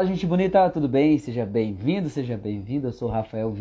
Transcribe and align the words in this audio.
Fala 0.00 0.10
gente 0.10 0.28
bonita, 0.28 0.70
tudo 0.70 0.88
bem? 0.88 1.18
Seja 1.18 1.44
bem-vindo, 1.44 2.08
seja 2.08 2.36
bem-vindo. 2.36 2.86
Eu 2.86 2.92
sou 2.92 3.08
Rafael 3.08 3.52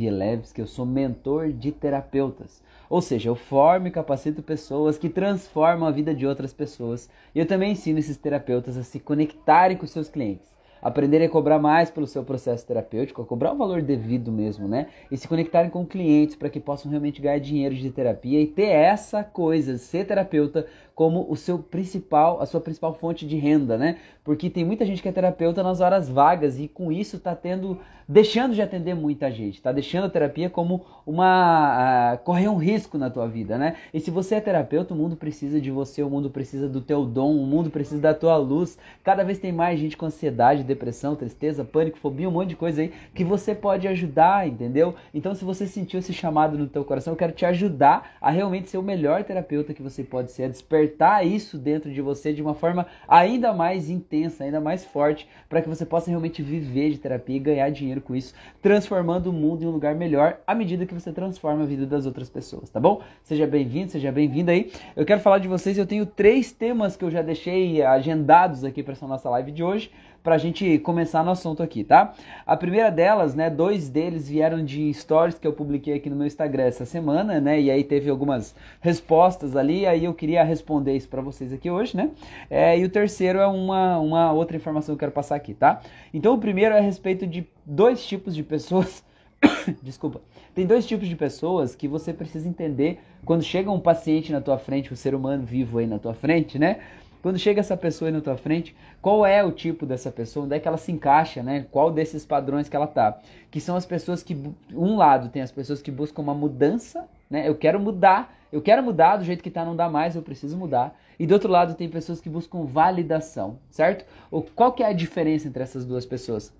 que 0.53 0.61
eu 0.61 0.67
sou 0.67 0.85
mentor 0.85 1.51
de 1.51 1.71
terapeutas. 1.71 2.61
Ou 2.87 3.01
seja, 3.01 3.27
eu 3.27 3.35
formo 3.35 3.87
e 3.87 3.91
capacito 3.91 4.43
pessoas 4.43 4.99
que 4.99 5.09
transformam 5.09 5.87
a 5.87 5.91
vida 5.91 6.13
de 6.13 6.27
outras 6.27 6.53
pessoas. 6.53 7.09
E 7.33 7.39
eu 7.39 7.47
também 7.47 7.71
ensino 7.71 7.97
esses 7.97 8.17
terapeutas 8.17 8.77
a 8.77 8.83
se 8.83 8.99
conectarem 8.99 9.77
com 9.77 9.87
seus 9.87 10.09
clientes 10.09 10.55
aprenderem 10.81 11.27
a 11.27 11.29
cobrar 11.29 11.59
mais 11.59 11.89
pelo 11.89 12.07
seu 12.07 12.23
processo 12.23 12.65
terapêutico, 12.65 13.21
a 13.21 13.25
cobrar 13.25 13.53
o 13.53 13.57
valor 13.57 13.81
devido 13.81 14.31
mesmo, 14.31 14.67
né? 14.67 14.87
E 15.11 15.17
se 15.17 15.27
conectarem 15.27 15.69
com 15.69 15.85
clientes 15.85 16.35
para 16.35 16.49
que 16.49 16.59
possam 16.59 16.89
realmente 16.89 17.21
ganhar 17.21 17.39
dinheiro 17.39 17.75
de 17.75 17.89
terapia 17.89 18.39
e 18.39 18.47
ter 18.47 18.69
essa 18.69 19.23
coisa, 19.23 19.77
ser 19.77 20.05
terapeuta 20.05 20.67
como 20.97 21.27
o 21.29 21.35
seu 21.35 21.59
principal, 21.59 22.41
a 22.41 22.47
sua 22.47 22.59
principal 22.59 22.91
fonte 22.91 23.27
de 23.27 23.37
renda, 23.37 23.77
né? 23.77 23.99
Porque 24.23 24.49
tem 24.49 24.65
muita 24.65 24.83
gente 24.83 24.99
que 24.99 25.07
é 25.07 25.11
terapeuta 25.11 25.61
nas 25.61 25.79
horas 25.79 26.09
vagas 26.09 26.59
e 26.59 26.67
com 26.67 26.91
isso 26.91 27.17
está 27.17 27.35
tendo, 27.35 27.79
deixando 28.09 28.55
de 28.55 28.63
atender 28.63 28.95
muita 28.95 29.29
gente, 29.29 29.57
está 29.57 29.71
deixando 29.71 30.05
a 30.05 30.09
terapia 30.09 30.49
como 30.49 30.83
uma 31.05 32.15
uh, 32.15 32.17
correr 32.23 32.49
um 32.49 32.57
risco 32.57 32.97
na 32.97 33.11
tua 33.11 33.27
vida, 33.27 33.59
né? 33.59 33.75
E 33.93 33.99
se 33.99 34.09
você 34.09 34.35
é 34.35 34.41
terapeuta, 34.41 34.95
o 34.95 34.97
mundo 34.97 35.15
precisa 35.15 35.61
de 35.61 35.69
você, 35.69 36.01
o 36.01 36.09
mundo 36.09 36.31
precisa 36.31 36.67
do 36.67 36.81
teu 36.81 37.05
dom, 37.05 37.37
o 37.37 37.45
mundo 37.45 37.69
precisa 37.69 38.01
da 38.01 38.13
tua 38.15 38.35
luz. 38.35 38.75
Cada 39.03 39.23
vez 39.23 39.37
tem 39.37 39.51
mais 39.51 39.79
gente 39.79 39.95
com 39.95 40.07
ansiedade, 40.07 40.63
depressão, 40.63 41.15
tristeza, 41.15 41.63
pânico, 41.63 41.99
fobia, 41.99 42.27
um 42.27 42.31
monte 42.31 42.49
de 42.49 42.55
coisa 42.55 42.81
aí 42.81 42.91
que 43.13 43.23
você 43.23 43.53
pode 43.53 43.87
ajudar, 43.87 44.47
entendeu? 44.47 44.95
Então, 45.13 45.35
se 45.35 45.45
você 45.45 45.67
sentiu 45.67 45.99
esse 45.99 46.11
chamado 46.11 46.57
no 46.57 46.65
teu 46.65 46.83
coração, 46.83 47.13
eu 47.13 47.17
quero 47.17 47.33
te 47.33 47.45
ajudar 47.45 48.17
a 48.19 48.31
realmente 48.31 48.67
ser 48.67 48.79
o 48.79 48.83
melhor 48.83 49.23
terapeuta 49.23 49.75
que 49.75 49.81
você 49.83 50.03
pode 50.03 50.31
ser, 50.31 50.45
a 50.45 50.47
despertar 50.47 50.86
despertar 50.87 51.25
isso 51.25 51.57
dentro 51.57 51.91
de 51.91 52.01
você 52.01 52.31
de 52.31 52.41
uma 52.41 52.53
forma 52.53 52.87
ainda 53.07 53.53
mais 53.53 53.89
intensa, 53.89 54.43
ainda 54.43 54.61
mais 54.61 54.85
forte, 54.85 55.27
para 55.49 55.61
que 55.61 55.67
você 55.67 55.85
possa 55.85 56.09
realmente 56.09 56.41
viver 56.41 56.91
de 56.91 56.97
terapia 56.97 57.35
e 57.35 57.39
ganhar 57.39 57.69
dinheiro 57.69 58.01
com 58.01 58.15
isso, 58.15 58.33
transformando 58.61 59.27
o 59.27 59.33
mundo 59.33 59.63
em 59.63 59.67
um 59.67 59.71
lugar 59.71 59.93
melhor 59.93 60.39
à 60.47 60.55
medida 60.55 60.85
que 60.85 60.93
você 60.93 61.11
transforma 61.11 61.63
a 61.63 61.65
vida 61.65 61.85
das 61.85 62.05
outras 62.05 62.29
pessoas, 62.29 62.69
tá 62.69 62.79
bom? 62.79 63.01
Seja 63.23 63.45
bem-vindo, 63.45 63.91
seja 63.91 64.11
bem-vinda 64.11 64.51
aí. 64.51 64.71
Eu 64.95 65.05
quero 65.05 65.19
falar 65.19 65.39
de 65.39 65.47
vocês, 65.47 65.77
eu 65.77 65.85
tenho 65.85 66.05
três 66.05 66.51
temas 66.51 66.95
que 66.95 67.03
eu 67.03 67.11
já 67.11 67.21
deixei 67.21 67.81
agendados 67.83 68.63
aqui 68.63 68.81
para 68.81 68.93
essa 68.93 69.07
nossa 69.07 69.29
live 69.29 69.51
de 69.51 69.63
hoje 69.63 69.91
para 70.23 70.35
a 70.35 70.37
gente 70.37 70.79
começar 70.79 71.23
no 71.23 71.31
assunto 71.31 71.63
aqui, 71.63 71.83
tá? 71.83 72.13
A 72.45 72.55
primeira 72.55 72.89
delas, 72.89 73.35
né, 73.35 73.49
dois 73.49 73.89
deles 73.89 74.27
vieram 74.27 74.63
de 74.63 74.93
stories 74.93 75.39
que 75.39 75.47
eu 75.47 75.53
publiquei 75.53 75.95
aqui 75.95 76.09
no 76.09 76.15
meu 76.15 76.27
Instagram 76.27 76.63
essa 76.63 76.85
semana, 76.85 77.39
né? 77.39 77.59
E 77.59 77.71
aí 77.71 77.83
teve 77.83 78.09
algumas 78.09 78.55
respostas 78.81 79.55
ali, 79.55 79.85
aí 79.85 80.05
eu 80.05 80.13
queria 80.13 80.43
responder 80.43 80.95
isso 80.95 81.07
para 81.07 81.21
vocês 81.21 81.53
aqui 81.53 81.69
hoje, 81.69 81.95
né? 81.95 82.11
É, 82.49 82.77
e 82.77 82.83
o 82.83 82.89
terceiro 82.89 83.39
é 83.39 83.47
uma, 83.47 83.99
uma 83.99 84.31
outra 84.33 84.57
informação 84.57 84.95
que 84.95 84.97
eu 84.97 85.07
quero 85.07 85.11
passar 85.11 85.35
aqui, 85.35 85.53
tá? 85.53 85.81
Então 86.13 86.33
o 86.33 86.37
primeiro 86.37 86.75
é 86.75 86.79
a 86.79 86.81
respeito 86.81 87.25
de 87.25 87.47
dois 87.65 88.05
tipos 88.05 88.35
de 88.35 88.43
pessoas 88.43 89.03
Desculpa. 89.83 90.21
Tem 90.53 90.65
dois 90.65 90.85
tipos 90.85 91.07
de 91.07 91.15
pessoas 91.15 91.75
que 91.75 91.87
você 91.87 92.13
precisa 92.13 92.47
entender 92.47 92.99
quando 93.25 93.43
chega 93.43 93.71
um 93.71 93.79
paciente 93.79 94.31
na 94.31 94.41
tua 94.41 94.57
frente, 94.57 94.91
um 94.91 94.95
ser 94.95 95.13
humano 95.13 95.43
vivo 95.43 95.77
aí 95.77 95.87
na 95.87 95.99
tua 95.99 96.13
frente, 96.13 96.57
né? 96.57 96.79
Quando 97.27 97.39
chega 97.39 97.59
essa 97.59 97.75
pessoa 97.75 98.07
aí 98.07 98.13
na 98.13 98.21
tua 98.21 98.37
frente, 98.37 98.73
qual 99.01 99.25
é 99.25 99.43
o 99.43 99.51
tipo 99.51 99.85
dessa 99.85 100.09
pessoa? 100.09 100.45
Onde 100.45 100.55
é 100.55 100.59
que 100.61 100.65
ela 100.65 100.77
se 100.77 100.93
encaixa, 100.93 101.43
né? 101.43 101.65
Qual 101.69 101.91
desses 101.91 102.25
padrões 102.25 102.69
que 102.69 102.75
ela 102.77 102.87
tá? 102.87 103.19
Que 103.51 103.59
são 103.59 103.75
as 103.75 103.85
pessoas 103.85 104.23
que, 104.23 104.33
um 104.73 104.95
lado, 104.95 105.27
tem 105.27 105.41
as 105.41 105.51
pessoas 105.51 105.81
que 105.81 105.91
buscam 105.91 106.21
uma 106.21 106.33
mudança, 106.33 107.05
né? 107.29 107.45
Eu 107.45 107.55
quero 107.55 107.81
mudar, 107.81 108.33
eu 108.49 108.61
quero 108.61 108.81
mudar 108.81 109.17
do 109.17 109.25
jeito 109.25 109.43
que 109.43 109.51
tá, 109.51 109.65
não 109.65 109.75
dá 109.75 109.89
mais, 109.89 110.15
eu 110.15 110.21
preciso 110.21 110.55
mudar. 110.55 110.97
E 111.19 111.27
do 111.27 111.33
outro 111.33 111.51
lado, 111.51 111.75
tem 111.75 111.89
pessoas 111.89 112.21
que 112.21 112.29
buscam 112.29 112.63
validação, 112.63 113.59
certo? 113.69 114.05
Ou 114.31 114.41
qual 114.41 114.71
que 114.71 114.81
é 114.81 114.85
a 114.85 114.93
diferença 114.93 115.49
entre 115.49 115.61
essas 115.61 115.83
duas 115.83 116.05
pessoas? 116.05 116.55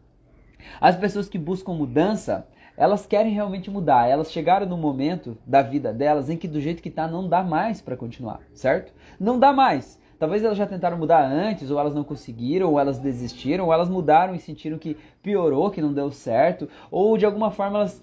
As 0.81 0.97
pessoas 0.97 1.29
que 1.29 1.38
buscam 1.38 1.71
mudança, 1.75 2.45
elas 2.75 3.05
querem 3.05 3.31
realmente 3.31 3.71
mudar. 3.71 4.09
Elas 4.09 4.33
chegaram 4.33 4.65
no 4.65 4.75
momento 4.75 5.38
da 5.45 5.61
vida 5.61 5.93
delas 5.93 6.29
em 6.29 6.35
que 6.35 6.45
do 6.45 6.59
jeito 6.59 6.83
que 6.83 6.91
tá 6.91 7.07
não 7.07 7.29
dá 7.29 7.41
mais 7.41 7.79
para 7.79 7.95
continuar, 7.95 8.41
certo? 8.53 8.91
Não 9.17 9.39
dá 9.39 9.53
mais. 9.53 9.97
Talvez 10.19 10.44
elas 10.44 10.57
já 10.57 10.66
tentaram 10.66 10.97
mudar 10.97 11.23
antes, 11.23 11.69
ou 11.69 11.79
elas 11.79 11.94
não 11.94 12.03
conseguiram, 12.03 12.72
ou 12.72 12.79
elas 12.79 12.97
desistiram, 12.97 13.66
ou 13.66 13.73
elas 13.73 13.88
mudaram 13.88 14.33
e 14.33 14.39
sentiram 14.39 14.78
que 14.78 14.97
piorou, 15.22 15.69
que 15.69 15.81
não 15.81 15.94
deu 15.94 16.11
certo, 16.11 16.67
ou 16.89 17.17
de 17.17 17.25
alguma 17.25 17.51
forma 17.51 17.78
elas 17.78 18.01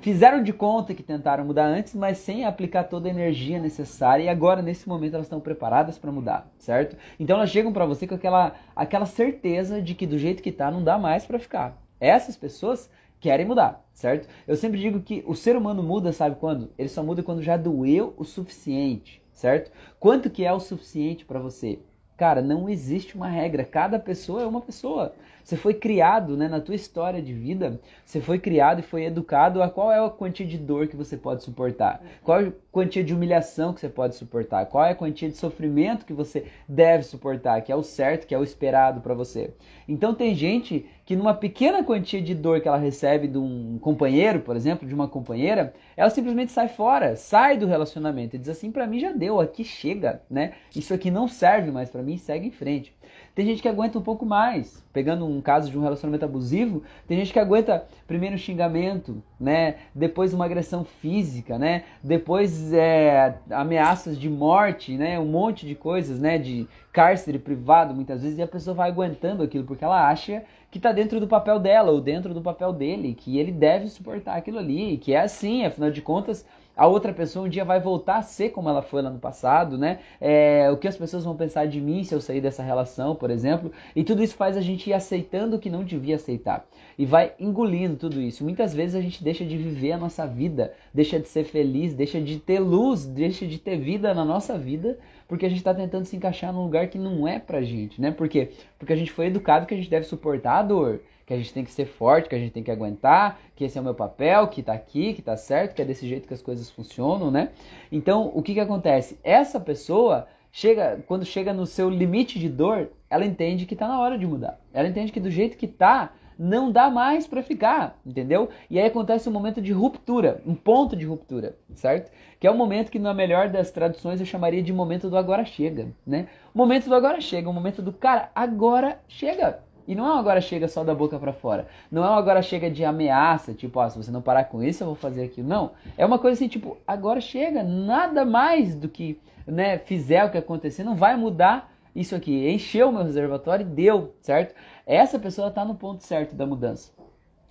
fizeram 0.00 0.42
de 0.42 0.52
conta 0.52 0.92
que 0.92 1.02
tentaram 1.02 1.44
mudar 1.44 1.66
antes, 1.66 1.94
mas 1.94 2.18
sem 2.18 2.44
aplicar 2.44 2.84
toda 2.84 3.06
a 3.06 3.10
energia 3.10 3.60
necessária 3.60 4.24
e 4.24 4.28
agora 4.28 4.60
nesse 4.60 4.88
momento 4.88 5.14
elas 5.14 5.26
estão 5.26 5.38
preparadas 5.38 5.96
para 5.96 6.10
mudar, 6.10 6.50
certo? 6.58 6.96
Então 7.18 7.36
elas 7.36 7.50
chegam 7.50 7.72
para 7.72 7.86
você 7.86 8.08
com 8.08 8.16
aquela 8.16 8.56
aquela 8.74 9.06
certeza 9.06 9.80
de 9.80 9.94
que 9.94 10.04
do 10.04 10.18
jeito 10.18 10.42
que 10.42 10.50
tá 10.50 10.68
não 10.68 10.82
dá 10.82 10.98
mais 10.98 11.24
para 11.24 11.38
ficar. 11.38 11.80
Essas 12.00 12.36
pessoas 12.36 12.90
querem 13.20 13.46
mudar, 13.46 13.86
certo? 13.92 14.28
Eu 14.48 14.56
sempre 14.56 14.80
digo 14.80 15.00
que 15.00 15.22
o 15.24 15.36
ser 15.36 15.54
humano 15.54 15.84
muda, 15.84 16.12
sabe 16.12 16.34
quando? 16.34 16.72
Ele 16.76 16.88
só 16.88 17.04
muda 17.04 17.22
quando 17.22 17.40
já 17.40 17.56
doeu 17.56 18.12
o 18.16 18.24
suficiente 18.24 19.21
certo? 19.32 19.70
Quanto 19.98 20.30
que 20.30 20.44
é 20.44 20.52
o 20.52 20.60
suficiente 20.60 21.24
para 21.24 21.40
você? 21.40 21.78
Cara, 22.16 22.40
não 22.40 22.68
existe 22.68 23.16
uma 23.16 23.28
regra. 23.28 23.64
Cada 23.64 23.98
pessoa 23.98 24.42
é 24.42 24.46
uma 24.46 24.60
pessoa. 24.60 25.14
Você 25.44 25.56
foi 25.56 25.74
criado, 25.74 26.36
né, 26.36 26.48
na 26.48 26.60
tua 26.60 26.74
história 26.74 27.20
de 27.20 27.32
vida, 27.32 27.80
você 28.04 28.20
foi 28.20 28.38
criado 28.38 28.80
e 28.80 28.82
foi 28.82 29.04
educado 29.04 29.62
a 29.62 29.68
qual 29.68 29.90
é 29.90 29.98
a 29.98 30.08
quantia 30.08 30.46
de 30.46 30.58
dor 30.58 30.86
que 30.86 30.96
você 30.96 31.16
pode 31.16 31.42
suportar, 31.42 32.02
qual 32.22 32.40
é 32.40 32.48
a 32.48 32.52
quantia 32.70 33.02
de 33.02 33.14
humilhação 33.14 33.72
que 33.72 33.80
você 33.80 33.88
pode 33.88 34.14
suportar, 34.14 34.66
qual 34.66 34.84
é 34.84 34.90
a 34.90 34.94
quantia 34.94 35.28
de 35.28 35.36
sofrimento 35.36 36.06
que 36.06 36.12
você 36.12 36.46
deve 36.68 37.02
suportar, 37.02 37.60
que 37.62 37.72
é 37.72 37.76
o 37.76 37.82
certo, 37.82 38.26
que 38.26 38.34
é 38.34 38.38
o 38.38 38.44
esperado 38.44 39.00
para 39.00 39.14
você. 39.14 39.52
Então 39.88 40.14
tem 40.14 40.34
gente 40.34 40.86
que 41.04 41.16
numa 41.16 41.34
pequena 41.34 41.82
quantia 41.82 42.22
de 42.22 42.34
dor 42.34 42.60
que 42.60 42.68
ela 42.68 42.78
recebe 42.78 43.26
de 43.26 43.36
um 43.36 43.78
companheiro, 43.80 44.40
por 44.40 44.56
exemplo, 44.56 44.86
de 44.86 44.94
uma 44.94 45.08
companheira, 45.08 45.74
ela 45.96 46.08
simplesmente 46.08 46.52
sai 46.52 46.68
fora, 46.68 47.16
sai 47.16 47.58
do 47.58 47.66
relacionamento 47.66 48.36
e 48.36 48.38
diz 48.38 48.48
assim, 48.48 48.70
para 48.70 48.86
mim 48.86 49.00
já 49.00 49.12
deu, 49.12 49.40
aqui 49.40 49.64
chega, 49.64 50.22
né? 50.30 50.52
Isso 50.74 50.94
aqui 50.94 51.10
não 51.10 51.26
serve 51.26 51.70
mais 51.70 51.90
para 51.90 52.02
mim, 52.02 52.16
segue 52.16 52.46
em 52.46 52.50
frente. 52.50 52.94
Tem 53.34 53.46
gente 53.46 53.62
que 53.62 53.68
aguenta 53.68 53.98
um 53.98 54.02
pouco 54.02 54.26
mais. 54.26 54.84
Pegando 54.92 55.24
um 55.26 55.40
caso 55.40 55.70
de 55.70 55.78
um 55.78 55.82
relacionamento 55.82 56.24
abusivo, 56.24 56.82
tem 57.08 57.16
gente 57.16 57.32
que 57.32 57.38
aguenta 57.38 57.86
primeiro 58.06 58.34
um 58.34 58.38
xingamento, 58.38 59.22
né? 59.40 59.76
Depois 59.94 60.34
uma 60.34 60.44
agressão 60.44 60.84
física, 60.84 61.58
né? 61.58 61.84
Depois 62.02 62.72
é, 62.74 63.38
ameaças 63.50 64.18
de 64.18 64.28
morte, 64.28 64.98
né? 64.98 65.18
Um 65.18 65.26
monte 65.26 65.66
de 65.66 65.74
coisas, 65.74 66.18
né? 66.18 66.36
De 66.36 66.68
cárcere 66.92 67.38
privado 67.38 67.94
muitas 67.94 68.22
vezes 68.22 68.38
e 68.38 68.42
a 68.42 68.46
pessoa 68.46 68.74
vai 68.74 68.90
aguentando 68.90 69.42
aquilo 69.42 69.64
porque 69.64 69.84
ela 69.84 70.10
acha 70.10 70.44
que 70.70 70.78
está 70.78 70.92
dentro 70.92 71.18
do 71.18 71.26
papel 71.26 71.58
dela 71.58 71.90
ou 71.90 72.00
dentro 72.00 72.34
do 72.34 72.42
papel 72.42 72.72
dele, 72.72 73.14
que 73.14 73.38
ele 73.38 73.52
deve 73.52 73.88
suportar 73.88 74.36
aquilo 74.36 74.58
ali, 74.58 74.98
que 74.98 75.14
é 75.14 75.20
assim, 75.20 75.64
afinal 75.64 75.90
de 75.90 76.02
contas 76.02 76.46
a 76.76 76.86
outra 76.86 77.12
pessoa 77.12 77.46
um 77.46 77.48
dia 77.48 77.64
vai 77.64 77.80
voltar 77.80 78.16
a 78.16 78.22
ser 78.22 78.50
como 78.50 78.68
ela 78.68 78.82
foi 78.82 79.02
lá 79.02 79.10
no 79.10 79.18
passado, 79.18 79.76
né? 79.76 79.98
É, 80.20 80.70
o 80.70 80.76
que 80.76 80.88
as 80.88 80.96
pessoas 80.96 81.24
vão 81.24 81.36
pensar 81.36 81.66
de 81.66 81.80
mim 81.80 82.02
se 82.02 82.14
eu 82.14 82.20
sair 82.20 82.40
dessa 82.40 82.62
relação, 82.62 83.14
por 83.14 83.30
exemplo. 83.30 83.70
E 83.94 84.02
tudo 84.02 84.22
isso 84.22 84.34
faz 84.34 84.56
a 84.56 84.60
gente 84.60 84.88
ir 84.88 84.94
aceitando 84.94 85.56
o 85.56 85.58
que 85.58 85.68
não 85.68 85.84
devia 85.84 86.16
aceitar. 86.16 86.66
E 86.98 87.04
vai 87.04 87.32
engolindo 87.38 87.96
tudo 87.96 88.20
isso. 88.20 88.42
Muitas 88.42 88.74
vezes 88.74 88.94
a 88.94 89.00
gente 89.00 89.22
deixa 89.22 89.44
de 89.44 89.56
viver 89.56 89.92
a 89.92 89.98
nossa 89.98 90.26
vida, 90.26 90.72
deixa 90.94 91.18
de 91.20 91.28
ser 91.28 91.44
feliz, 91.44 91.94
deixa 91.94 92.20
de 92.20 92.38
ter 92.38 92.58
luz, 92.58 93.04
deixa 93.04 93.46
de 93.46 93.58
ter 93.58 93.76
vida 93.76 94.14
na 94.14 94.24
nossa 94.24 94.56
vida, 94.56 94.98
porque 95.28 95.46
a 95.46 95.48
gente 95.48 95.58
está 95.58 95.74
tentando 95.74 96.06
se 96.06 96.16
encaixar 96.16 96.52
num 96.52 96.62
lugar 96.62 96.88
que 96.88 96.98
não 96.98 97.28
é 97.28 97.38
pra 97.38 97.62
gente, 97.62 98.00
né? 98.00 98.10
Por 98.10 98.28
quê? 98.28 98.50
Porque 98.78 98.92
a 98.92 98.96
gente 98.96 99.12
foi 99.12 99.26
educado 99.26 99.66
que 99.66 99.74
a 99.74 99.76
gente 99.76 99.90
deve 99.90 100.06
suportar 100.06 100.58
a 100.58 100.62
dor 100.62 101.00
que 101.32 101.34
a 101.34 101.38
gente 101.38 101.54
tem 101.54 101.64
que 101.64 101.70
ser 101.70 101.86
forte, 101.86 102.28
que 102.28 102.34
a 102.34 102.38
gente 102.38 102.52
tem 102.52 102.62
que 102.62 102.70
aguentar, 102.70 103.40
que 103.56 103.64
esse 103.64 103.78
é 103.78 103.80
o 103.80 103.84
meu 103.84 103.94
papel, 103.94 104.46
que 104.48 104.62
tá 104.62 104.74
aqui, 104.74 105.14
que 105.14 105.22
tá 105.22 105.36
certo, 105.36 105.74
que 105.74 105.80
é 105.80 105.84
desse 105.84 106.06
jeito 106.06 106.28
que 106.28 106.34
as 106.34 106.42
coisas 106.42 106.70
funcionam, 106.70 107.30
né? 107.30 107.50
Então, 107.90 108.30
o 108.34 108.42
que 108.42 108.54
que 108.54 108.60
acontece? 108.60 109.18
Essa 109.24 109.58
pessoa 109.58 110.28
chega, 110.50 111.02
quando 111.06 111.24
chega 111.24 111.52
no 111.52 111.64
seu 111.64 111.88
limite 111.88 112.38
de 112.38 112.48
dor, 112.48 112.90
ela 113.08 113.24
entende 113.24 113.64
que 113.64 113.74
tá 113.74 113.88
na 113.88 113.98
hora 113.98 114.18
de 114.18 114.26
mudar. 114.26 114.60
Ela 114.74 114.88
entende 114.88 115.10
que 115.10 115.20
do 115.20 115.30
jeito 115.30 115.56
que 115.56 115.66
tá, 115.66 116.12
não 116.38 116.70
dá 116.70 116.90
mais 116.90 117.26
para 117.26 117.42
ficar, 117.42 117.98
entendeu? 118.04 118.50
E 118.68 118.78
aí 118.78 118.86
acontece 118.86 119.28
um 119.28 119.32
momento 119.32 119.62
de 119.62 119.72
ruptura, 119.72 120.42
um 120.46 120.54
ponto 120.54 120.94
de 120.94 121.06
ruptura, 121.06 121.56
certo? 121.74 122.10
Que 122.38 122.46
é 122.46 122.50
o 122.50 122.54
um 122.54 122.58
momento 122.58 122.90
que 122.90 122.98
na 122.98 123.14
melhor 123.14 123.48
das 123.48 123.70
traduções 123.70 124.20
eu 124.20 124.26
chamaria 124.26 124.62
de 124.62 124.72
momento 124.72 125.08
do 125.08 125.16
agora 125.16 125.44
chega, 125.44 125.88
né? 126.06 126.28
Momento 126.54 126.88
do 126.88 126.94
agora 126.94 127.20
chega, 127.20 127.48
o 127.48 127.52
momento 127.52 127.80
do 127.80 127.92
cara, 127.92 128.30
agora 128.34 129.00
chega. 129.08 129.60
E 129.86 129.94
não 129.94 130.06
é 130.06 130.14
um 130.14 130.18
agora 130.18 130.40
chega 130.40 130.68
só 130.68 130.84
da 130.84 130.94
boca 130.94 131.18
para 131.18 131.32
fora. 131.32 131.66
Não 131.90 132.04
é 132.04 132.10
um 132.10 132.14
agora 132.14 132.42
chega 132.42 132.70
de 132.70 132.84
ameaça, 132.84 133.52
tipo, 133.52 133.80
ó, 133.80 133.88
se 133.88 133.96
você 133.96 134.10
não 134.10 134.22
parar 134.22 134.44
com 134.44 134.62
isso, 134.62 134.82
eu 134.82 134.88
vou 134.88 134.96
fazer 134.96 135.24
aquilo. 135.24 135.48
Não. 135.48 135.72
É 135.96 136.06
uma 136.06 136.18
coisa 136.18 136.34
assim, 136.34 136.48
tipo, 136.48 136.76
agora 136.86 137.20
chega, 137.20 137.62
nada 137.62 138.24
mais 138.24 138.74
do 138.74 138.88
que, 138.88 139.20
né, 139.46 139.78
fizer 139.78 140.24
o 140.24 140.30
que 140.30 140.38
acontecer, 140.38 140.84
não 140.84 140.94
vai 140.94 141.16
mudar 141.16 141.72
isso 141.94 142.14
aqui. 142.14 142.48
Encheu 142.48 142.88
o 142.88 142.92
meu 142.92 143.02
reservatório 143.02 143.66
e 143.66 143.68
deu, 143.68 144.14
certo? 144.20 144.54
Essa 144.86 145.18
pessoa 145.18 145.48
está 145.48 145.64
no 145.64 145.74
ponto 145.74 146.04
certo 146.04 146.34
da 146.34 146.46
mudança. 146.46 146.92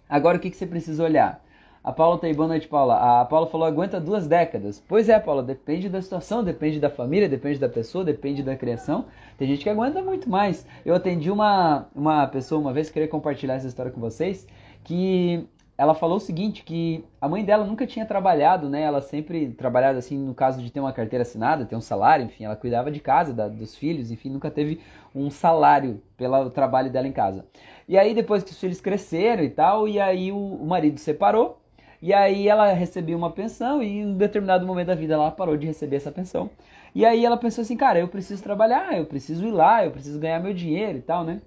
Agora 0.10 0.38
o 0.38 0.40
que, 0.40 0.50
que 0.50 0.58
você 0.58 0.68
precisa 0.68 1.04
olhar? 1.04 1.44
A 1.84 1.92
Paula 1.92 2.20
tá 2.20 2.28
aí, 2.28 2.34
boa 2.36 2.48
noite, 2.48 2.68
Paula. 2.68 3.22
A 3.22 3.26
Paula 3.26 3.48
falou, 3.48 3.66
aguenta 3.66 4.00
duas 4.00 4.28
décadas. 4.28 4.80
Pois 4.88 5.10
é, 5.10 5.20
Paula, 5.20 5.42
depende 5.42 5.90
da 5.90 6.00
situação, 6.00 6.44
depende 6.44 6.80
da 6.80 6.92
família, 6.92 7.28
depende 7.28 7.58
da 7.58 7.68
pessoa, 7.68 8.06
depende 8.06 8.44
da 8.44 8.56
criação. 8.56 9.06
Tem 9.36 9.48
gente 9.48 9.64
que 9.64 9.70
aguenta 9.70 10.00
muito 10.04 10.30
mais. 10.30 10.64
Eu 10.86 10.94
atendi 10.94 11.32
uma, 11.32 11.88
uma 11.96 12.28
pessoa 12.28 12.62
uma 12.62 12.72
vez, 12.72 12.92
queria 12.92 13.08
compartilhar 13.08 13.56
essa 13.56 13.66
história 13.66 13.92
com 13.92 14.00
vocês, 14.00 14.48
que 14.84 15.48
ela 15.76 15.96
falou 15.96 16.18
o 16.18 16.20
seguinte, 16.20 16.64
que 16.64 17.04
a 17.20 17.28
mãe 17.28 17.44
dela 17.44 17.66
nunca 17.66 17.88
tinha 17.88 18.06
trabalhado, 18.06 18.70
né? 18.70 18.84
Ela 18.84 19.02
sempre 19.02 19.50
trabalhava 19.50 19.98
assim, 19.98 20.20
no 20.20 20.36
caso 20.36 20.62
de 20.62 20.70
ter 20.72 20.80
uma 20.80 20.94
carteira 20.94 21.24
assinada, 21.24 21.66
ter 21.66 21.76
um 21.76 21.82
salário, 21.82 22.26
enfim, 22.26 22.44
ela 22.44 22.56
cuidava 22.56 22.92
de 22.92 23.00
casa, 23.00 23.34
da, 23.34 23.48
dos 23.48 23.76
filhos, 23.76 24.12
enfim, 24.12 24.30
nunca 24.30 24.52
teve 24.52 24.80
um 25.16 25.32
salário 25.32 26.00
pelo 26.16 26.52
trabalho 26.52 26.92
dela 26.92 27.08
em 27.08 27.12
casa. 27.12 27.44
E 27.90 27.98
aí 27.98 28.14
depois 28.14 28.44
que 28.44 28.52
os 28.52 28.60
filhos 28.60 28.80
cresceram 28.80 29.44
e 29.44 29.50
tal, 29.50 29.88
e 29.88 30.00
aí 30.00 30.32
o, 30.32 30.38
o 30.38 30.68
marido 30.68 31.00
separou, 31.00 31.61
e 32.02 32.14
aí 32.14 32.48
ela 32.48 32.74
recebia 32.74 33.16
uma 33.16 33.32
pensão 33.32 33.84
e 33.84 34.00
em 34.00 34.06
um 34.08 34.18
determinado 34.18 34.66
momento 34.66 34.88
da 34.88 34.96
vida 34.96 35.14
ela 35.14 35.32
parou 35.32 35.56
de 35.56 35.68
receber 35.68 35.98
essa 35.98 36.12
pensão. 36.12 36.50
E 36.96 37.06
aí 37.06 37.24
ela 37.24 37.38
pensou 37.38 37.62
assim, 37.62 37.78
cara, 37.78 38.00
eu 38.00 38.08
preciso 38.08 38.42
trabalhar, 38.42 38.98
eu 38.98 39.06
preciso 39.06 39.46
ir 39.46 39.52
lá, 39.52 39.86
eu 39.86 39.92
preciso 39.92 40.20
ganhar 40.20 40.40
meu 40.40 40.54
dinheiro 40.54 40.98
e 40.98 41.02
tal, 41.02 41.24
né? 41.24 41.42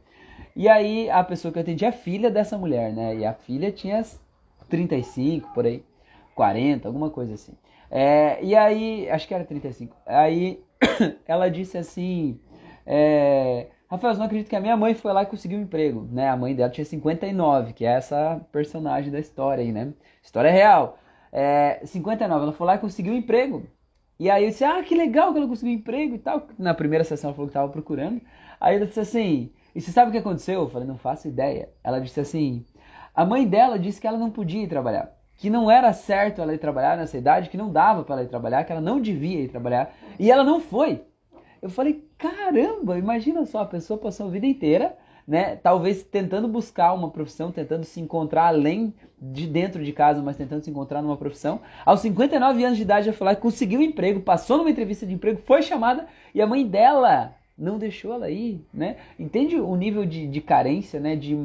E 0.56 0.68
aí 0.68 1.10
a 1.10 1.22
pessoa 1.24 1.50
que 1.52 1.58
eu 1.58 1.62
atendi 1.62 1.84
é 1.84 1.92
filha 1.92 2.30
dessa 2.30 2.56
mulher, 2.56 2.92
né? 2.92 3.16
E 3.16 3.26
a 3.26 3.34
filha 3.34 3.72
tinha 3.72 4.02
35, 4.68 5.52
por 5.52 5.66
aí, 5.66 5.84
40, 6.34 6.86
alguma 6.88 7.10
coisa 7.10 7.34
assim. 7.34 7.52
É, 7.90 8.42
e 8.42 8.54
aí, 8.56 9.08
acho 9.10 9.28
que 9.28 9.34
era 9.34 9.44
35. 9.44 9.96
Aí 10.06 10.62
ela 11.26 11.48
disse 11.48 11.78
assim: 11.78 12.38
é, 12.86 13.66
Rafael, 13.94 14.16
não 14.16 14.26
acredito 14.26 14.48
que 14.48 14.56
a 14.56 14.60
minha 14.60 14.76
mãe 14.76 14.94
foi 14.94 15.12
lá 15.12 15.22
e 15.22 15.26
conseguiu 15.26 15.58
um 15.58 15.62
emprego, 15.62 16.08
né? 16.10 16.28
A 16.28 16.36
mãe 16.36 16.54
dela 16.54 16.70
tinha 16.70 16.84
59, 16.84 17.72
que 17.72 17.84
é 17.84 17.92
essa 17.92 18.40
personagem 18.52 19.10
da 19.10 19.18
história 19.18 19.62
aí, 19.62 19.72
né? 19.72 19.92
História 20.22 20.50
real. 20.50 20.98
É, 21.32 21.80
59, 21.84 22.42
ela 22.42 22.52
foi 22.52 22.66
lá 22.66 22.74
e 22.76 22.78
conseguiu 22.78 23.12
um 23.12 23.16
emprego. 23.16 23.64
E 24.18 24.30
aí 24.30 24.44
eu 24.44 24.50
disse: 24.50 24.64
Ah, 24.64 24.82
que 24.82 24.94
legal 24.94 25.32
que 25.32 25.38
ela 25.38 25.48
conseguiu 25.48 25.74
um 25.74 25.78
emprego 25.78 26.14
e 26.14 26.18
tal. 26.18 26.46
Na 26.58 26.74
primeira 26.74 27.04
sessão 27.04 27.28
ela 27.28 27.34
falou 27.34 27.48
que 27.48 27.50
estava 27.50 27.72
procurando. 27.72 28.20
Aí 28.60 28.76
ela 28.76 28.86
disse 28.86 29.00
assim: 29.00 29.50
E 29.74 29.80
você 29.80 29.90
sabe 29.90 30.10
o 30.10 30.12
que 30.12 30.18
aconteceu? 30.18 30.60
Eu 30.62 30.70
falei: 30.70 30.86
Não 30.86 30.98
faço 30.98 31.28
ideia. 31.28 31.68
Ela 31.82 32.00
disse 32.00 32.20
assim: 32.20 32.64
a 33.14 33.24
mãe 33.24 33.46
dela 33.46 33.78
disse 33.78 34.00
que 34.00 34.08
ela 34.08 34.18
não 34.18 34.28
podia 34.28 34.64
ir 34.64 34.66
trabalhar, 34.66 35.16
que 35.36 35.48
não 35.48 35.70
era 35.70 35.92
certo 35.92 36.42
ela 36.42 36.52
ir 36.52 36.58
trabalhar 36.58 36.96
nessa 36.96 37.16
idade, 37.16 37.48
que 37.48 37.56
não 37.56 37.70
dava 37.70 38.02
para 38.02 38.16
ela 38.16 38.24
ir 38.24 38.28
trabalhar, 38.28 38.64
que 38.64 38.72
ela 38.72 38.80
não 38.80 39.00
devia 39.00 39.40
ir 39.40 39.48
trabalhar, 39.48 39.94
e 40.18 40.32
ela 40.32 40.42
não 40.42 40.60
foi. 40.60 41.04
Eu 41.64 41.70
falei, 41.70 42.06
caramba, 42.18 42.98
imagina 42.98 43.46
só, 43.46 43.60
a 43.60 43.64
pessoa 43.64 43.98
passou 43.98 44.26
a 44.26 44.28
vida 44.28 44.44
inteira, 44.44 44.94
né, 45.26 45.56
talvez 45.56 46.02
tentando 46.02 46.46
buscar 46.46 46.92
uma 46.92 47.08
profissão, 47.08 47.50
tentando 47.50 47.84
se 47.84 48.02
encontrar 48.02 48.48
além 48.48 48.92
de 49.18 49.46
dentro 49.46 49.82
de 49.82 49.90
casa, 49.90 50.20
mas 50.20 50.36
tentando 50.36 50.62
se 50.62 50.68
encontrar 50.68 51.00
numa 51.00 51.16
profissão. 51.16 51.62
Aos 51.86 52.00
59 52.00 52.62
anos 52.62 52.76
de 52.76 52.82
idade, 52.82 53.10
foi 53.12 53.28
lá, 53.28 53.34
conseguiu 53.34 53.80
um 53.80 53.82
emprego, 53.82 54.20
passou 54.20 54.58
numa 54.58 54.68
entrevista 54.68 55.06
de 55.06 55.14
emprego, 55.14 55.40
foi 55.46 55.62
chamada, 55.62 56.06
e 56.34 56.42
a 56.42 56.46
mãe 56.46 56.66
dela 56.66 57.34
não 57.56 57.78
deixou 57.78 58.12
ela 58.12 58.28
ir, 58.28 58.60
né? 58.74 58.96
Entende 59.18 59.56
o 59.56 59.76
nível 59.76 60.04
de, 60.04 60.26
de 60.26 60.40
carência, 60.40 60.98
né? 60.98 61.14
De, 61.14 61.36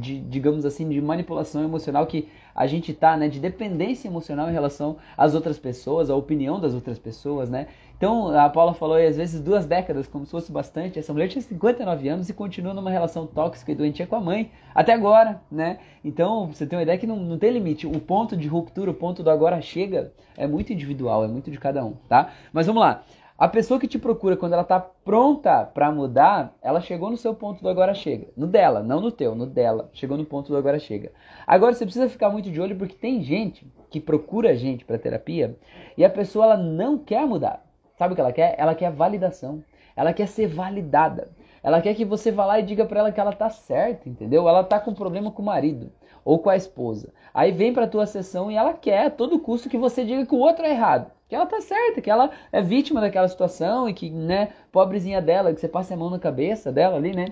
de, 0.00 0.20
digamos 0.20 0.66
assim, 0.66 0.88
de 0.88 1.00
manipulação 1.00 1.62
emocional 1.62 2.04
que 2.06 2.28
a 2.52 2.66
gente 2.66 2.92
tá, 2.92 3.16
né? 3.16 3.28
De 3.28 3.38
dependência 3.38 4.08
emocional 4.08 4.50
em 4.50 4.52
relação 4.52 4.96
às 5.16 5.36
outras 5.36 5.60
pessoas, 5.60 6.10
à 6.10 6.16
opinião 6.16 6.60
das 6.60 6.74
outras 6.74 6.98
pessoas, 6.98 7.48
né? 7.48 7.68
Então, 8.02 8.36
a 8.36 8.50
Paula 8.50 8.74
falou 8.74 8.96
aí, 8.96 9.06
às 9.06 9.16
vezes, 9.16 9.40
duas 9.40 9.64
décadas, 9.64 10.08
como 10.08 10.24
se 10.24 10.32
fosse 10.32 10.50
bastante. 10.50 10.98
Essa 10.98 11.12
mulher 11.12 11.28
tinha 11.28 11.40
59 11.40 12.08
anos 12.08 12.28
e 12.28 12.34
continua 12.34 12.74
numa 12.74 12.90
relação 12.90 13.28
tóxica 13.28 13.70
e 13.70 13.76
doentia 13.76 14.08
com 14.08 14.16
a 14.16 14.20
mãe, 14.20 14.50
até 14.74 14.92
agora, 14.92 15.40
né? 15.48 15.78
Então, 16.04 16.48
você 16.48 16.66
tem 16.66 16.76
uma 16.76 16.82
ideia 16.82 16.98
que 16.98 17.06
não, 17.06 17.14
não 17.14 17.38
tem 17.38 17.52
limite. 17.52 17.86
O 17.86 18.00
ponto 18.00 18.36
de 18.36 18.48
ruptura, 18.48 18.90
o 18.90 18.94
ponto 18.94 19.22
do 19.22 19.30
agora 19.30 19.60
chega, 19.60 20.12
é 20.36 20.48
muito 20.48 20.72
individual, 20.72 21.24
é 21.24 21.28
muito 21.28 21.48
de 21.48 21.60
cada 21.60 21.84
um, 21.84 21.92
tá? 22.08 22.32
Mas 22.52 22.66
vamos 22.66 22.82
lá. 22.82 23.04
A 23.38 23.46
pessoa 23.46 23.78
que 23.78 23.86
te 23.86 24.00
procura 24.00 24.36
quando 24.36 24.54
ela 24.54 24.62
está 24.62 24.80
pronta 24.80 25.64
para 25.64 25.92
mudar, 25.92 26.56
ela 26.60 26.80
chegou 26.80 27.08
no 27.08 27.16
seu 27.16 27.32
ponto 27.32 27.62
do 27.62 27.68
agora 27.68 27.94
chega. 27.94 28.26
No 28.36 28.48
dela, 28.48 28.82
não 28.82 29.00
no 29.00 29.12
teu, 29.12 29.36
no 29.36 29.46
dela. 29.46 29.88
Chegou 29.92 30.18
no 30.18 30.24
ponto 30.24 30.48
do 30.48 30.56
agora 30.56 30.80
chega. 30.80 31.12
Agora 31.46 31.72
você 31.72 31.84
precisa 31.84 32.08
ficar 32.08 32.30
muito 32.30 32.50
de 32.50 32.60
olho 32.60 32.74
porque 32.74 32.96
tem 32.96 33.22
gente 33.22 33.64
que 33.90 34.00
procura 34.00 34.56
gente 34.56 34.84
para 34.84 34.98
terapia 34.98 35.56
e 35.96 36.04
a 36.04 36.10
pessoa 36.10 36.46
ela 36.46 36.56
não 36.56 36.98
quer 36.98 37.24
mudar. 37.24 37.62
Sabe 37.96 38.12
o 38.12 38.14
que 38.14 38.20
ela 38.20 38.32
quer? 38.32 38.54
Ela 38.58 38.74
quer 38.74 38.90
validação. 38.90 39.62
Ela 39.94 40.12
quer 40.12 40.26
ser 40.26 40.46
validada. 40.46 41.30
Ela 41.62 41.80
quer 41.80 41.94
que 41.94 42.04
você 42.04 42.30
vá 42.30 42.44
lá 42.44 42.58
e 42.58 42.62
diga 42.62 42.84
para 42.84 43.00
ela 43.00 43.12
que 43.12 43.20
ela 43.20 43.32
tá 43.32 43.48
certa, 43.48 44.08
entendeu? 44.08 44.48
Ela 44.48 44.64
tá 44.64 44.80
com 44.80 44.94
problema 44.94 45.30
com 45.30 45.42
o 45.42 45.44
marido 45.44 45.92
ou 46.24 46.38
com 46.38 46.50
a 46.50 46.56
esposa. 46.56 47.12
Aí 47.32 47.52
vem 47.52 47.72
para 47.72 47.86
tua 47.86 48.06
sessão 48.06 48.50
e 48.50 48.56
ela 48.56 48.74
quer 48.74 49.06
a 49.06 49.10
todo 49.10 49.38
custo 49.38 49.68
que 49.68 49.78
você 49.78 50.04
diga 50.04 50.26
que 50.26 50.34
o 50.34 50.38
outro 50.38 50.64
é 50.64 50.70
errado 50.70 51.10
que 51.32 51.36
ela 51.36 51.46
tá 51.46 51.62
certa, 51.62 52.02
que 52.02 52.10
ela 52.10 52.30
é 52.52 52.60
vítima 52.60 53.00
daquela 53.00 53.26
situação 53.26 53.88
e 53.88 53.94
que, 53.94 54.10
né, 54.10 54.50
pobrezinha 54.70 55.18
dela, 55.22 55.54
que 55.54 55.58
você 55.58 55.66
passa 55.66 55.94
a 55.94 55.96
mão 55.96 56.10
na 56.10 56.18
cabeça 56.18 56.70
dela 56.70 56.98
ali, 56.98 57.16
né? 57.16 57.28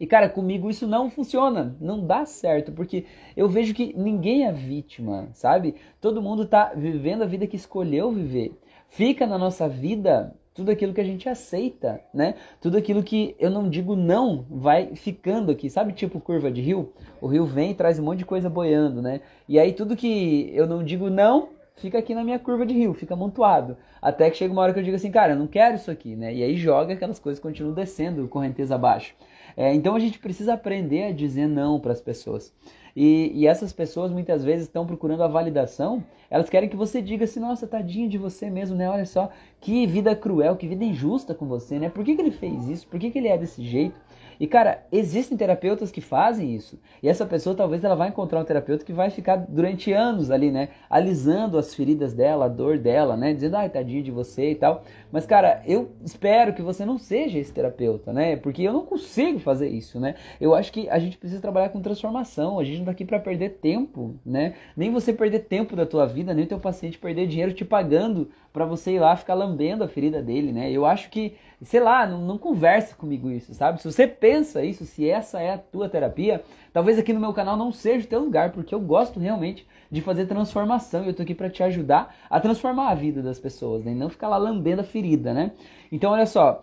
E 0.00 0.06
cara, 0.06 0.30
comigo 0.30 0.70
isso 0.70 0.86
não 0.86 1.10
funciona, 1.10 1.76
não 1.78 2.06
dá 2.06 2.24
certo, 2.24 2.72
porque 2.72 3.04
eu 3.36 3.46
vejo 3.46 3.74
que 3.74 3.92
ninguém 3.94 4.46
é 4.46 4.52
vítima, 4.52 5.28
sabe? 5.34 5.74
Todo 6.00 6.22
mundo 6.22 6.46
tá 6.46 6.72
vivendo 6.74 7.20
a 7.20 7.26
vida 7.26 7.46
que 7.46 7.56
escolheu 7.56 8.10
viver. 8.10 8.58
Fica 8.88 9.26
na 9.26 9.38
nossa 9.38 9.68
vida 9.68 10.34
tudo 10.54 10.72
aquilo 10.72 10.92
que 10.92 11.00
a 11.00 11.04
gente 11.04 11.28
aceita, 11.28 12.00
né? 12.12 12.34
Tudo 12.60 12.76
aquilo 12.76 13.00
que 13.00 13.36
eu 13.38 13.48
não 13.48 13.70
digo 13.70 13.94
não 13.94 14.44
vai 14.50 14.96
ficando 14.96 15.52
aqui, 15.52 15.70
sabe? 15.70 15.92
Tipo 15.92 16.20
curva 16.20 16.50
de 16.50 16.60
rio, 16.60 16.92
o 17.20 17.28
rio 17.28 17.46
vem 17.46 17.70
e 17.70 17.74
traz 17.74 17.98
um 18.00 18.02
monte 18.02 18.18
de 18.18 18.24
coisa 18.24 18.50
boiando, 18.50 19.00
né? 19.00 19.20
E 19.48 19.56
aí 19.56 19.72
tudo 19.72 19.94
que 19.94 20.50
eu 20.52 20.66
não 20.66 20.82
digo 20.82 21.08
não 21.08 21.50
fica 21.76 21.98
aqui 21.98 22.12
na 22.12 22.24
minha 22.24 22.40
curva 22.40 22.66
de 22.66 22.74
rio, 22.74 22.92
fica 22.92 23.14
amontoado. 23.14 23.76
Até 24.02 24.28
que 24.30 24.36
chega 24.36 24.52
uma 24.52 24.62
hora 24.62 24.72
que 24.72 24.80
eu 24.80 24.82
digo 24.82 24.96
assim, 24.96 25.12
cara, 25.12 25.34
eu 25.34 25.38
não 25.38 25.46
quero 25.46 25.76
isso 25.76 25.90
aqui, 25.92 26.16
né? 26.16 26.34
E 26.34 26.42
aí 26.42 26.56
joga 26.56 26.94
aquelas 26.94 27.20
coisas 27.20 27.40
continuam 27.40 27.72
descendo, 27.72 28.26
correnteza 28.26 28.74
abaixo. 28.74 29.14
É, 29.56 29.72
então 29.72 29.94
a 29.94 29.98
gente 30.00 30.18
precisa 30.18 30.54
aprender 30.54 31.04
a 31.04 31.12
dizer 31.12 31.46
não 31.46 31.78
para 31.80 31.92
as 31.92 32.00
pessoas. 32.00 32.52
E, 33.00 33.30
e, 33.32 33.46
essas 33.46 33.72
pessoas 33.72 34.10
muitas 34.10 34.42
vezes 34.42 34.66
estão 34.66 34.84
procurando 34.84 35.22
a 35.22 35.28
validação, 35.28 36.02
elas 36.28 36.50
querem 36.50 36.68
que 36.68 36.74
você 36.74 37.00
diga 37.00 37.26
assim, 37.26 37.38
nossa, 37.38 37.64
tadinho 37.64 38.08
de 38.08 38.18
você 38.18 38.50
mesmo, 38.50 38.74
né? 38.74 38.90
Olha 38.90 39.06
só, 39.06 39.30
que 39.60 39.86
vida 39.86 40.16
cruel, 40.16 40.56
que 40.56 40.66
vida 40.66 40.84
injusta 40.84 41.32
com 41.32 41.46
você, 41.46 41.78
né? 41.78 41.88
Por 41.88 42.04
que, 42.04 42.16
que 42.16 42.20
ele 42.20 42.32
fez 42.32 42.68
isso? 42.68 42.88
Por 42.88 42.98
que, 42.98 43.12
que 43.12 43.18
ele 43.18 43.28
é 43.28 43.38
desse 43.38 43.62
jeito? 43.62 43.94
E 44.40 44.46
cara, 44.46 44.84
existem 44.92 45.36
terapeutas 45.36 45.90
que 45.90 46.00
fazem 46.00 46.54
isso. 46.54 46.78
E 47.02 47.08
essa 47.08 47.26
pessoa 47.26 47.56
talvez 47.56 47.82
ela 47.82 47.94
vai 47.94 48.08
encontrar 48.08 48.40
um 48.40 48.44
terapeuta 48.44 48.84
que 48.84 48.92
vai 48.92 49.10
ficar 49.10 49.36
durante 49.36 49.92
anos 49.92 50.30
ali, 50.30 50.50
né, 50.50 50.68
alisando 50.88 51.58
as 51.58 51.74
feridas 51.74 52.12
dela, 52.14 52.46
a 52.46 52.48
dor 52.48 52.78
dela, 52.78 53.16
né, 53.16 53.32
dizendo, 53.32 53.56
ai, 53.56 53.68
tadinho 53.68 54.02
de 54.02 54.10
você 54.10 54.52
e 54.52 54.54
tal. 54.54 54.84
Mas 55.10 55.26
cara, 55.26 55.62
eu 55.66 55.90
espero 56.04 56.52
que 56.52 56.62
você 56.62 56.84
não 56.84 56.98
seja 56.98 57.38
esse 57.38 57.52
terapeuta, 57.52 58.12
né? 58.12 58.36
Porque 58.36 58.62
eu 58.62 58.72
não 58.72 58.84
consigo 58.84 59.38
fazer 59.38 59.68
isso, 59.68 59.98
né? 59.98 60.14
Eu 60.40 60.54
acho 60.54 60.72
que 60.72 60.88
a 60.88 60.98
gente 60.98 61.16
precisa 61.16 61.40
trabalhar 61.40 61.70
com 61.70 61.80
transformação. 61.80 62.58
A 62.58 62.64
gente 62.64 62.78
não 62.78 62.84
tá 62.84 62.90
aqui 62.90 63.04
para 63.04 63.18
perder 63.18 63.58
tempo, 63.60 64.14
né? 64.24 64.54
Nem 64.76 64.90
você 64.90 65.12
perder 65.12 65.40
tempo 65.40 65.74
da 65.74 65.86
tua 65.86 66.06
vida, 66.06 66.34
nem 66.34 66.44
o 66.44 66.48
teu 66.48 66.60
paciente 66.60 66.98
perder 66.98 67.26
dinheiro 67.26 67.52
te 67.52 67.64
pagando 67.64 68.30
para 68.52 68.64
você 68.64 68.92
ir 68.92 68.98
lá 68.98 69.16
ficar 69.16 69.34
lambendo 69.34 69.84
a 69.84 69.88
ferida 69.88 70.22
dele, 70.22 70.52
né? 70.52 70.70
Eu 70.70 70.84
acho 70.84 71.10
que 71.10 71.36
sei 71.62 71.80
lá, 71.80 72.06
não, 72.06 72.20
não 72.20 72.38
conversa 72.38 72.94
comigo 72.94 73.30
isso, 73.30 73.52
sabe? 73.52 73.82
Se 73.82 73.90
você 73.90 74.06
pensa 74.28 74.62
isso, 74.62 74.84
se 74.84 75.08
essa 75.08 75.40
é 75.40 75.54
a 75.54 75.56
tua 75.56 75.88
terapia, 75.88 76.44
talvez 76.70 76.98
aqui 76.98 77.14
no 77.14 77.20
meu 77.20 77.32
canal 77.32 77.56
não 77.56 77.72
seja 77.72 78.04
o 78.04 78.08
teu 78.08 78.20
lugar, 78.20 78.52
porque 78.52 78.74
eu 78.74 78.80
gosto 78.80 79.18
realmente 79.18 79.66
de 79.90 80.02
fazer 80.02 80.26
transformação 80.26 81.02
e 81.02 81.08
eu 81.08 81.14
tô 81.14 81.22
aqui 81.22 81.34
para 81.34 81.48
te 81.48 81.62
ajudar 81.62 82.14
a 82.28 82.38
transformar 82.38 82.90
a 82.90 82.94
vida 82.94 83.22
das 83.22 83.38
pessoas, 83.38 83.82
né? 83.82 83.92
E 83.92 83.94
não 83.94 84.10
ficar 84.10 84.28
lá 84.28 84.36
lambendo 84.36 84.82
a 84.82 84.84
ferida, 84.84 85.32
né? 85.32 85.52
Então, 85.90 86.12
olha 86.12 86.26
só, 86.26 86.62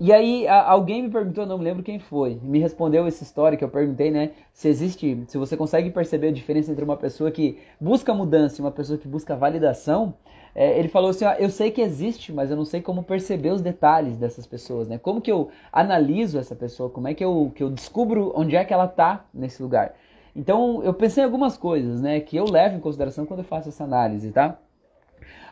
e 0.00 0.12
aí 0.12 0.48
alguém 0.48 1.04
me 1.04 1.10
perguntou, 1.10 1.46
não 1.46 1.58
me 1.58 1.64
lembro 1.64 1.84
quem 1.84 2.00
foi, 2.00 2.40
me 2.42 2.58
respondeu 2.58 3.06
essa 3.06 3.22
história 3.22 3.56
que 3.56 3.62
eu 3.62 3.68
perguntei, 3.68 4.10
né? 4.10 4.32
Se 4.52 4.66
existe, 4.66 5.22
se 5.28 5.38
você 5.38 5.56
consegue 5.56 5.90
perceber 5.90 6.28
a 6.28 6.32
diferença 6.32 6.72
entre 6.72 6.84
uma 6.84 6.96
pessoa 6.96 7.30
que 7.30 7.56
busca 7.80 8.12
mudança 8.12 8.60
e 8.60 8.64
uma 8.64 8.72
pessoa 8.72 8.98
que 8.98 9.06
busca 9.06 9.36
validação. 9.36 10.12
É, 10.58 10.78
ele 10.78 10.88
falou 10.88 11.10
assim, 11.10 11.26
ó, 11.26 11.32
eu 11.34 11.50
sei 11.50 11.70
que 11.70 11.82
existe, 11.82 12.32
mas 12.32 12.50
eu 12.50 12.56
não 12.56 12.64
sei 12.64 12.80
como 12.80 13.02
perceber 13.02 13.50
os 13.50 13.60
detalhes 13.60 14.16
dessas 14.16 14.46
pessoas, 14.46 14.88
né? 14.88 14.96
Como 14.96 15.20
que 15.20 15.30
eu 15.30 15.50
analiso 15.70 16.38
essa 16.38 16.56
pessoa? 16.56 16.88
Como 16.88 17.06
é 17.06 17.12
que 17.12 17.22
eu, 17.22 17.52
que 17.54 17.62
eu 17.62 17.68
descubro 17.68 18.32
onde 18.34 18.56
é 18.56 18.64
que 18.64 18.72
ela 18.72 18.88
tá 18.88 19.26
nesse 19.34 19.62
lugar? 19.62 19.94
Então 20.34 20.82
eu 20.82 20.94
pensei 20.94 21.22
em 21.22 21.26
algumas 21.26 21.58
coisas, 21.58 22.00
né? 22.00 22.20
Que 22.20 22.38
eu 22.38 22.46
levo 22.46 22.74
em 22.74 22.80
consideração 22.80 23.26
quando 23.26 23.40
eu 23.40 23.44
faço 23.44 23.68
essa 23.68 23.84
análise, 23.84 24.32
tá? 24.32 24.58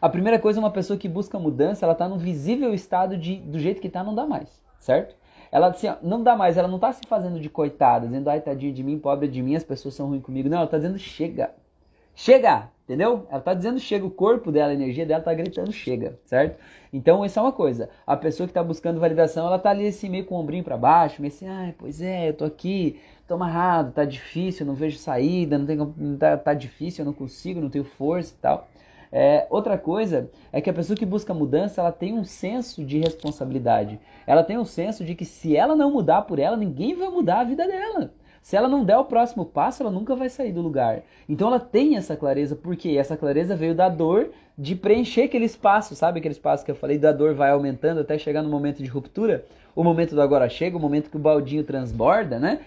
A 0.00 0.08
primeira 0.08 0.38
coisa, 0.38 0.58
uma 0.58 0.70
pessoa 0.70 0.98
que 0.98 1.06
busca 1.06 1.38
mudança, 1.38 1.84
ela 1.84 1.92
está 1.92 2.08
no 2.08 2.16
visível 2.16 2.72
estado 2.72 3.18
de 3.18 3.36
do 3.36 3.58
jeito 3.58 3.82
que 3.82 3.88
está 3.88 4.02
não 4.02 4.14
dá 4.14 4.26
mais, 4.26 4.48
certo? 4.80 5.14
Ela 5.52 5.66
assim, 5.66 5.86
ó, 5.86 5.96
não 6.02 6.22
dá 6.22 6.34
mais, 6.34 6.56
ela 6.56 6.66
não 6.66 6.76
está 6.76 6.90
se 6.92 7.02
fazendo 7.06 7.38
de 7.38 7.50
coitada, 7.50 8.06
dizendo, 8.06 8.30
ai, 8.30 8.40
tadinho 8.40 8.72
de 8.72 8.82
mim, 8.82 8.98
pobre 8.98 9.28
de 9.28 9.42
mim, 9.42 9.54
as 9.54 9.64
pessoas 9.64 9.94
são 9.94 10.08
ruins 10.08 10.22
comigo. 10.22 10.48
Não, 10.48 10.56
ela 10.56 10.64
está 10.64 10.78
dizendo, 10.78 10.98
chega. 10.98 11.50
Chega! 12.14 12.73
Entendeu? 12.84 13.26
Ela 13.30 13.38
está 13.38 13.54
dizendo 13.54 13.80
chega, 13.80 14.04
o 14.04 14.10
corpo 14.10 14.52
dela, 14.52 14.70
a 14.70 14.74
energia 14.74 15.06
dela 15.06 15.20
está 15.20 15.32
gritando 15.32 15.72
chega, 15.72 16.18
certo? 16.26 16.58
Então, 16.92 17.24
isso 17.24 17.38
é 17.38 17.42
uma 17.42 17.52
coisa. 17.52 17.88
A 18.06 18.14
pessoa 18.14 18.46
que 18.46 18.50
está 18.50 18.62
buscando 18.62 19.00
validação, 19.00 19.46
ela 19.46 19.56
está 19.56 19.70
ali 19.70 19.86
assim, 19.86 20.10
meio 20.10 20.26
com 20.26 20.34
o 20.34 20.38
ombrinho 20.38 20.62
para 20.62 20.76
baixo, 20.76 21.22
meio 21.22 21.32
assim, 21.32 21.48
ai, 21.48 21.74
pois 21.78 22.02
é, 22.02 22.28
eu 22.28 22.34
tô 22.34 22.44
aqui, 22.44 23.00
tô 23.26 23.34
amarrado, 23.34 23.92
tá 23.92 24.04
difícil, 24.04 24.66
não 24.66 24.74
vejo 24.74 24.98
saída, 24.98 25.56
não 25.56 25.66
tenho, 25.66 25.94
tá, 26.18 26.36
tá 26.36 26.52
difícil, 26.52 27.02
eu 27.02 27.06
não 27.06 27.14
consigo, 27.14 27.58
não 27.58 27.70
tenho 27.70 27.84
força 27.84 28.34
e 28.34 28.40
tal. 28.42 28.68
É, 29.10 29.46
outra 29.48 29.78
coisa 29.78 30.30
é 30.52 30.60
que 30.60 30.68
a 30.68 30.72
pessoa 30.74 30.96
que 30.96 31.06
busca 31.06 31.32
mudança, 31.32 31.80
ela 31.80 31.92
tem 31.92 32.12
um 32.12 32.24
senso 32.24 32.84
de 32.84 32.98
responsabilidade. 32.98 33.98
Ela 34.26 34.42
tem 34.42 34.58
um 34.58 34.64
senso 34.64 35.04
de 35.04 35.14
que 35.14 35.24
se 35.24 35.56
ela 35.56 35.74
não 35.74 35.90
mudar 35.90 36.22
por 36.22 36.38
ela, 36.38 36.56
ninguém 36.56 36.94
vai 36.94 37.08
mudar 37.08 37.40
a 37.40 37.44
vida 37.44 37.66
dela. 37.66 38.12
Se 38.44 38.56
ela 38.56 38.68
não 38.68 38.84
der 38.84 38.98
o 38.98 39.06
próximo 39.06 39.46
passo, 39.46 39.82
ela 39.82 39.90
nunca 39.90 40.14
vai 40.14 40.28
sair 40.28 40.52
do 40.52 40.60
lugar. 40.60 41.02
Então 41.26 41.48
ela 41.48 41.58
tem 41.58 41.96
essa 41.96 42.14
clareza, 42.14 42.54
porque 42.54 42.90
essa 42.90 43.16
clareza 43.16 43.56
veio 43.56 43.74
da 43.74 43.88
dor 43.88 44.32
de 44.56 44.76
preencher 44.76 45.22
aquele 45.22 45.46
espaço, 45.46 45.94
sabe 45.96 46.18
aquele 46.18 46.34
espaço 46.34 46.62
que 46.62 46.70
eu 46.70 46.74
falei, 46.74 46.98
da 46.98 47.10
dor 47.10 47.34
vai 47.34 47.52
aumentando 47.52 48.02
até 48.02 48.18
chegar 48.18 48.42
no 48.42 48.50
momento 48.50 48.82
de 48.82 48.88
ruptura? 48.90 49.46
O 49.74 49.82
momento 49.82 50.14
do 50.14 50.20
agora 50.20 50.46
chega, 50.46 50.76
o 50.76 50.80
momento 50.80 51.08
que 51.08 51.16
o 51.16 51.18
baldinho 51.18 51.64
transborda, 51.64 52.38
né? 52.38 52.60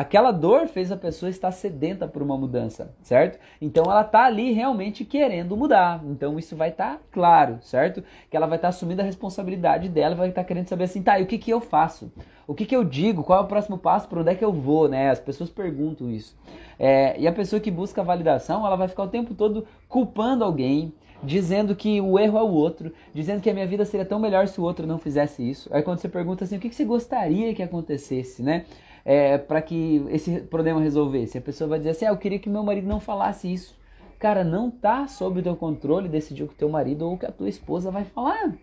Aquela 0.00 0.32
dor 0.32 0.66
fez 0.66 0.90
a 0.90 0.96
pessoa 0.96 1.28
estar 1.28 1.52
sedenta 1.52 2.08
por 2.08 2.22
uma 2.22 2.34
mudança, 2.34 2.94
certo? 3.02 3.38
Então 3.60 3.84
ela 3.84 4.00
está 4.00 4.24
ali 4.24 4.50
realmente 4.50 5.04
querendo 5.04 5.54
mudar. 5.54 6.02
Então 6.06 6.38
isso 6.38 6.56
vai 6.56 6.70
estar 6.70 6.94
tá 6.94 7.00
claro, 7.12 7.58
certo? 7.60 8.02
Que 8.30 8.34
ela 8.34 8.46
vai 8.46 8.56
estar 8.56 8.68
tá 8.68 8.70
assumindo 8.70 9.02
a 9.02 9.04
responsabilidade 9.04 9.90
dela, 9.90 10.14
vai 10.14 10.30
estar 10.30 10.40
tá 10.40 10.48
querendo 10.48 10.68
saber 10.68 10.84
assim, 10.84 11.02
tá, 11.02 11.20
e 11.20 11.24
o 11.24 11.26
que 11.26 11.36
que 11.36 11.50
eu 11.50 11.60
faço? 11.60 12.10
O 12.46 12.54
que 12.54 12.64
que 12.64 12.74
eu 12.74 12.82
digo? 12.82 13.22
Qual 13.22 13.40
é 13.40 13.42
o 13.42 13.46
próximo 13.46 13.76
passo? 13.76 14.08
Para 14.08 14.20
onde 14.20 14.30
é 14.30 14.34
que 14.34 14.44
eu 14.44 14.52
vou, 14.52 14.88
né? 14.88 15.10
As 15.10 15.20
pessoas 15.20 15.50
perguntam 15.50 16.10
isso. 16.10 16.34
É, 16.78 17.20
e 17.20 17.28
a 17.28 17.32
pessoa 17.32 17.60
que 17.60 17.70
busca 17.70 18.02
validação, 18.02 18.66
ela 18.66 18.76
vai 18.76 18.88
ficar 18.88 19.02
o 19.02 19.08
tempo 19.08 19.34
todo 19.34 19.66
culpando 19.86 20.42
alguém, 20.42 20.94
dizendo 21.22 21.76
que 21.76 22.00
o 22.00 22.18
erro 22.18 22.38
é 22.38 22.42
o 22.42 22.48
outro, 22.48 22.90
dizendo 23.12 23.42
que 23.42 23.50
a 23.50 23.52
minha 23.52 23.66
vida 23.66 23.84
seria 23.84 24.06
tão 24.06 24.18
melhor 24.18 24.48
se 24.48 24.58
o 24.58 24.64
outro 24.64 24.86
não 24.86 24.96
fizesse 24.96 25.48
isso. 25.48 25.68
Aí 25.74 25.82
quando 25.82 25.98
você 25.98 26.08
pergunta 26.08 26.44
assim, 26.44 26.56
o 26.56 26.58
que, 26.58 26.70
que 26.70 26.74
você 26.74 26.86
gostaria 26.86 27.54
que 27.54 27.62
acontecesse, 27.62 28.42
né? 28.42 28.64
É, 29.04 29.38
para 29.38 29.62
que 29.62 30.04
esse 30.10 30.40
problema 30.42 30.80
resolvesse. 30.80 31.38
A 31.38 31.40
pessoa 31.40 31.68
vai 31.68 31.78
dizer 31.78 31.90
assim: 31.90 32.06
ah, 32.06 32.10
eu 32.10 32.16
queria 32.16 32.38
que 32.38 32.48
meu 32.48 32.62
marido 32.62 32.86
não 32.86 33.00
falasse 33.00 33.52
isso. 33.52 33.78
Cara, 34.18 34.44
não 34.44 34.70
tá 34.70 35.06
sob 35.06 35.40
o 35.40 35.42
teu 35.42 35.56
controle 35.56 36.08
decidir 36.08 36.44
o 36.44 36.48
que 36.48 36.54
teu 36.54 36.68
marido 36.68 37.06
ou 37.06 37.14
o 37.14 37.18
que 37.18 37.26
a 37.26 37.32
tua 37.32 37.48
esposa 37.48 37.90
vai 37.90 38.04
falar. 38.04 38.54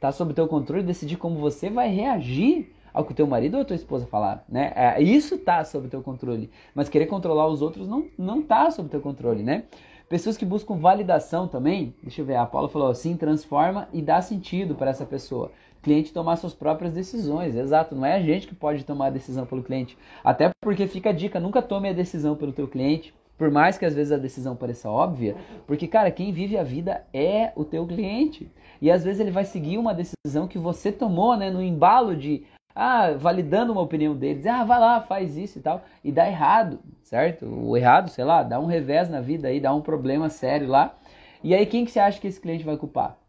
Tá 0.00 0.12
sob 0.12 0.32
o 0.32 0.34
teu 0.34 0.46
controle 0.46 0.82
decidir 0.82 1.16
como 1.16 1.40
você 1.40 1.68
vai 1.68 1.88
reagir 1.92 2.72
ao 2.92 3.04
que 3.04 3.14
teu 3.14 3.26
marido 3.26 3.58
ou 3.58 3.64
tua 3.64 3.76
esposa 3.76 4.06
falar, 4.06 4.44
né? 4.48 4.72
É, 4.74 5.02
isso 5.02 5.38
tá 5.38 5.64
sob 5.64 5.86
o 5.86 5.90
teu 5.90 6.02
controle, 6.02 6.50
mas 6.74 6.88
querer 6.88 7.06
controlar 7.06 7.46
os 7.46 7.62
outros 7.62 7.86
não 7.88 8.08
não 8.18 8.42
tá 8.42 8.70
sob 8.70 8.88
o 8.88 8.90
teu 8.90 9.00
controle, 9.00 9.42
né? 9.42 9.64
Pessoas 10.08 10.36
que 10.36 10.44
buscam 10.44 10.76
validação 10.76 11.46
também, 11.46 11.94
deixa 12.02 12.20
eu 12.20 12.24
ver, 12.24 12.34
a 12.34 12.44
Paula 12.44 12.68
falou 12.68 12.90
assim, 12.90 13.16
transforma 13.16 13.88
e 13.92 14.02
dá 14.02 14.20
sentido 14.20 14.74
para 14.74 14.90
essa 14.90 15.06
pessoa 15.06 15.52
cliente 15.82 16.12
tomar 16.12 16.36
suas 16.36 16.54
próprias 16.54 16.92
decisões. 16.92 17.56
Exato, 17.56 17.94
não 17.94 18.04
é 18.04 18.14
a 18.14 18.20
gente 18.20 18.46
que 18.46 18.54
pode 18.54 18.84
tomar 18.84 19.06
a 19.06 19.10
decisão 19.10 19.46
pelo 19.46 19.62
cliente. 19.62 19.96
Até 20.22 20.50
porque 20.60 20.86
fica 20.86 21.10
a 21.10 21.12
dica, 21.12 21.40
nunca 21.40 21.62
tome 21.62 21.88
a 21.88 21.92
decisão 21.92 22.36
pelo 22.36 22.52
teu 22.52 22.68
cliente, 22.68 23.14
por 23.38 23.50
mais 23.50 23.78
que 23.78 23.86
às 23.86 23.94
vezes 23.94 24.12
a 24.12 24.18
decisão 24.18 24.54
pareça 24.54 24.90
óbvia, 24.90 25.34
porque 25.66 25.88
cara, 25.88 26.10
quem 26.10 26.30
vive 26.30 26.58
a 26.58 26.62
vida 26.62 27.04
é 27.12 27.52
o 27.56 27.64
teu 27.64 27.86
cliente. 27.86 28.50
E 28.82 28.90
às 28.90 29.02
vezes 29.02 29.20
ele 29.20 29.30
vai 29.30 29.44
seguir 29.44 29.78
uma 29.78 29.94
decisão 29.94 30.46
que 30.46 30.58
você 30.58 30.92
tomou, 30.92 31.36
né, 31.36 31.50
no 31.50 31.62
embalo 31.62 32.14
de 32.14 32.44
ah, 32.74 33.12
validando 33.12 33.72
uma 33.72 33.80
opinião 33.80 34.14
dele, 34.14 34.36
dizer, 34.36 34.50
ah, 34.50 34.64
vai 34.64 34.78
lá, 34.78 35.00
faz 35.00 35.36
isso 35.36 35.58
e 35.58 35.62
tal, 35.62 35.82
e 36.04 36.12
dá 36.12 36.28
errado, 36.28 36.78
certo? 37.02 37.46
O 37.46 37.76
errado, 37.76 38.08
sei 38.08 38.24
lá, 38.24 38.42
dá 38.42 38.60
um 38.60 38.66
revés 38.66 39.08
na 39.08 39.20
vida 39.20 39.48
aí, 39.48 39.60
dá 39.60 39.74
um 39.74 39.80
problema 39.80 40.28
sério 40.28 40.68
lá. 40.68 40.94
E 41.42 41.54
aí 41.54 41.66
quem 41.66 41.84
que 41.84 41.90
você 41.90 41.98
acha 41.98 42.20
que 42.20 42.26
esse 42.26 42.40
cliente 42.40 42.64
vai 42.64 42.76
culpar? 42.76 43.19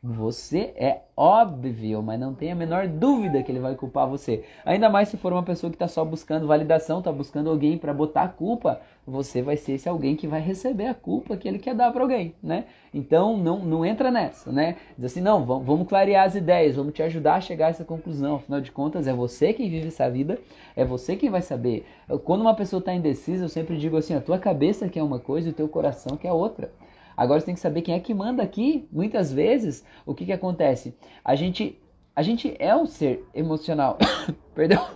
Você 0.00 0.72
é 0.76 1.02
óbvio, 1.16 2.00
mas 2.02 2.20
não 2.20 2.32
tem 2.32 2.52
a 2.52 2.54
menor 2.54 2.86
dúvida 2.86 3.42
que 3.42 3.50
ele 3.50 3.58
vai 3.58 3.74
culpar 3.74 4.08
você. 4.08 4.44
Ainda 4.64 4.88
mais 4.88 5.08
se 5.08 5.16
for 5.16 5.32
uma 5.32 5.42
pessoa 5.42 5.70
que 5.70 5.74
está 5.74 5.88
só 5.88 6.04
buscando 6.04 6.46
validação, 6.46 7.00
está 7.00 7.10
buscando 7.10 7.50
alguém 7.50 7.76
para 7.76 7.92
botar 7.92 8.22
a 8.22 8.28
culpa, 8.28 8.80
você 9.04 9.42
vai 9.42 9.56
ser 9.56 9.72
esse 9.72 9.88
alguém 9.88 10.14
que 10.14 10.28
vai 10.28 10.40
receber 10.40 10.86
a 10.86 10.94
culpa 10.94 11.36
que 11.36 11.48
ele 11.48 11.58
quer 11.58 11.74
dar 11.74 11.90
para 11.90 12.02
alguém, 12.02 12.32
né? 12.40 12.66
Então 12.94 13.36
não, 13.36 13.58
não 13.58 13.84
entra 13.84 14.08
nessa, 14.08 14.52
né? 14.52 14.76
Diz 14.96 15.06
assim, 15.06 15.20
não, 15.20 15.44
vamos, 15.44 15.66
vamos 15.66 15.88
clarear 15.88 16.26
as 16.26 16.36
ideias, 16.36 16.76
vamos 16.76 16.94
te 16.94 17.02
ajudar 17.02 17.34
a 17.34 17.40
chegar 17.40 17.66
a 17.66 17.70
essa 17.70 17.84
conclusão. 17.84 18.36
Afinal 18.36 18.60
de 18.60 18.70
contas, 18.70 19.08
é 19.08 19.12
você 19.12 19.52
quem 19.52 19.68
vive 19.68 19.88
essa 19.88 20.08
vida, 20.08 20.38
é 20.76 20.84
você 20.84 21.16
quem 21.16 21.28
vai 21.28 21.42
saber. 21.42 21.84
Quando 22.24 22.42
uma 22.42 22.54
pessoa 22.54 22.78
está 22.78 22.94
indecisa, 22.94 23.44
eu 23.44 23.48
sempre 23.48 23.76
digo 23.76 23.96
assim, 23.96 24.14
a 24.14 24.20
tua 24.20 24.38
cabeça 24.38 24.88
quer 24.88 25.02
uma 25.02 25.18
coisa 25.18 25.48
e 25.48 25.50
o 25.50 25.54
teu 25.54 25.68
coração 25.68 26.16
quer 26.16 26.32
outra. 26.32 26.70
Agora 27.18 27.40
você 27.40 27.46
tem 27.46 27.54
que 27.56 27.60
saber 27.60 27.82
quem 27.82 27.96
é 27.96 27.98
que 27.98 28.14
manda 28.14 28.44
aqui. 28.44 28.88
Muitas 28.92 29.32
vezes, 29.32 29.84
o 30.06 30.14
que, 30.14 30.24
que 30.24 30.32
acontece? 30.32 30.94
A 31.24 31.34
gente, 31.34 31.76
a 32.14 32.22
gente 32.22 32.54
é 32.60 32.76
um 32.76 32.86
ser 32.86 33.28
emocional. 33.34 33.98
Perdão. 34.54 34.86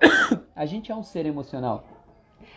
a 0.56 0.64
gente 0.64 0.90
é 0.90 0.96
um 0.96 1.02
ser 1.02 1.26
emocional. 1.26 1.84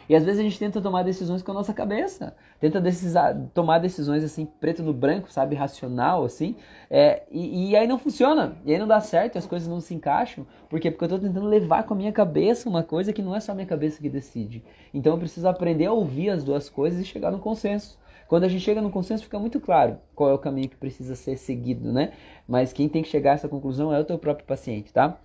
E 0.08 0.16
às 0.16 0.24
vezes 0.24 0.40
a 0.40 0.44
gente 0.44 0.58
tenta 0.58 0.80
tomar 0.80 1.04
decisões 1.04 1.44
com 1.44 1.52
a 1.52 1.54
nossa 1.54 1.74
cabeça. 1.74 2.34
Tenta 2.62 2.80
decisar, 2.80 3.36
tomar 3.54 3.80
decisões 3.80 4.24
assim, 4.24 4.46
preto 4.46 4.82
no 4.82 4.94
branco, 4.94 5.30
sabe? 5.30 5.54
Racional, 5.54 6.24
assim. 6.24 6.56
É, 6.90 7.24
e, 7.30 7.72
e, 7.72 7.76
aí 7.76 7.86
não 7.86 8.00
funciona. 8.00 8.56
E 8.66 8.72
aí 8.72 8.80
não 8.80 8.88
dá 8.88 9.02
certo, 9.02 9.38
as 9.38 9.46
coisas 9.46 9.68
não 9.68 9.82
se 9.82 9.94
encaixam. 9.94 10.48
Por 10.70 10.80
quê? 10.80 10.90
Porque 10.90 11.04
eu 11.04 11.18
estou 11.18 11.20
tentando 11.20 11.46
levar 11.46 11.84
com 11.84 11.94
a 11.94 11.98
minha 11.98 12.14
cabeça 12.14 12.70
uma 12.70 12.84
coisa 12.84 13.12
que 13.12 13.22
não 13.22 13.36
é 13.36 13.42
só 13.42 13.52
a 13.52 13.56
minha 13.56 13.68
cabeça 13.68 14.02
que 14.02 14.08
decide. 14.08 14.64
Então 14.94 15.12
eu 15.12 15.20
preciso 15.20 15.46
aprender 15.46 15.88
a 15.88 15.92
ouvir 15.92 16.30
as 16.30 16.42
duas 16.42 16.70
coisas 16.70 17.02
e 17.02 17.04
chegar 17.04 17.32
no 17.32 17.40
consenso. 17.40 18.00
Quando 18.30 18.44
a 18.44 18.48
gente 18.48 18.62
chega 18.62 18.80
no 18.80 18.92
consenso, 18.92 19.24
fica 19.24 19.40
muito 19.40 19.60
claro 19.60 19.98
qual 20.14 20.30
é 20.30 20.34
o 20.34 20.38
caminho 20.38 20.70
que 20.70 20.78
precisa 20.78 21.16
ser 21.16 21.36
seguido, 21.36 21.92
né? 21.92 22.14
Mas 22.48 22.72
quem 22.72 22.88
tem 22.88 23.02
que 23.02 23.10
chegar 23.10 23.32
a 23.32 23.34
essa 23.34 23.50
conclusão 23.50 23.92
é 23.92 24.00
o 24.00 24.06
teu 24.06 24.20
próprio 24.20 24.46
paciente, 24.46 24.94
tá? 24.94 25.20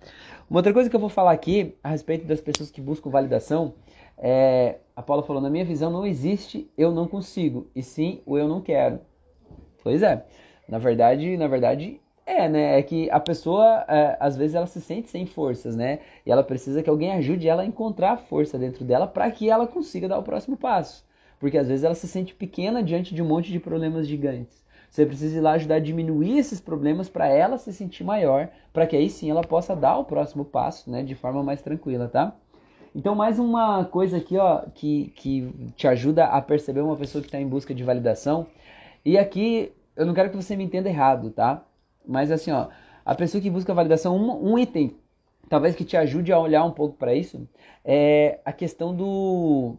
Uma 0.49 0.59
outra 0.59 0.73
coisa 0.73 0.89
que 0.89 0.95
eu 0.95 0.99
vou 0.99 1.07
falar 1.07 1.31
aqui 1.31 1.75
a 1.83 1.89
respeito 1.89 2.25
das 2.25 2.41
pessoas 2.41 2.71
que 2.71 2.81
buscam 2.81 3.11
validação 3.11 3.75
é, 4.17 4.79
a 4.95 5.03
Paula 5.03 5.21
falou, 5.21 5.39
na 5.39 5.51
minha 5.51 5.63
visão 5.63 5.91
não 5.91 6.03
existe 6.03 6.67
eu 6.75 6.91
não 6.91 7.07
consigo, 7.07 7.69
e 7.75 7.83
sim 7.83 8.21
o 8.25 8.39
eu 8.39 8.47
não 8.47 8.59
quero. 8.59 8.99
Pois 9.83 10.01
é, 10.01 10.25
na 10.67 10.79
verdade, 10.79 11.37
na 11.37 11.47
verdade 11.47 12.01
é, 12.25 12.49
né? 12.49 12.79
É 12.79 12.81
que 12.81 13.07
a 13.11 13.19
pessoa, 13.19 13.85
é, 13.87 14.17
às 14.19 14.35
vezes, 14.35 14.55
ela 14.55 14.65
se 14.65 14.81
sente 14.81 15.11
sem 15.11 15.27
forças, 15.27 15.75
né? 15.75 15.99
E 16.25 16.31
ela 16.31 16.43
precisa 16.43 16.81
que 16.81 16.89
alguém 16.89 17.11
ajude 17.11 17.47
ela 17.47 17.61
a 17.61 17.65
encontrar 17.65 18.17
força 18.17 18.57
dentro 18.57 18.83
dela 18.83 19.05
para 19.05 19.29
que 19.29 19.47
ela 19.47 19.67
consiga 19.67 20.07
dar 20.07 20.17
o 20.17 20.23
próximo 20.23 20.57
passo. 20.57 21.04
Porque 21.39 21.57
às 21.57 21.67
vezes 21.67 21.83
ela 21.83 21.95
se 21.95 22.07
sente 22.07 22.33
pequena 22.33 22.81
diante 22.81 23.13
de 23.13 23.21
um 23.21 23.27
monte 23.27 23.51
de 23.51 23.59
problemas 23.59 24.07
gigantes. 24.07 24.63
Você 24.89 25.05
precisa 25.05 25.37
ir 25.37 25.41
lá 25.41 25.51
ajudar 25.53 25.75
a 25.75 25.79
diminuir 25.79 26.37
esses 26.37 26.61
problemas 26.61 27.09
para 27.09 27.27
ela 27.27 27.57
se 27.57 27.73
sentir 27.73 28.03
maior, 28.03 28.49
para 28.71 28.87
que 28.87 28.95
aí 28.95 29.09
sim 29.09 29.29
ela 29.29 29.41
possa 29.41 29.75
dar 29.75 29.97
o 29.97 30.05
próximo 30.05 30.45
passo, 30.45 30.89
né, 30.89 31.03
de 31.03 31.15
forma 31.15 31.43
mais 31.43 31.61
tranquila, 31.61 32.07
tá? 32.07 32.33
Então, 32.95 33.13
mais 33.13 33.37
uma 33.37 33.83
coisa 33.83 34.15
aqui, 34.15 34.37
ó, 34.37 34.61
que, 34.73 35.11
que 35.17 35.53
te 35.75 35.85
ajuda 35.85 36.27
a 36.27 36.41
perceber 36.41 36.79
uma 36.79 36.95
pessoa 36.95 37.21
que 37.21 37.27
está 37.27 37.37
em 37.37 37.47
busca 37.47 37.75
de 37.75 37.83
validação. 37.83 38.47
E 39.03 39.17
aqui, 39.17 39.73
eu 39.97 40.05
não 40.05 40.13
quero 40.13 40.29
que 40.29 40.37
você 40.37 40.55
me 40.55 40.63
entenda 40.63 40.87
errado, 40.87 41.29
tá? 41.29 41.61
Mas 42.07 42.31
assim, 42.31 42.51
ó, 42.51 42.69
a 43.03 43.13
pessoa 43.13 43.41
que 43.41 43.49
busca 43.49 43.73
validação, 43.73 44.15
um, 44.15 44.53
um 44.53 44.57
item, 44.57 44.95
talvez 45.49 45.75
que 45.75 45.83
te 45.83 45.97
ajude 45.97 46.31
a 46.31 46.39
olhar 46.39 46.63
um 46.63 46.71
pouco 46.71 46.95
para 46.95 47.13
isso, 47.13 47.45
é 47.83 48.39
a 48.45 48.53
questão 48.53 48.95
do, 48.95 49.75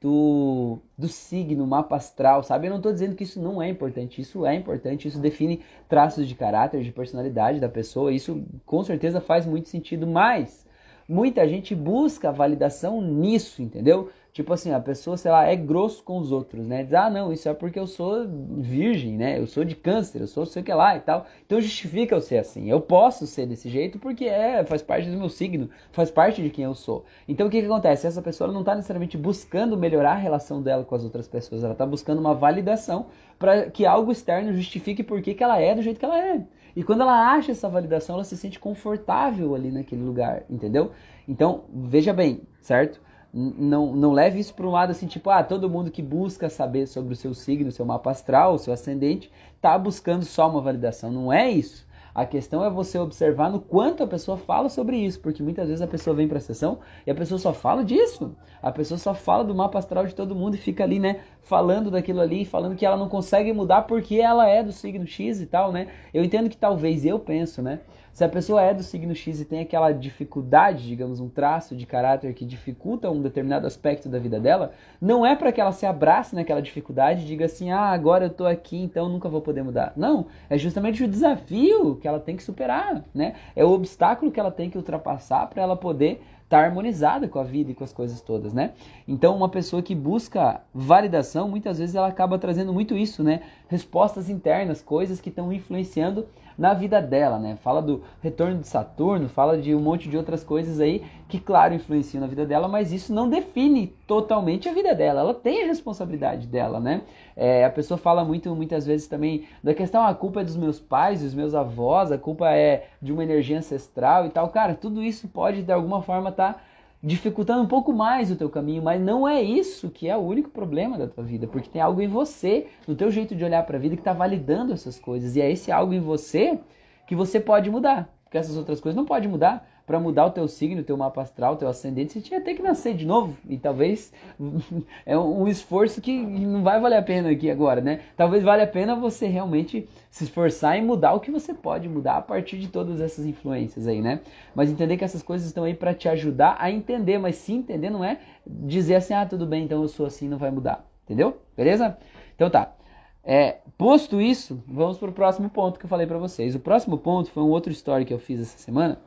do, 0.00 0.78
do 0.96 1.08
signo, 1.08 1.66
mapa 1.66 1.96
astral, 1.96 2.42
sabe? 2.42 2.66
Eu 2.66 2.70
não 2.70 2.76
estou 2.78 2.92
dizendo 2.92 3.16
que 3.16 3.24
isso 3.24 3.40
não 3.40 3.60
é 3.60 3.68
importante, 3.68 4.20
isso 4.20 4.46
é 4.46 4.54
importante, 4.54 5.08
isso 5.08 5.18
define 5.18 5.62
traços 5.88 6.28
de 6.28 6.34
caráter, 6.34 6.82
de 6.82 6.92
personalidade 6.92 7.58
da 7.58 7.68
pessoa, 7.68 8.12
isso 8.12 8.44
com 8.64 8.82
certeza 8.84 9.20
faz 9.20 9.44
muito 9.44 9.68
sentido, 9.68 10.06
mas 10.06 10.66
muita 11.08 11.48
gente 11.48 11.74
busca 11.74 12.30
validação 12.30 13.00
nisso, 13.00 13.62
entendeu? 13.62 14.10
Tipo 14.38 14.52
assim, 14.52 14.70
a 14.70 14.78
pessoa, 14.78 15.16
sei 15.16 15.32
lá, 15.32 15.46
é 15.46 15.56
grosso 15.56 16.00
com 16.04 16.16
os 16.16 16.30
outros, 16.30 16.64
né? 16.64 16.84
Diz, 16.84 16.94
ah, 16.94 17.10
não, 17.10 17.32
isso 17.32 17.48
é 17.48 17.52
porque 17.52 17.76
eu 17.76 17.88
sou 17.88 18.24
virgem, 18.56 19.16
né? 19.16 19.36
Eu 19.36 19.48
sou 19.48 19.64
de 19.64 19.74
câncer, 19.74 20.20
eu 20.20 20.28
sou 20.28 20.46
sei 20.46 20.62
o 20.62 20.64
que 20.64 20.72
lá 20.72 20.96
e 20.96 21.00
tal. 21.00 21.26
Então 21.44 21.60
justifica 21.60 22.14
eu 22.14 22.20
ser 22.20 22.38
assim. 22.38 22.70
Eu 22.70 22.80
posso 22.80 23.26
ser 23.26 23.46
desse 23.46 23.68
jeito 23.68 23.98
porque 23.98 24.26
é, 24.26 24.64
faz 24.64 24.80
parte 24.80 25.10
do 25.10 25.16
meu 25.16 25.28
signo, 25.28 25.68
faz 25.90 26.08
parte 26.08 26.40
de 26.40 26.50
quem 26.50 26.64
eu 26.66 26.74
sou. 26.76 27.04
Então 27.26 27.48
o 27.48 27.50
que, 27.50 27.58
que 27.58 27.66
acontece? 27.66 28.06
Essa 28.06 28.22
pessoa 28.22 28.52
não 28.52 28.60
está 28.60 28.76
necessariamente 28.76 29.18
buscando 29.18 29.76
melhorar 29.76 30.12
a 30.12 30.18
relação 30.18 30.62
dela 30.62 30.84
com 30.84 30.94
as 30.94 31.02
outras 31.02 31.26
pessoas, 31.26 31.64
ela 31.64 31.72
está 31.72 31.84
buscando 31.84 32.20
uma 32.20 32.32
validação 32.32 33.06
para 33.40 33.68
que 33.68 33.84
algo 33.84 34.12
externo 34.12 34.52
justifique 34.52 35.02
por 35.02 35.20
que, 35.20 35.34
que 35.34 35.42
ela 35.42 35.60
é 35.60 35.74
do 35.74 35.82
jeito 35.82 35.98
que 35.98 36.04
ela 36.04 36.16
é. 36.16 36.46
E 36.76 36.84
quando 36.84 37.00
ela 37.00 37.32
acha 37.32 37.50
essa 37.50 37.68
validação, 37.68 38.14
ela 38.14 38.24
se 38.24 38.36
sente 38.36 38.60
confortável 38.60 39.56
ali 39.56 39.72
naquele 39.72 40.04
lugar, 40.04 40.44
entendeu? 40.48 40.92
Então, 41.26 41.64
veja 41.74 42.12
bem, 42.12 42.42
certo? 42.60 43.00
Não, 43.32 43.94
não 43.94 44.12
leve 44.12 44.38
isso 44.38 44.54
para 44.54 44.66
um 44.66 44.70
lado 44.70 44.90
assim, 44.90 45.06
tipo, 45.06 45.28
ah, 45.30 45.42
todo 45.42 45.68
mundo 45.68 45.90
que 45.90 46.02
busca 46.02 46.48
saber 46.48 46.86
sobre 46.86 47.12
o 47.12 47.16
seu 47.16 47.34
signo, 47.34 47.70
seu 47.70 47.84
mapa 47.84 48.10
astral, 48.10 48.54
o 48.54 48.58
seu 48.58 48.72
ascendente, 48.72 49.30
está 49.56 49.76
buscando 49.78 50.24
só 50.24 50.48
uma 50.48 50.60
validação. 50.60 51.10
Não 51.10 51.32
é 51.32 51.50
isso. 51.50 51.86
A 52.14 52.26
questão 52.26 52.64
é 52.64 52.70
você 52.70 52.98
observar 52.98 53.48
no 53.48 53.60
quanto 53.60 54.02
a 54.02 54.06
pessoa 54.06 54.36
fala 54.36 54.68
sobre 54.68 54.96
isso, 54.96 55.20
porque 55.20 55.40
muitas 55.40 55.68
vezes 55.68 55.80
a 55.80 55.86
pessoa 55.86 56.16
vem 56.16 56.26
para 56.26 56.38
a 56.38 56.40
sessão 56.40 56.80
e 57.06 57.10
a 57.12 57.14
pessoa 57.14 57.38
só 57.38 57.52
fala 57.52 57.84
disso. 57.84 58.34
A 58.60 58.72
pessoa 58.72 58.98
só 58.98 59.14
fala 59.14 59.44
do 59.44 59.54
mapa 59.54 59.78
astral 59.78 60.04
de 60.04 60.16
todo 60.16 60.34
mundo 60.34 60.56
e 60.56 60.58
fica 60.58 60.82
ali, 60.82 60.98
né, 60.98 61.20
falando 61.42 61.92
daquilo 61.92 62.20
ali, 62.20 62.44
falando 62.44 62.74
que 62.74 62.84
ela 62.84 62.96
não 62.96 63.08
consegue 63.08 63.52
mudar 63.52 63.82
porque 63.82 64.16
ela 64.16 64.48
é 64.48 64.64
do 64.64 64.72
signo 64.72 65.06
X 65.06 65.40
e 65.40 65.46
tal, 65.46 65.70
né? 65.70 65.86
Eu 66.12 66.24
entendo 66.24 66.50
que 66.50 66.56
talvez 66.56 67.04
eu 67.04 67.20
penso, 67.20 67.62
né? 67.62 67.78
Se 68.18 68.24
a 68.24 68.28
pessoa 68.28 68.60
é 68.60 68.74
do 68.74 68.82
signo 68.82 69.14
X 69.14 69.40
e 69.40 69.44
tem 69.44 69.60
aquela 69.60 69.92
dificuldade, 69.92 70.88
digamos, 70.88 71.20
um 71.20 71.28
traço 71.28 71.76
de 71.76 71.86
caráter 71.86 72.34
que 72.34 72.44
dificulta 72.44 73.08
um 73.08 73.22
determinado 73.22 73.64
aspecto 73.64 74.08
da 74.08 74.18
vida 74.18 74.40
dela, 74.40 74.72
não 75.00 75.24
é 75.24 75.36
para 75.36 75.52
que 75.52 75.60
ela 75.60 75.70
se 75.70 75.86
abrace 75.86 76.34
naquela 76.34 76.60
dificuldade 76.60 77.22
e 77.22 77.26
diga 77.26 77.44
assim: 77.44 77.70
"Ah, 77.70 77.90
agora 77.90 78.24
eu 78.24 78.30
tô 78.30 78.44
aqui, 78.44 78.76
então 78.76 79.08
nunca 79.08 79.28
vou 79.28 79.40
poder 79.40 79.62
mudar". 79.62 79.92
Não, 79.96 80.26
é 80.50 80.58
justamente 80.58 81.04
o 81.04 81.06
desafio 81.06 81.94
que 81.94 82.08
ela 82.08 82.18
tem 82.18 82.34
que 82.34 82.42
superar, 82.42 83.04
né? 83.14 83.36
É 83.54 83.64
o 83.64 83.70
obstáculo 83.70 84.32
que 84.32 84.40
ela 84.40 84.50
tem 84.50 84.68
que 84.68 84.76
ultrapassar 84.76 85.46
para 85.46 85.62
ela 85.62 85.76
poder 85.76 86.20
estar 86.42 86.58
tá 86.58 86.64
harmonizada 86.64 87.28
com 87.28 87.38
a 87.38 87.44
vida 87.44 87.70
e 87.70 87.74
com 87.74 87.84
as 87.84 87.92
coisas 87.92 88.20
todas, 88.20 88.52
né? 88.52 88.72
Então, 89.06 89.36
uma 89.36 89.48
pessoa 89.48 89.80
que 89.80 89.94
busca 89.94 90.60
validação, 90.74 91.48
muitas 91.48 91.78
vezes 91.78 91.94
ela 91.94 92.08
acaba 92.08 92.36
trazendo 92.36 92.72
muito 92.72 92.96
isso, 92.96 93.22
né? 93.22 93.42
Respostas 93.68 94.28
internas, 94.28 94.82
coisas 94.82 95.20
que 95.20 95.28
estão 95.28 95.52
influenciando 95.52 96.26
na 96.58 96.74
vida 96.74 97.00
dela, 97.00 97.38
né? 97.38 97.56
Fala 97.62 97.80
do 97.80 98.02
retorno 98.20 98.58
de 98.58 98.66
Saturno, 98.66 99.28
fala 99.28 99.56
de 99.56 99.72
um 99.76 99.80
monte 99.80 100.08
de 100.08 100.16
outras 100.16 100.42
coisas 100.42 100.80
aí 100.80 101.04
que, 101.28 101.38
claro, 101.38 101.72
influenciam 101.72 102.20
na 102.20 102.26
vida 102.26 102.44
dela, 102.44 102.66
mas 102.66 102.92
isso 102.92 103.14
não 103.14 103.30
define 103.30 103.86
totalmente 104.08 104.68
a 104.68 104.72
vida 104.72 104.92
dela. 104.92 105.20
Ela 105.20 105.34
tem 105.34 105.62
a 105.62 105.66
responsabilidade 105.66 106.48
dela, 106.48 106.80
né? 106.80 107.02
É, 107.36 107.64
a 107.64 107.70
pessoa 107.70 107.96
fala 107.96 108.24
muito, 108.24 108.52
muitas 108.56 108.84
vezes 108.84 109.06
também 109.06 109.46
da 109.62 109.72
questão, 109.72 110.02
ah, 110.02 110.08
a 110.08 110.14
culpa 110.14 110.40
é 110.40 110.44
dos 110.44 110.56
meus 110.56 110.80
pais, 110.80 111.22
dos 111.22 111.34
meus 111.34 111.54
avós, 111.54 112.10
a 112.10 112.18
culpa 112.18 112.50
é 112.50 112.88
de 113.00 113.12
uma 113.12 113.22
energia 113.22 113.56
ancestral 113.56 114.26
e 114.26 114.30
tal. 114.30 114.48
Cara, 114.48 114.74
tudo 114.74 115.00
isso 115.00 115.28
pode 115.28 115.62
de 115.62 115.70
alguma 115.70 116.02
forma 116.02 116.30
estar 116.30 116.54
tá 116.54 116.60
dificultando 117.02 117.62
um 117.62 117.68
pouco 117.68 117.92
mais 117.92 118.30
o 118.30 118.36
teu 118.36 118.50
caminho, 118.50 118.82
mas 118.82 119.00
não 119.00 119.26
é 119.26 119.40
isso 119.40 119.88
que 119.88 120.08
é 120.08 120.16
o 120.16 120.20
único 120.20 120.50
problema 120.50 120.98
da 120.98 121.06
tua 121.06 121.22
vida, 121.22 121.46
porque 121.46 121.70
tem 121.70 121.80
algo 121.80 122.00
em 122.00 122.08
você, 122.08 122.66
no 122.86 122.96
teu 122.96 123.10
jeito 123.10 123.36
de 123.36 123.44
olhar 123.44 123.64
para 123.64 123.76
a 123.76 123.80
vida 123.80 123.94
que 123.94 124.00
está 124.00 124.12
validando 124.12 124.72
essas 124.72 124.98
coisas, 124.98 125.36
e 125.36 125.40
é 125.40 125.50
esse 125.50 125.70
algo 125.70 125.94
em 125.94 126.00
você 126.00 126.58
que 127.06 127.14
você 127.14 127.38
pode 127.38 127.70
mudar, 127.70 128.12
porque 128.24 128.36
essas 128.36 128.56
outras 128.56 128.80
coisas 128.80 128.96
não 128.96 129.04
pode 129.04 129.28
mudar 129.28 129.77
para 129.88 129.98
mudar 129.98 130.26
o 130.26 130.30
teu 130.30 130.46
signo, 130.46 130.84
teu 130.84 130.98
mapa 130.98 131.22
astral, 131.22 131.56
teu 131.56 131.66
ascendente, 131.66 132.12
você 132.12 132.20
tinha 132.20 132.40
que 132.42 132.62
nascer 132.62 132.94
de 132.94 133.06
novo. 133.06 133.34
E 133.48 133.56
talvez 133.56 134.12
é 135.06 135.18
um 135.18 135.48
esforço 135.48 136.02
que 136.02 136.12
não 136.12 136.62
vai 136.62 136.78
valer 136.78 136.98
a 136.98 137.02
pena 137.02 137.30
aqui 137.30 137.50
agora, 137.50 137.80
né? 137.80 138.02
Talvez 138.14 138.44
valha 138.44 138.64
a 138.64 138.66
pena 138.66 138.94
você 138.94 139.26
realmente 139.26 139.88
se 140.10 140.24
esforçar 140.24 140.76
e 140.76 140.82
mudar 140.82 141.14
o 141.14 141.20
que 141.20 141.30
você 141.30 141.54
pode 141.54 141.88
mudar 141.88 142.18
a 142.18 142.22
partir 142.22 142.58
de 142.58 142.68
todas 142.68 143.00
essas 143.00 143.24
influências 143.24 143.86
aí, 143.86 144.02
né? 144.02 144.20
Mas 144.54 144.70
entender 144.70 144.98
que 144.98 145.04
essas 145.04 145.22
coisas 145.22 145.46
estão 145.46 145.64
aí 145.64 145.72
para 145.72 145.94
te 145.94 146.06
ajudar 146.06 146.56
a 146.60 146.70
entender, 146.70 147.16
mas 147.16 147.36
se 147.36 147.54
entender 147.54 147.88
não 147.88 148.04
é 148.04 148.18
dizer 148.46 148.96
assim, 148.96 149.14
ah, 149.14 149.24
tudo 149.24 149.46
bem, 149.46 149.64
então 149.64 149.80
eu 149.80 149.88
sou 149.88 150.04
assim, 150.04 150.28
não 150.28 150.36
vai 150.36 150.50
mudar. 150.50 150.86
Entendeu? 151.06 151.38
Beleza? 151.56 151.96
Então 152.36 152.50
tá. 152.50 152.77
É, 153.24 153.58
posto 153.76 154.20
isso, 154.20 154.62
vamos 154.66 154.96
para 154.96 155.10
o 155.10 155.12
próximo 155.12 155.50
ponto 155.50 155.78
que 155.78 155.84
eu 155.84 155.88
falei 155.88 156.06
para 156.06 156.18
vocês. 156.18 156.54
O 156.54 156.60
próximo 156.60 156.96
ponto 156.96 157.30
foi 157.30 157.42
um 157.42 157.50
outro 157.50 157.70
story 157.72 158.04
que 158.04 158.14
eu 158.14 158.18
fiz 158.18 158.40
essa 158.40 158.58
semana, 158.58 158.98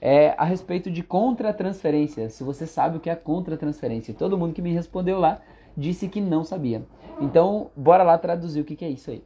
é 0.00 0.34
a 0.36 0.44
respeito 0.44 0.90
de 0.90 1.02
contra-transferência. 1.02 2.28
Se 2.28 2.42
você 2.42 2.66
sabe 2.66 2.96
o 2.96 3.00
que 3.00 3.10
é 3.10 3.14
contra-transferência. 3.14 4.14
Todo 4.14 4.36
mundo 4.36 4.52
que 4.52 4.62
me 4.62 4.72
respondeu 4.72 5.18
lá 5.18 5.40
disse 5.76 6.08
que 6.08 6.20
não 6.20 6.42
sabia. 6.42 6.84
Então, 7.20 7.70
bora 7.76 8.02
lá 8.02 8.18
traduzir 8.18 8.60
o 8.60 8.64
que, 8.64 8.74
que 8.74 8.84
é 8.84 8.90
isso 8.90 9.10
aí. 9.10 9.22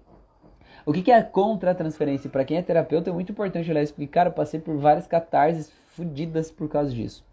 O 0.84 0.92
que, 0.92 1.02
que 1.02 1.12
é 1.12 1.22
contra-transferência? 1.22 2.28
Para 2.28 2.44
quem 2.44 2.56
é 2.56 2.62
terapeuta 2.62 3.08
é 3.08 3.12
muito 3.12 3.32
importante 3.32 3.70
olhar 3.70 3.82
explicar. 3.82 4.26
Eu 4.26 4.32
passei 4.32 4.58
por 4.58 4.76
várias 4.76 5.06
catarses 5.06 5.72
fodidas 5.88 6.50
por 6.50 6.68
causa 6.68 6.90
disso. 6.90 7.24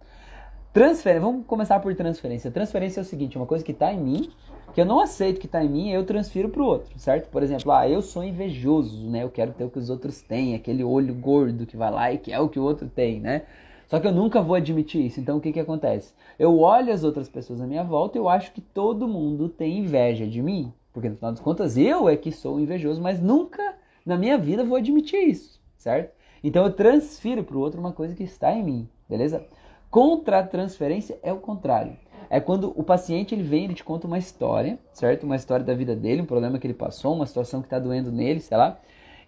Transferência, 0.71 1.21
vamos 1.21 1.47
começar 1.47 1.79
por 1.79 1.95
transferência. 1.95 2.51
Transferência 2.51 2.99
é 2.99 3.03
o 3.03 3.05
seguinte, 3.05 3.37
uma 3.37 3.47
coisa 3.47 3.65
que 3.65 3.71
está 3.71 3.91
em 3.91 3.99
mim, 3.99 4.29
que 4.73 4.81
eu 4.81 4.85
não 4.85 4.99
aceito 4.99 5.39
que 5.39 5.45
está 5.45 5.63
em 5.63 5.69
mim, 5.69 5.89
eu 5.89 6.05
transfiro 6.05 6.49
para 6.49 6.61
o 6.61 6.65
outro, 6.65 6.97
certo? 6.99 7.29
Por 7.29 7.43
exemplo, 7.43 7.71
ah, 7.71 7.87
eu 7.89 8.01
sou 8.01 8.23
invejoso, 8.23 9.09
né? 9.09 9.23
Eu 9.23 9.29
quero 9.29 9.51
ter 9.51 9.63
o 9.63 9.69
que 9.69 9.79
os 9.79 9.89
outros 9.89 10.21
têm, 10.21 10.55
aquele 10.55 10.83
olho 10.83 11.13
gordo 11.13 11.65
que 11.65 11.77
vai 11.77 11.91
lá 11.91 12.11
e 12.11 12.17
quer 12.17 12.39
o 12.39 12.49
que 12.49 12.59
o 12.59 12.63
outro 12.63 12.87
tem, 12.87 13.19
né? 13.19 13.43
Só 13.87 13.99
que 13.99 14.05
eu 14.05 14.11
nunca 14.11 14.41
vou 14.41 14.55
admitir 14.55 15.03
isso. 15.03 15.19
Então 15.19 15.37
o 15.37 15.41
que 15.41 15.51
que 15.51 15.59
acontece? 15.59 16.13
Eu 16.37 16.59
olho 16.59 16.93
as 16.93 17.03
outras 17.03 17.27
pessoas 17.27 17.59
à 17.59 17.65
minha 17.65 17.83
volta 17.83 18.17
e 18.17 18.21
eu 18.21 18.29
acho 18.29 18.51
que 18.51 18.61
todo 18.61 19.07
mundo 19.07 19.49
tem 19.49 19.79
inveja 19.79 20.27
de 20.27 20.41
mim, 20.41 20.71
porque 20.93 21.09
no 21.09 21.15
final 21.15 21.31
das 21.31 21.41
contas 21.41 21.75
eu 21.75 22.07
é 22.07 22.15
que 22.15 22.31
sou 22.31 22.59
invejoso, 22.59 23.01
mas 23.01 23.19
nunca 23.19 23.75
na 24.05 24.17
minha 24.17 24.37
vida 24.37 24.63
vou 24.63 24.77
admitir 24.77 25.27
isso, 25.27 25.59
certo? 25.77 26.13
Então 26.43 26.63
eu 26.63 26.71
transfiro 26.71 27.43
para 27.43 27.57
o 27.57 27.59
outro 27.59 27.79
uma 27.79 27.91
coisa 27.91 28.15
que 28.15 28.23
está 28.23 28.53
em 28.53 28.63
mim, 28.63 28.89
beleza? 29.09 29.45
Contra-transferência 29.89 31.19
é 31.23 31.33
o 31.33 31.37
contrário. 31.37 31.97
É 32.29 32.39
quando 32.39 32.71
o 32.75 32.83
paciente 32.83 33.33
ele 33.33 33.43
vem, 33.43 33.65
ele 33.65 33.73
te 33.73 33.83
conta 33.83 34.05
uma 34.05 34.17
história, 34.17 34.77
certo? 34.93 35.23
Uma 35.23 35.35
história 35.35 35.65
da 35.65 35.73
vida 35.73 35.95
dele, 35.95 36.21
um 36.21 36.25
problema 36.25 36.59
que 36.59 36.67
ele 36.67 36.73
passou, 36.73 37.15
uma 37.15 37.25
situação 37.25 37.61
que 37.61 37.67
está 37.67 37.79
doendo 37.79 38.11
nele, 38.11 38.39
sei 38.39 38.57
lá. 38.57 38.79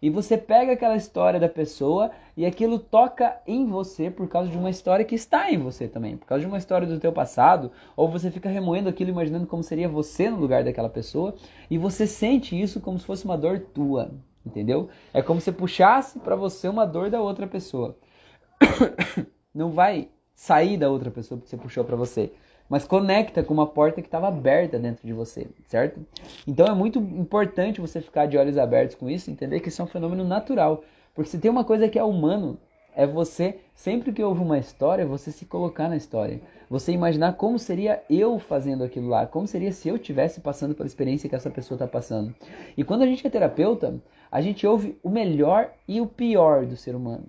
E 0.01 0.09
você 0.09 0.35
pega 0.35 0.73
aquela 0.73 0.95
história 0.95 1.39
da 1.39 1.47
pessoa 1.47 2.09
e 2.35 2.43
aquilo 2.43 2.79
toca 2.79 3.39
em 3.45 3.67
você 3.67 4.09
por 4.09 4.27
causa 4.27 4.49
de 4.49 4.57
uma 4.57 4.69
história 4.69 5.05
que 5.05 5.13
está 5.13 5.51
em 5.51 5.59
você 5.59 5.87
também, 5.87 6.17
por 6.17 6.25
causa 6.25 6.41
de 6.41 6.47
uma 6.47 6.57
história 6.57 6.87
do 6.87 6.99
teu 6.99 7.13
passado, 7.13 7.71
ou 7.95 8.09
você 8.09 8.31
fica 8.31 8.49
remoendo 8.49 8.89
aquilo 8.89 9.11
imaginando 9.11 9.45
como 9.45 9.61
seria 9.61 9.87
você 9.87 10.27
no 10.29 10.37
lugar 10.37 10.63
daquela 10.63 10.89
pessoa, 10.89 11.35
e 11.69 11.77
você 11.77 12.07
sente 12.07 12.59
isso 12.59 12.81
como 12.81 12.97
se 12.97 13.05
fosse 13.05 13.25
uma 13.25 13.37
dor 13.37 13.59
tua, 13.59 14.09
entendeu? 14.43 14.89
É 15.13 15.21
como 15.21 15.39
se 15.39 15.51
puxasse 15.51 16.17
para 16.17 16.35
você 16.35 16.67
uma 16.67 16.85
dor 16.85 17.11
da 17.11 17.21
outra 17.21 17.45
pessoa. 17.45 17.95
Não 19.53 19.69
vai 19.69 20.09
sair 20.33 20.77
da 20.77 20.89
outra 20.89 21.11
pessoa 21.11 21.39
que 21.39 21.47
você 21.47 21.57
puxou 21.57 21.83
para 21.83 21.95
você, 21.95 22.33
mas 22.71 22.87
conecta 22.87 23.43
com 23.43 23.53
uma 23.53 23.67
porta 23.67 24.01
que 24.01 24.07
estava 24.07 24.29
aberta 24.29 24.79
dentro 24.79 25.05
de 25.05 25.11
você, 25.11 25.45
certo? 25.67 25.99
Então 26.47 26.65
é 26.65 26.73
muito 26.73 26.99
importante 26.99 27.81
você 27.81 27.99
ficar 27.99 28.27
de 28.27 28.37
olhos 28.37 28.57
abertos 28.57 28.95
com 28.95 29.09
isso, 29.09 29.29
entender 29.29 29.59
que 29.59 29.67
isso 29.67 29.81
é 29.81 29.83
um 29.83 29.89
fenômeno 29.89 30.23
natural, 30.23 30.81
porque 31.13 31.29
se 31.29 31.37
tem 31.37 31.51
uma 31.51 31.65
coisa 31.65 31.89
que 31.89 31.99
é 31.99 32.03
humano, 32.03 32.57
é 32.95 33.05
você, 33.05 33.59
sempre 33.75 34.13
que 34.13 34.23
houve 34.23 34.41
uma 34.41 34.57
história, 34.57 35.05
você 35.05 35.33
se 35.33 35.45
colocar 35.45 35.89
na 35.89 35.97
história. 35.97 36.39
Você 36.69 36.93
imaginar 36.93 37.33
como 37.33 37.59
seria 37.59 38.01
eu 38.09 38.39
fazendo 38.39 38.85
aquilo 38.85 39.09
lá, 39.09 39.27
como 39.27 39.45
seria 39.47 39.73
se 39.73 39.89
eu 39.89 39.99
tivesse 39.99 40.39
passando 40.39 40.73
pela 40.73 40.87
experiência 40.87 41.27
que 41.27 41.35
essa 41.35 41.49
pessoa 41.49 41.75
está 41.75 41.87
passando. 41.87 42.33
E 42.77 42.85
quando 42.85 43.01
a 43.01 43.05
gente 43.05 43.27
é 43.27 43.29
terapeuta, 43.29 43.99
a 44.31 44.39
gente 44.39 44.65
ouve 44.65 44.97
o 45.03 45.09
melhor 45.09 45.73
e 45.85 45.99
o 45.99 46.07
pior 46.07 46.65
do 46.65 46.77
ser 46.77 46.95
humano 46.95 47.25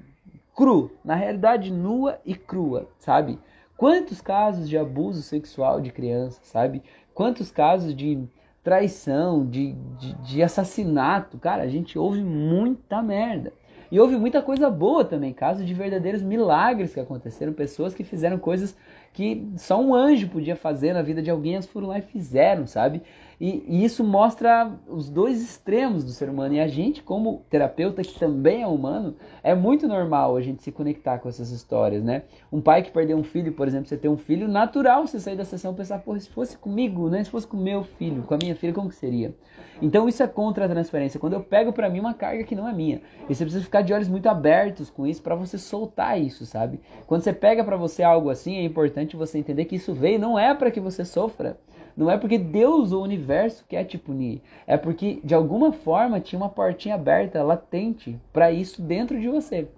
cru, 0.54 0.90
na 1.04 1.14
realidade 1.14 1.72
nua 1.72 2.18
e 2.24 2.34
crua, 2.34 2.88
sabe? 2.98 3.38
Quantos 3.82 4.20
casos 4.20 4.68
de 4.68 4.78
abuso 4.78 5.22
sexual 5.22 5.80
de 5.80 5.90
criança, 5.90 6.38
sabe? 6.44 6.84
Quantos 7.12 7.50
casos 7.50 7.96
de 7.96 8.28
traição, 8.62 9.44
de, 9.44 9.72
de, 9.98 10.14
de, 10.22 10.40
assassinato, 10.40 11.36
cara, 11.36 11.64
a 11.64 11.66
gente 11.66 11.98
ouve 11.98 12.22
muita 12.22 13.02
merda. 13.02 13.52
E 13.90 13.98
houve 13.98 14.16
muita 14.16 14.40
coisa 14.40 14.70
boa 14.70 15.04
também, 15.04 15.32
casos 15.32 15.66
de 15.66 15.74
verdadeiros 15.74 16.22
milagres 16.22 16.94
que 16.94 17.00
aconteceram, 17.00 17.52
pessoas 17.52 17.92
que 17.92 18.04
fizeram 18.04 18.38
coisas 18.38 18.76
que 19.12 19.48
só 19.56 19.80
um 19.80 19.92
anjo 19.92 20.28
podia 20.28 20.54
fazer 20.54 20.92
na 20.92 21.02
vida 21.02 21.20
de 21.20 21.28
alguém, 21.28 21.54
elas 21.54 21.66
foram 21.66 21.88
lá 21.88 21.98
e 21.98 22.02
fizeram, 22.02 22.68
sabe? 22.68 23.02
E, 23.42 23.64
e, 23.66 23.84
isso 23.84 24.04
mostra 24.04 24.70
os 24.86 25.10
dois 25.10 25.42
extremos 25.42 26.04
do 26.04 26.12
ser 26.12 26.28
humano. 26.28 26.54
E 26.54 26.60
a 26.60 26.68
gente, 26.68 27.02
como 27.02 27.42
terapeuta, 27.50 28.00
que 28.00 28.16
também 28.16 28.62
é 28.62 28.66
humano, 28.68 29.16
é 29.42 29.52
muito 29.52 29.88
normal 29.88 30.36
a 30.36 30.40
gente 30.40 30.62
se 30.62 30.70
conectar 30.70 31.18
com 31.18 31.28
essas 31.28 31.50
histórias, 31.50 32.04
né? 32.04 32.22
Um 32.52 32.60
pai 32.60 32.84
que 32.84 32.92
perdeu 32.92 33.16
um 33.16 33.24
filho, 33.24 33.52
por 33.52 33.66
exemplo, 33.66 33.88
você 33.88 33.96
ter 33.96 34.08
um 34.08 34.16
filho, 34.16 34.46
natural 34.46 35.08
você 35.08 35.18
sair 35.18 35.34
da 35.34 35.44
sessão 35.44 35.72
e 35.72 35.74
pensar, 35.74 35.98
pô, 35.98 36.16
se 36.20 36.30
fosse 36.30 36.56
comigo, 36.56 37.10
né? 37.10 37.24
Se 37.24 37.30
fosse 37.30 37.48
com 37.48 37.56
meu 37.56 37.82
filho, 37.82 38.22
com 38.22 38.32
a 38.32 38.38
minha 38.40 38.54
filha, 38.54 38.72
como 38.72 38.88
que 38.88 38.94
seria? 38.94 39.34
Então 39.82 40.08
isso 40.08 40.22
é 40.22 40.28
contra 40.28 40.66
a 40.66 40.68
transferência. 40.68 41.18
Quando 41.18 41.32
eu 41.32 41.40
pego 41.40 41.72
para 41.72 41.90
mim 41.90 41.98
uma 41.98 42.14
carga 42.14 42.44
que 42.44 42.54
não 42.54 42.68
é 42.68 42.72
minha. 42.72 43.00
E 43.28 43.34
você 43.34 43.44
precisa 43.44 43.64
ficar 43.64 43.82
de 43.82 43.92
olhos 43.92 44.06
muito 44.06 44.28
abertos 44.28 44.88
com 44.88 45.04
isso 45.04 45.20
para 45.20 45.34
você 45.34 45.58
soltar 45.58 46.20
isso, 46.20 46.46
sabe? 46.46 46.78
Quando 47.08 47.22
você 47.22 47.32
pega 47.32 47.64
para 47.64 47.76
você 47.76 48.04
algo 48.04 48.30
assim, 48.30 48.58
é 48.58 48.62
importante 48.62 49.16
você 49.16 49.36
entender 49.36 49.64
que 49.64 49.74
isso 49.74 49.92
veio, 49.92 50.20
não 50.20 50.38
é 50.38 50.54
para 50.54 50.70
que 50.70 50.78
você 50.78 51.04
sofra. 51.04 51.58
Não 51.96 52.10
é 52.10 52.16
porque 52.16 52.38
Deus 52.38 52.92
ou 52.92 53.00
o 53.00 53.04
universo 53.04 53.64
quer 53.68 53.84
te 53.84 53.98
punir. 53.98 54.42
É 54.66 54.76
porque, 54.76 55.20
de 55.22 55.34
alguma 55.34 55.72
forma, 55.72 56.20
tinha 56.20 56.40
uma 56.40 56.48
portinha 56.48 56.94
aberta, 56.94 57.42
latente, 57.42 58.18
para 58.32 58.50
isso 58.50 58.80
dentro 58.80 59.20
de 59.20 59.28
você. 59.28 59.68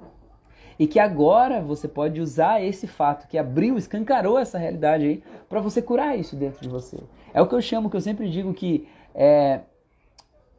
E 0.78 0.86
que 0.86 0.98
agora 0.98 1.60
você 1.60 1.86
pode 1.86 2.20
usar 2.20 2.62
esse 2.62 2.86
fato 2.86 3.28
que 3.28 3.38
abriu, 3.38 3.76
escancarou 3.76 4.38
essa 4.38 4.58
realidade 4.58 5.04
aí, 5.04 5.22
para 5.48 5.60
você 5.60 5.80
curar 5.80 6.18
isso 6.18 6.34
dentro 6.36 6.60
de 6.60 6.68
você. 6.68 6.98
É 7.32 7.40
o 7.40 7.46
que 7.46 7.54
eu 7.54 7.62
chamo, 7.62 7.90
que 7.90 7.96
eu 7.96 8.00
sempre 8.00 8.28
digo 8.28 8.52
que 8.52 8.88
é, 9.14 9.60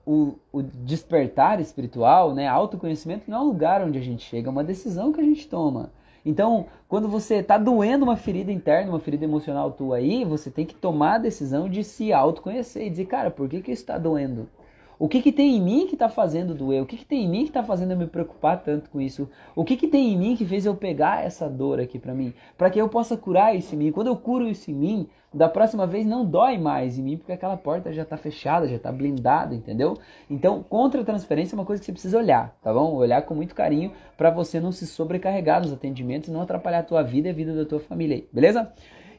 o, 0.05 0.35
o, 0.51 0.61
despertar 0.61 1.59
espiritual, 1.59 2.33
né, 2.33 2.47
autoconhecimento, 2.47 3.29
não 3.29 3.37
é 3.37 3.41
um 3.41 3.47
lugar 3.47 3.81
onde 3.81 3.97
a 3.97 4.01
gente 4.01 4.23
chega, 4.23 4.47
é 4.47 4.51
uma 4.51 4.63
decisão 4.63 5.11
que 5.11 5.19
a 5.19 5.23
gente 5.23 5.47
toma. 5.47 5.91
Então, 6.25 6.65
quando 6.87 7.07
você 7.07 7.35
está 7.35 7.57
doendo 7.57 8.03
uma 8.03 8.17
ferida 8.17 8.51
interna, 8.51 8.91
uma 8.91 8.99
ferida 8.99 9.23
emocional 9.23 9.71
tua 9.71 9.97
aí, 9.97 10.25
você 10.25 10.49
tem 10.49 10.65
que 10.65 10.73
tomar 10.73 11.15
a 11.15 11.19
decisão 11.19 11.69
de 11.69 11.83
se 11.83 12.11
autoconhecer 12.11 12.87
e 12.87 12.89
dizer, 12.89 13.05
cara, 13.05 13.29
por 13.29 13.47
que, 13.47 13.61
que 13.61 13.71
isso 13.71 13.83
está 13.83 13.97
doendo? 13.97 14.49
O 14.97 15.09
que, 15.09 15.21
que 15.21 15.31
tem 15.31 15.57
em 15.57 15.61
mim 15.61 15.87
que 15.87 15.95
está 15.95 16.07
fazendo 16.07 16.53
doer? 16.53 16.81
O 16.81 16.85
que, 16.85 16.97
que 16.97 17.05
tem 17.05 17.25
em 17.25 17.27
mim 17.27 17.43
que 17.43 17.49
está 17.49 17.63
fazendo 17.63 17.91
eu 17.91 17.97
me 17.97 18.07
preocupar 18.07 18.63
tanto 18.63 18.89
com 18.89 19.01
isso? 19.01 19.29
O 19.55 19.65
que, 19.65 19.75
que 19.75 19.87
tem 19.87 20.13
em 20.13 20.17
mim 20.17 20.35
que 20.35 20.45
fez 20.45 20.65
eu 20.65 20.75
pegar 20.75 21.25
essa 21.25 21.49
dor 21.49 21.79
aqui 21.79 21.99
para 21.99 22.13
mim? 22.13 22.33
Para 22.57 22.69
que 22.69 22.79
eu 22.79 22.87
possa 22.87 23.17
curar 23.17 23.55
isso 23.55 23.75
em 23.75 23.77
mim. 23.77 23.91
Quando 23.91 24.07
eu 24.07 24.15
curo 24.15 24.47
isso 24.47 24.71
em 24.71 24.73
mim, 24.73 25.09
da 25.33 25.49
próxima 25.49 25.85
vez 25.85 26.05
não 26.05 26.25
dói 26.25 26.57
mais 26.57 26.97
em 26.97 27.03
mim, 27.03 27.17
porque 27.17 27.33
aquela 27.33 27.57
porta 27.57 27.91
já 27.91 28.03
está 28.03 28.15
fechada, 28.15 28.69
já 28.69 28.77
está 28.77 28.89
blindada, 28.89 29.53
entendeu? 29.53 29.97
Então, 30.29 30.63
contra-transferência 30.63 31.55
é 31.55 31.57
uma 31.59 31.65
coisa 31.65 31.81
que 31.81 31.85
você 31.85 31.91
precisa 31.91 32.17
olhar, 32.17 32.55
tá 32.63 32.73
bom? 32.73 32.93
Olhar 32.93 33.21
com 33.23 33.35
muito 33.35 33.53
carinho 33.53 33.91
para 34.15 34.29
você 34.29 34.61
não 34.61 34.71
se 34.71 34.87
sobrecarregar 34.87 35.61
nos 35.61 35.73
atendimentos 35.73 36.29
e 36.29 36.31
não 36.31 36.41
atrapalhar 36.41 36.79
a 36.79 36.83
tua 36.83 37.03
vida 37.03 37.27
e 37.27 37.31
a 37.31 37.33
vida 37.33 37.53
da 37.53 37.65
tua 37.65 37.81
família 37.81 38.15
aí, 38.15 38.29
beleza? 38.31 38.71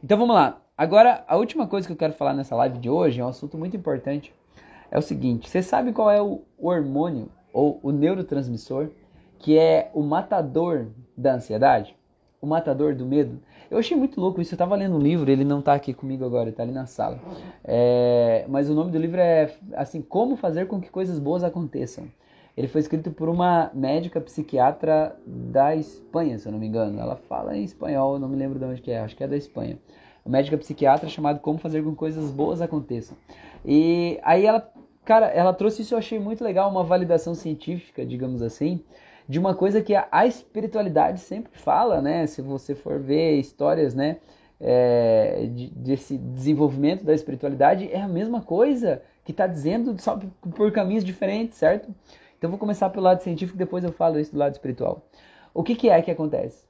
Então 0.02 0.16
vamos 0.16 0.34
lá. 0.34 0.58
Agora, 0.78 1.22
a 1.28 1.36
última 1.36 1.66
coisa 1.66 1.86
que 1.86 1.92
eu 1.92 1.98
quero 1.98 2.14
falar 2.14 2.32
nessa 2.32 2.56
live 2.56 2.78
de 2.78 2.88
hoje 2.88 3.20
é 3.20 3.24
um 3.24 3.28
assunto 3.28 3.58
muito 3.58 3.76
importante 3.76 4.32
é 4.96 4.98
o 4.98 5.02
seguinte: 5.02 5.48
você 5.48 5.62
sabe 5.62 5.92
qual 5.92 6.10
é 6.10 6.22
o 6.22 6.40
hormônio 6.58 7.28
ou 7.52 7.78
o 7.82 7.92
neurotransmissor 7.92 8.88
que 9.38 9.58
é 9.58 9.90
o 9.92 10.02
matador 10.02 10.86
da 11.14 11.34
ansiedade? 11.34 11.94
O 12.40 12.46
matador 12.46 12.94
do 12.94 13.04
medo? 13.04 13.38
Eu 13.70 13.76
achei 13.78 13.96
muito 13.96 14.18
louco 14.18 14.40
isso. 14.40 14.54
Eu 14.54 14.56
estava 14.56 14.74
lendo 14.74 14.96
um 14.96 14.98
livro, 14.98 15.30
ele 15.30 15.44
não 15.44 15.58
está 15.58 15.74
aqui 15.74 15.92
comigo 15.92 16.24
agora, 16.24 16.48
está 16.48 16.62
ali 16.62 16.72
na 16.72 16.86
sala. 16.86 17.20
É, 17.62 18.46
mas 18.48 18.70
o 18.70 18.74
nome 18.74 18.90
do 18.90 18.98
livro 18.98 19.20
é 19.20 19.54
assim: 19.74 20.00
Como 20.00 20.34
fazer 20.34 20.66
com 20.66 20.80
que 20.80 20.88
coisas 20.88 21.18
boas 21.18 21.44
aconteçam. 21.44 22.08
Ele 22.56 22.68
foi 22.68 22.80
escrito 22.80 23.10
por 23.10 23.28
uma 23.28 23.70
médica 23.74 24.18
psiquiatra 24.18 25.14
da 25.26 25.76
Espanha, 25.76 26.38
se 26.38 26.48
eu 26.48 26.52
não 26.52 26.58
me 26.58 26.66
engano. 26.66 26.98
Ela 26.98 27.16
fala 27.16 27.54
em 27.54 27.62
espanhol, 27.62 28.18
não 28.18 28.30
me 28.30 28.36
lembro 28.36 28.58
de 28.58 28.64
onde 28.64 28.80
que 28.80 28.90
é, 28.90 29.00
acho 29.00 29.14
que 29.14 29.22
é 29.22 29.28
da 29.28 29.36
Espanha. 29.36 29.78
Uma 30.24 30.38
médica 30.38 30.56
psiquiatra 30.56 31.06
chamada 31.06 31.38
Como 31.38 31.58
Fazer 31.58 31.84
com 31.84 31.90
que 31.90 31.96
Coisas 31.96 32.30
Boas 32.30 32.62
Aconteçam. 32.62 33.14
E 33.62 34.18
aí 34.22 34.46
ela 34.46 34.66
Cara, 35.06 35.28
ela 35.28 35.54
trouxe 35.54 35.82
isso, 35.82 35.94
eu 35.94 35.98
achei 35.98 36.18
muito 36.18 36.42
legal, 36.42 36.68
uma 36.68 36.82
validação 36.82 37.32
científica, 37.32 38.04
digamos 38.04 38.42
assim, 38.42 38.82
de 39.28 39.38
uma 39.38 39.54
coisa 39.54 39.80
que 39.80 39.94
a, 39.94 40.08
a 40.10 40.26
espiritualidade 40.26 41.20
sempre 41.20 41.56
fala, 41.56 42.02
né? 42.02 42.26
Se 42.26 42.42
você 42.42 42.74
for 42.74 42.98
ver 42.98 43.38
histórias, 43.38 43.94
né? 43.94 44.18
É, 44.60 45.46
de, 45.54 45.68
desse 45.70 46.18
desenvolvimento 46.18 47.04
da 47.04 47.14
espiritualidade, 47.14 47.88
é 47.92 48.00
a 48.00 48.08
mesma 48.08 48.42
coisa 48.42 49.00
que 49.24 49.30
está 49.30 49.46
dizendo, 49.46 49.94
só 50.00 50.18
por 50.56 50.72
caminhos 50.72 51.04
diferentes, 51.04 51.56
certo? 51.56 51.94
Então 52.36 52.50
vou 52.50 52.58
começar 52.58 52.90
pelo 52.90 53.04
lado 53.04 53.22
científico, 53.22 53.56
depois 53.56 53.84
eu 53.84 53.92
falo 53.92 54.18
isso 54.18 54.32
do 54.32 54.38
lado 54.38 54.54
espiritual. 54.54 55.06
O 55.54 55.62
que, 55.62 55.76
que 55.76 55.88
é 55.88 56.02
que 56.02 56.10
acontece? 56.10 56.66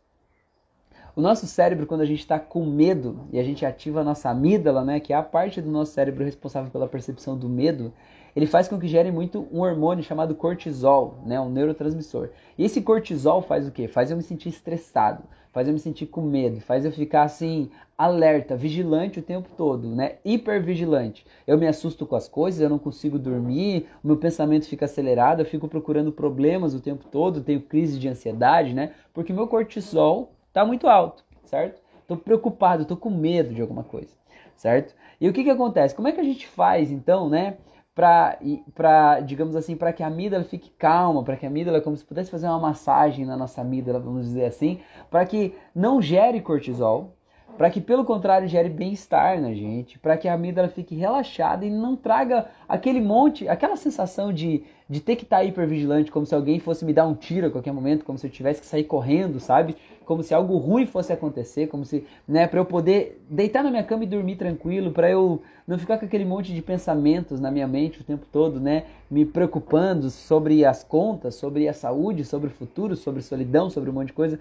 O 1.14 1.22
nosso 1.22 1.46
cérebro, 1.46 1.87
quando 1.87 2.03
a 2.03 2.07
gente 2.07 2.20
está 2.20 2.38
com 2.38 2.66
medo 2.66 3.27
e 3.33 3.38
a 3.38 3.42
gente 3.42 3.64
ativa 3.64 4.03
a 4.03 4.05
nossa 4.05 4.29
amígdala, 4.29 4.85
né, 4.85 5.01
que 5.01 5.14
é 5.14 5.16
a 5.16 5.22
parte 5.22 5.62
do 5.62 5.70
nosso 5.70 5.92
cérebro 5.92 6.22
responsável 6.22 6.70
pela 6.70 6.87
percepção 6.87 7.38
do 7.38 7.49
medo, 7.49 7.90
ele 8.37 8.46
faz 8.46 8.68
com 8.68 8.79
que 8.79 8.87
gere 8.87 9.11
muito 9.11 9.49
um 9.51 9.62
hormônio 9.62 10.05
chamado 10.05 10.35
cortisol, 10.35 11.22
né, 11.25 11.40
um 11.40 11.49
neurotransmissor. 11.49 12.29
E 12.59 12.64
esse 12.66 12.83
cortisol 12.83 13.40
faz 13.40 13.66
o 13.66 13.70
quê? 13.70 13.88
Faz 13.88 14.11
eu 14.11 14.16
me 14.18 14.22
sentir 14.22 14.51
estressado, 14.51 15.25
faz 15.51 15.66
eu 15.66 15.72
me 15.72 15.81
sentir 15.81 16.05
com 16.05 16.20
medo, 16.20 16.61
faz 16.61 16.85
eu 16.85 16.92
ficar 16.92 17.22
assim 17.22 17.70
alerta, 17.96 18.55
vigilante 18.55 19.18
o 19.18 19.22
tempo 19.22 19.49
todo, 19.57 19.88
né? 19.88 20.16
Hipervigilante. 20.22 21.27
Eu 21.46 21.57
me 21.57 21.66
assusto 21.66 22.05
com 22.05 22.14
as 22.14 22.29
coisas, 22.29 22.61
eu 22.61 22.68
não 22.68 22.79
consigo 22.79 23.18
dormir, 23.18 23.87
o 24.05 24.09
meu 24.09 24.18
pensamento 24.18 24.66
fica 24.66 24.85
acelerado, 24.85 25.40
eu 25.40 25.46
fico 25.46 25.66
procurando 25.66 26.12
problemas 26.12 26.75
o 26.75 26.81
tempo 26.81 27.07
todo, 27.11 27.42
tenho 27.42 27.62
crise 27.62 27.99
de 27.99 28.07
ansiedade, 28.07 28.75
né? 28.75 28.92
Porque 29.14 29.33
meu 29.33 29.49
cortisol 29.49 30.33
está 30.49 30.62
muito 30.62 30.87
alto, 30.87 31.25
certo? 31.44 31.81
Estou 32.03 32.18
preocupado, 32.18 32.83
estou 32.83 32.99
com 32.99 33.09
medo 33.09 33.55
de 33.55 33.62
alguma 33.62 33.83
coisa, 33.83 34.12
certo? 34.55 34.94
E 35.18 35.27
o 35.27 35.33
que 35.33 35.42
que 35.42 35.51
acontece? 35.51 35.94
Como 35.94 36.07
é 36.07 36.12
que 36.12 36.20
a 36.20 36.25
gente 36.25 36.46
faz 36.46 36.90
então, 36.90 37.31
né? 37.31 37.57
Para, 37.96 39.20
digamos 39.20 39.56
assim, 39.56 39.74
para 39.74 39.90
que 39.90 40.02
a 40.02 40.09
amígdala 40.09 40.44
fique 40.44 40.70
calma, 40.78 41.24
para 41.24 41.35
que 41.35 41.46
a 41.46 41.48
amígdala, 41.48 41.80
como 41.80 41.96
se 41.96 42.04
pudesse 42.04 42.30
fazer 42.30 42.46
uma 42.46 42.59
massagem 42.59 43.24
na 43.24 43.38
nossa 43.38 43.62
amígdala, 43.62 43.98
vamos 43.98 44.26
dizer 44.26 44.44
assim, 44.44 44.80
para 45.11 45.24
que 45.24 45.54
não 45.74 46.02
gere 46.02 46.42
cortisol, 46.42 47.14
para 47.56 47.70
que 47.70 47.80
pelo 47.80 48.04
contrário 48.04 48.46
gere 48.46 48.68
bem-estar 48.68 49.40
na 49.40 49.54
gente, 49.54 49.98
para 49.98 50.18
que 50.18 50.28
a 50.28 50.35
amígdala 50.35 50.68
fique 50.68 50.94
relaxada 50.94 51.64
e 51.64 51.70
não 51.70 51.96
traga 51.96 52.50
aquele 52.68 53.00
monte, 53.00 53.48
aquela 53.48 53.76
sensação 53.76 54.30
de, 54.30 54.64
de 54.87 55.00
ter 55.00 55.16
que 55.16 55.24
estar 55.24 55.38
tá 55.38 55.44
hipervigilante, 55.44 56.12
como 56.12 56.26
se 56.26 56.35
alguém 56.35 56.61
fosse 56.61 56.85
me 56.85 56.92
dar 56.92 57.06
um 57.06 57.14
tiro 57.14 57.46
a 57.46 57.50
qualquer 57.50 57.72
momento, 57.72 58.04
como 58.04 58.18
se 58.18 58.26
eu 58.26 58.30
tivesse 58.30 58.61
que 58.61 58.66
sair 58.66 58.85
correndo, 58.85 59.40
sabe? 59.40 59.74
Como 60.07 60.23
se 60.23 60.33
algo 60.33 60.57
ruim 60.57 60.87
fosse 60.87 61.12
acontecer, 61.12 61.66
como 61.66 61.85
se, 61.85 62.07
né, 62.27 62.47
para 62.47 62.61
eu 62.61 62.64
poder 62.64 63.21
deitar 63.29 63.64
na 63.64 63.71
minha 63.71 63.83
cama 63.83 64.05
e 64.05 64.07
dormir 64.07 64.37
tranquilo, 64.37 64.92
para 64.92 65.11
eu 65.11 65.42
não 65.66 65.77
ficar 65.77 65.99
com 65.99 66.07
aquele 66.07 66.25
monte 66.25 66.55
de 66.55 66.62
pensamentos 66.62 67.40
na 67.40 67.51
minha 67.51 67.66
mente 67.66 68.01
o 68.01 68.05
tempo 68.05 68.25
todo, 68.31 68.61
né, 68.61 68.85
me 69.11 69.25
preocupando 69.25 70.09
sobre 70.09 70.64
as 70.64 70.85
contas, 70.85 71.35
sobre 71.35 71.69
a 71.69 71.73
saúde, 71.73 72.25
sobre 72.25 72.47
o 72.47 72.51
futuro, 72.51 72.95
sobre 72.95 73.21
solidão, 73.21 73.69
sobre 73.69 73.90
um 73.90 73.92
monte 73.92 74.07
de 74.07 74.12
coisa. 74.12 74.38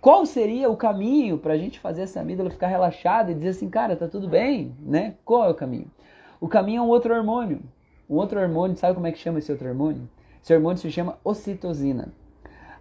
Qual 0.00 0.24
seria 0.24 0.70
o 0.70 0.76
caminho 0.76 1.36
para 1.36 1.54
a 1.54 1.58
gente 1.58 1.80
fazer 1.80 2.02
essa 2.02 2.20
amígdala 2.20 2.48
ficar 2.48 2.68
relaxada 2.68 3.32
e 3.32 3.34
dizer 3.34 3.48
assim, 3.48 3.68
cara, 3.68 3.96
tá 3.96 4.06
tudo 4.06 4.28
bem, 4.28 4.72
né? 4.80 5.16
Qual 5.24 5.44
é 5.44 5.50
o 5.50 5.54
caminho? 5.54 5.90
O 6.40 6.46
caminho 6.46 6.78
é 6.78 6.82
um 6.82 6.88
outro 6.88 7.12
hormônio. 7.12 7.60
Um 8.08 8.14
outro 8.14 8.40
hormônio, 8.40 8.76
sabe 8.76 8.94
como 8.94 9.08
é 9.08 9.12
que 9.12 9.18
chama 9.18 9.40
esse 9.40 9.50
outro 9.50 9.68
hormônio? 9.68 10.08
Esse 10.40 10.54
hormônio 10.54 10.78
se 10.78 10.92
chama 10.92 11.18
ocitocina. 11.24 12.12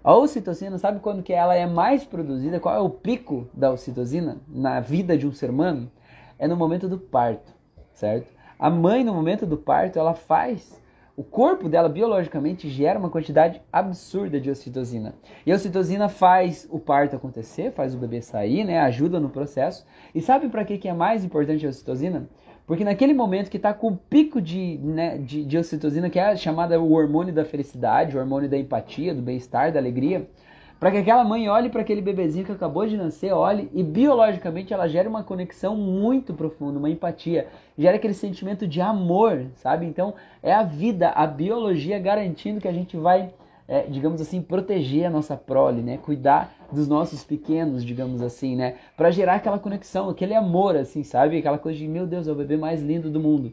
A 0.03 0.15
ocitocina, 0.15 0.77
sabe 0.77 0.99
quando 0.99 1.23
que 1.23 1.33
ela 1.33 1.55
é 1.55 1.65
mais 1.65 2.05
produzida? 2.05 2.59
Qual 2.59 2.75
é 2.75 2.79
o 2.79 2.89
pico 2.89 3.47
da 3.53 3.71
ocitocina 3.71 4.37
na 4.47 4.79
vida 4.79 5.17
de 5.17 5.27
um 5.27 5.31
ser 5.31 5.49
humano? 5.49 5.91
É 6.39 6.47
no 6.47 6.55
momento 6.55 6.87
do 6.87 6.97
parto, 6.97 7.53
certo? 7.93 8.31
A 8.59 8.69
mãe, 8.69 9.03
no 9.03 9.13
momento 9.13 9.45
do 9.45 9.57
parto, 9.57 9.99
ela 9.99 10.13
faz 10.13 10.81
o 11.17 11.23
corpo 11.23 11.67
dela 11.67 11.89
biologicamente 11.89 12.69
gera 12.69 12.99
uma 12.99 13.09
quantidade 13.09 13.59
absurda 13.73 14.39
de 14.39 14.51
ocitocina. 14.51 15.15
E 15.47 15.51
a 15.51 15.55
ocitocina 15.55 16.07
faz 16.07 16.67
o 16.69 16.77
parto 16.77 17.15
acontecer, 17.15 17.71
faz 17.71 17.95
o 17.95 17.97
bebê 17.97 18.21
sair, 18.21 18.63
né, 18.63 18.79
ajuda 18.81 19.19
no 19.19 19.27
processo. 19.27 19.83
E 20.13 20.21
sabe 20.21 20.47
para 20.47 20.63
que, 20.63 20.77
que 20.77 20.87
é 20.87 20.93
mais 20.93 21.25
importante 21.25 21.65
a 21.65 21.69
ocitocina? 21.69 22.29
Porque 22.67 22.83
naquele 22.83 23.15
momento 23.15 23.49
que 23.49 23.57
está 23.57 23.73
com 23.73 23.87
o 23.87 23.97
pico 23.97 24.39
de, 24.39 24.77
né, 24.77 25.17
de, 25.17 25.43
de 25.43 25.57
ocitocina, 25.57 26.07
que 26.07 26.19
é 26.19 26.35
chamada 26.35 26.79
o 26.79 26.93
hormônio 26.93 27.33
da 27.33 27.43
felicidade, 27.43 28.15
o 28.15 28.19
hormônio 28.19 28.47
da 28.47 28.57
empatia, 28.57 29.15
do 29.15 29.21
bem-estar, 29.21 29.71
da 29.73 29.79
alegria, 29.79 30.29
para 30.79 30.91
que 30.91 30.97
aquela 30.97 31.23
mãe 31.23 31.49
olhe 31.49 31.69
para 31.69 31.81
aquele 31.81 32.01
bebezinho 32.01 32.45
que 32.45 32.51
acabou 32.51 32.85
de 32.85 32.95
nascer, 32.95 33.33
olhe 33.33 33.69
e 33.73 33.83
biologicamente 33.83 34.73
ela 34.73 34.87
gera 34.87 35.09
uma 35.09 35.23
conexão 35.23 35.75
muito 35.75 36.33
profunda, 36.33 36.77
uma 36.77 36.89
empatia, 36.89 37.47
gera 37.77 37.95
aquele 37.97 38.13
sentimento 38.13 38.67
de 38.67 38.79
amor, 38.79 39.47
sabe? 39.55 39.85
Então 39.85 40.13
é 40.41 40.53
a 40.53 40.63
vida, 40.63 41.09
a 41.09 41.25
biologia 41.25 41.97
garantindo 41.97 42.61
que 42.61 42.67
a 42.67 42.73
gente 42.73 42.95
vai, 42.95 43.33
é, 43.67 43.81
digamos 43.83 44.21
assim, 44.21 44.41
proteger 44.41 45.05
a 45.05 45.09
nossa 45.09 45.35
prole, 45.35 45.81
né? 45.81 45.97
Cuidar 45.97 46.53
dos 46.71 46.87
nossos 46.87 47.23
pequenos, 47.23 47.83
digamos 47.83 48.21
assim, 48.21 48.55
né? 48.55 48.75
Para 48.95 49.09
gerar 49.09 49.35
aquela 49.35 49.57
conexão, 49.57 50.09
aquele 50.09 50.35
amor, 50.35 50.75
assim, 50.75 51.03
sabe? 51.03 51.39
Aquela 51.39 51.57
coisa 51.57 51.79
de 51.79 51.87
meu 51.87 52.05
Deus, 52.05 52.27
é 52.27 52.31
o 52.31 52.35
bebê 52.35 52.55
mais 52.55 52.83
lindo 52.83 53.09
do 53.09 53.19
mundo. 53.19 53.51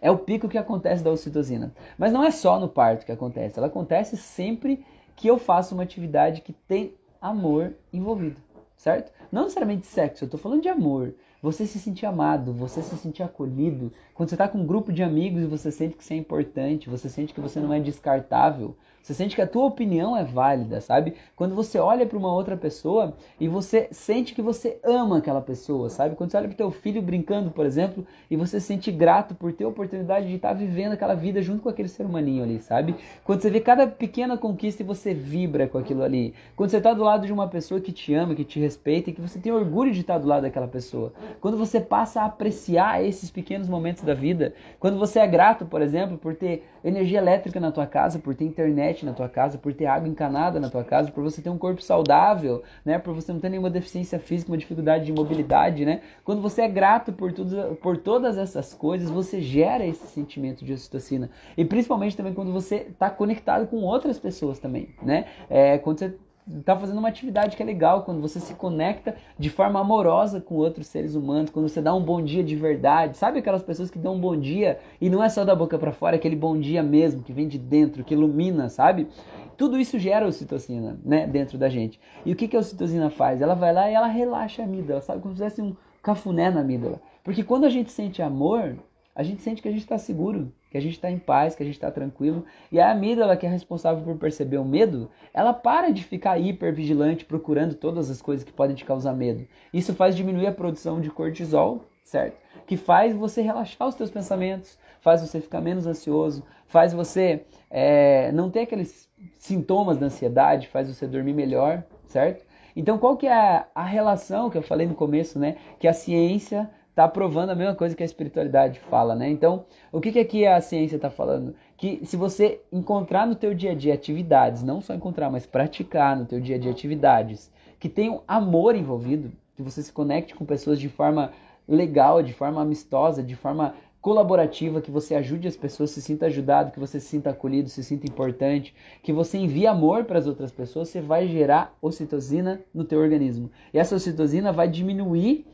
É 0.00 0.10
o 0.10 0.16
pico 0.16 0.48
que 0.48 0.56
acontece 0.56 1.04
da 1.04 1.10
ocitocina. 1.10 1.74
Mas 1.98 2.12
não 2.12 2.24
é 2.24 2.30
só 2.30 2.58
no 2.58 2.68
parto 2.68 3.04
que 3.04 3.12
acontece, 3.12 3.58
ela 3.58 3.66
acontece 3.66 4.16
sempre 4.16 4.84
que 5.20 5.28
eu 5.28 5.38
faço 5.38 5.74
uma 5.74 5.82
atividade 5.82 6.40
que 6.40 6.50
tem 6.50 6.94
amor 7.20 7.74
envolvido, 7.92 8.40
certo? 8.74 9.12
Não 9.30 9.42
necessariamente 9.42 9.86
sexo, 9.86 10.24
eu 10.24 10.26
estou 10.26 10.40
falando 10.40 10.62
de 10.62 10.68
amor. 10.70 11.14
Você 11.42 11.66
se 11.66 11.78
sentir 11.78 12.06
amado, 12.06 12.54
você 12.54 12.80
se 12.80 12.96
sentir 12.96 13.22
acolhido. 13.22 13.92
Quando 14.14 14.30
você 14.30 14.34
está 14.34 14.48
com 14.48 14.56
um 14.56 14.66
grupo 14.66 14.90
de 14.90 15.02
amigos 15.02 15.42
e 15.42 15.46
você 15.46 15.70
sente 15.70 15.94
que 15.94 16.02
você 16.02 16.14
é 16.14 16.16
importante, 16.16 16.88
você 16.88 17.10
sente 17.10 17.34
que 17.34 17.40
você 17.40 17.60
não 17.60 17.70
é 17.70 17.78
descartável, 17.78 18.74
você 19.02 19.14
sente 19.14 19.34
que 19.34 19.42
a 19.42 19.46
tua 19.46 19.64
opinião 19.64 20.16
é 20.16 20.24
válida, 20.24 20.80
sabe? 20.80 21.14
Quando 21.34 21.54
você 21.54 21.78
olha 21.78 22.06
para 22.06 22.18
uma 22.18 22.32
outra 22.32 22.56
pessoa 22.56 23.14
e 23.38 23.48
você 23.48 23.88
sente 23.90 24.34
que 24.34 24.42
você 24.42 24.78
ama 24.84 25.18
aquela 25.18 25.40
pessoa, 25.40 25.88
sabe? 25.88 26.16
Quando 26.16 26.30
você 26.30 26.36
olha 26.36 26.48
para 26.48 26.56
teu 26.56 26.70
filho 26.70 27.00
brincando, 27.00 27.50
por 27.50 27.66
exemplo, 27.66 28.06
e 28.30 28.36
você 28.36 28.60
se 28.60 28.66
sente 28.66 28.92
grato 28.92 29.34
por 29.34 29.52
ter 29.52 29.64
a 29.64 29.68
oportunidade 29.68 30.28
de 30.28 30.36
estar 30.36 30.48
tá 30.48 30.54
vivendo 30.54 30.92
aquela 30.92 31.14
vida 31.14 31.40
junto 31.42 31.62
com 31.62 31.68
aquele 31.68 31.88
ser 31.88 32.04
humaninho 32.04 32.42
ali, 32.44 32.60
sabe? 32.60 32.94
Quando 33.24 33.40
você 33.40 33.50
vê 33.50 33.60
cada 33.60 33.86
pequena 33.86 34.36
conquista 34.36 34.82
e 34.82 34.86
você 34.86 35.14
vibra 35.14 35.66
com 35.66 35.78
aquilo 35.78 36.02
ali. 36.02 36.34
Quando 36.54 36.70
você 36.70 36.76
está 36.76 36.92
do 36.92 37.02
lado 37.02 37.26
de 37.26 37.32
uma 37.32 37.48
pessoa 37.48 37.80
que 37.80 37.92
te 37.92 38.14
ama, 38.14 38.34
que 38.34 38.44
te 38.44 38.60
respeita 38.60 39.10
e 39.10 39.12
que 39.12 39.20
você 39.20 39.38
tem 39.38 39.52
orgulho 39.52 39.92
de 39.92 40.00
estar 40.00 40.14
tá 40.14 40.18
do 40.20 40.28
lado 40.28 40.42
daquela 40.42 40.68
pessoa. 40.68 41.12
Quando 41.40 41.56
você 41.56 41.80
passa 41.80 42.22
a 42.22 42.26
apreciar 42.26 43.02
esses 43.04 43.30
pequenos 43.30 43.68
momentos 43.68 44.02
da 44.02 44.14
vida. 44.14 44.54
Quando 44.78 44.98
você 44.98 45.18
é 45.18 45.26
grato, 45.26 45.64
por 45.64 45.82
exemplo, 45.82 46.18
por 46.18 46.34
ter 46.34 46.64
energia 46.84 47.18
elétrica 47.18 47.58
na 47.60 47.72
tua 47.72 47.86
casa, 47.86 48.18
por 48.18 48.34
ter 48.34 48.44
internet 48.44 48.89
internet 48.90 49.06
na 49.06 49.12
tua 49.12 49.28
casa, 49.28 49.58
por 49.58 49.72
ter 49.72 49.86
água 49.86 50.08
encanada 50.08 50.60
na 50.60 50.68
tua 50.68 50.84
casa, 50.84 51.10
por 51.10 51.22
você 51.22 51.40
ter 51.40 51.50
um 51.50 51.58
corpo 51.58 51.82
saudável, 51.82 52.62
né? 52.84 52.98
Por 52.98 53.14
você 53.14 53.32
não 53.32 53.40
ter 53.40 53.48
nenhuma 53.48 53.70
deficiência 53.70 54.18
física, 54.18 54.50
uma 54.50 54.58
dificuldade 54.58 55.04
de 55.04 55.12
mobilidade, 55.12 55.84
né? 55.84 56.02
Quando 56.24 56.42
você 56.42 56.62
é 56.62 56.68
grato 56.68 57.12
por, 57.12 57.32
tudo, 57.32 57.76
por 57.76 57.96
todas 57.96 58.36
essas 58.36 58.74
coisas, 58.74 59.10
você 59.10 59.40
gera 59.40 59.84
esse 59.86 60.06
sentimento 60.08 60.64
de 60.64 60.72
ocitocina. 60.72 61.30
E 61.56 61.64
principalmente 61.64 62.16
também 62.16 62.34
quando 62.34 62.52
você 62.52 62.88
está 62.90 63.08
conectado 63.10 63.66
com 63.66 63.78
outras 63.78 64.18
pessoas 64.18 64.58
também, 64.58 64.90
né? 65.02 65.26
É, 65.48 65.78
quando 65.78 65.98
você 65.98 66.14
está 66.58 66.76
fazendo 66.76 66.98
uma 66.98 67.08
atividade 67.08 67.56
que 67.56 67.62
é 67.62 67.66
legal, 67.66 68.02
quando 68.02 68.20
você 68.20 68.40
se 68.40 68.54
conecta 68.54 69.14
de 69.38 69.50
forma 69.50 69.80
amorosa 69.80 70.40
com 70.40 70.56
outros 70.56 70.86
seres 70.86 71.14
humanos, 71.14 71.50
quando 71.50 71.68
você 71.68 71.80
dá 71.80 71.94
um 71.94 72.02
bom 72.02 72.22
dia 72.22 72.42
de 72.42 72.56
verdade. 72.56 73.16
Sabe 73.16 73.38
aquelas 73.38 73.62
pessoas 73.62 73.90
que 73.90 73.98
dão 73.98 74.14
um 74.14 74.20
bom 74.20 74.36
dia 74.36 74.78
e 75.00 75.08
não 75.08 75.22
é 75.22 75.28
só 75.28 75.44
da 75.44 75.54
boca 75.54 75.78
para 75.78 75.92
fora, 75.92 76.16
é 76.16 76.18
aquele 76.18 76.36
bom 76.36 76.58
dia 76.58 76.82
mesmo, 76.82 77.22
que 77.22 77.32
vem 77.32 77.46
de 77.46 77.58
dentro, 77.58 78.04
que 78.04 78.14
ilumina, 78.14 78.68
sabe? 78.68 79.08
Tudo 79.56 79.78
isso 79.78 79.98
gera 79.98 80.26
ocitocina, 80.26 80.98
né, 81.04 81.26
dentro 81.26 81.58
da 81.58 81.68
gente. 81.68 82.00
E 82.24 82.32
o 82.32 82.36
que, 82.36 82.48
que 82.48 82.56
a 82.56 82.60
ocitocina 82.60 83.10
faz? 83.10 83.42
Ela 83.42 83.54
vai 83.54 83.72
lá 83.72 83.90
e 83.90 83.94
ela 83.94 84.06
relaxa 84.06 84.62
a 84.62 84.64
amígdala, 84.64 85.00
sabe? 85.00 85.20
Como 85.20 85.34
se 85.34 85.42
fizesse 85.42 85.60
um 85.60 85.76
cafuné 86.02 86.50
na 86.50 86.60
amígdala. 86.60 87.00
Porque 87.22 87.44
quando 87.44 87.64
a 87.64 87.70
gente 87.70 87.92
sente 87.92 88.22
amor, 88.22 88.76
a 89.14 89.22
gente 89.22 89.42
sente 89.42 89.60
que 89.60 89.68
a 89.68 89.70
gente 89.70 89.82
está 89.82 89.98
seguro, 89.98 90.50
que 90.70 90.78
a 90.78 90.80
gente 90.80 90.92
está 90.92 91.10
em 91.10 91.18
paz, 91.18 91.54
que 91.54 91.62
a 91.62 91.66
gente 91.66 91.74
está 91.74 91.90
tranquilo. 91.90 92.44
E 92.70 92.80
a 92.80 92.92
amígdala, 92.92 93.36
que 93.36 93.44
é 93.44 93.48
responsável 93.48 94.04
por 94.04 94.16
perceber 94.16 94.58
o 94.58 94.64
medo, 94.64 95.10
ela 95.34 95.52
para 95.52 95.90
de 95.90 96.04
ficar 96.04 96.38
hipervigilante 96.38 97.24
procurando 97.24 97.74
todas 97.74 98.08
as 98.08 98.22
coisas 98.22 98.44
que 98.44 98.52
podem 98.52 98.76
te 98.76 98.84
causar 98.84 99.12
medo. 99.12 99.46
Isso 99.74 99.94
faz 99.94 100.16
diminuir 100.16 100.46
a 100.46 100.52
produção 100.52 101.00
de 101.00 101.10
cortisol, 101.10 101.84
certo? 102.04 102.38
Que 102.66 102.76
faz 102.76 103.14
você 103.14 103.42
relaxar 103.42 103.88
os 103.88 103.96
teus 103.96 104.10
pensamentos, 104.10 104.78
faz 105.00 105.20
você 105.20 105.40
ficar 105.40 105.60
menos 105.60 105.86
ansioso, 105.86 106.44
faz 106.66 106.92
você 106.92 107.44
é, 107.68 108.30
não 108.32 108.48
ter 108.48 108.60
aqueles 108.60 109.08
sintomas 109.36 109.98
da 109.98 110.06
ansiedade, 110.06 110.68
faz 110.68 110.88
você 110.88 111.06
dormir 111.06 111.34
melhor, 111.34 111.82
certo? 112.06 112.44
Então, 112.76 112.98
qual 112.98 113.16
que 113.16 113.26
é 113.26 113.66
a 113.74 113.84
relação 113.84 114.48
que 114.48 114.56
eu 114.56 114.62
falei 114.62 114.86
no 114.86 114.94
começo, 114.94 115.38
né? 115.38 115.56
Que 115.78 115.88
a 115.88 115.92
ciência 115.92 116.70
está 117.00 117.08
provando 117.08 117.48
a 117.48 117.54
mesma 117.54 117.74
coisa 117.74 117.96
que 117.96 118.02
a 118.02 118.06
espiritualidade 118.06 118.78
fala, 118.90 119.14
né? 119.14 119.30
Então, 119.30 119.64
o 119.90 120.02
que, 120.02 120.12
que 120.12 120.18
aqui 120.18 120.46
a 120.46 120.60
ciência 120.60 120.96
está 120.96 121.08
falando? 121.08 121.54
Que 121.78 122.04
se 122.04 122.14
você 122.14 122.60
encontrar 122.70 123.26
no 123.26 123.34
teu 123.34 123.54
dia 123.54 123.70
a 123.70 123.74
dia 123.74 123.94
atividades, 123.94 124.62
não 124.62 124.82
só 124.82 124.92
encontrar, 124.92 125.30
mas 125.30 125.46
praticar 125.46 126.14
no 126.14 126.26
teu 126.26 126.38
dia 126.38 126.56
a 126.56 126.58
dia 126.58 126.70
atividades 126.70 127.50
que 127.78 127.88
tenham 127.88 128.22
amor 128.28 128.76
envolvido, 128.76 129.32
que 129.56 129.62
você 129.62 129.82
se 129.82 129.90
conecte 129.90 130.34
com 130.34 130.44
pessoas 130.44 130.78
de 130.78 130.90
forma 130.90 131.32
legal, 131.66 132.22
de 132.22 132.34
forma 132.34 132.60
amistosa, 132.60 133.22
de 133.22 133.34
forma 133.34 133.74
colaborativa, 134.02 134.82
que 134.82 134.90
você 134.90 135.14
ajude 135.14 135.48
as 135.48 135.56
pessoas, 135.56 135.90
se 135.90 136.02
sinta 136.02 136.26
ajudado, 136.26 136.70
que 136.70 136.80
você 136.80 137.00
se 137.00 137.06
sinta 137.06 137.30
acolhido, 137.30 137.70
se 137.70 137.82
sinta 137.82 138.06
importante, 138.06 138.74
que 139.02 139.12
você 139.12 139.38
envie 139.38 139.66
amor 139.66 140.04
para 140.04 140.18
as 140.18 140.26
outras 140.26 140.52
pessoas, 140.52 140.90
você 140.90 141.00
vai 141.00 141.26
gerar 141.26 141.74
ocitocina 141.80 142.60
no 142.74 142.84
teu 142.84 142.98
organismo. 142.98 143.50
E 143.72 143.78
essa 143.78 143.94
ocitocina 143.94 144.52
vai 144.52 144.68
diminuir 144.68 145.46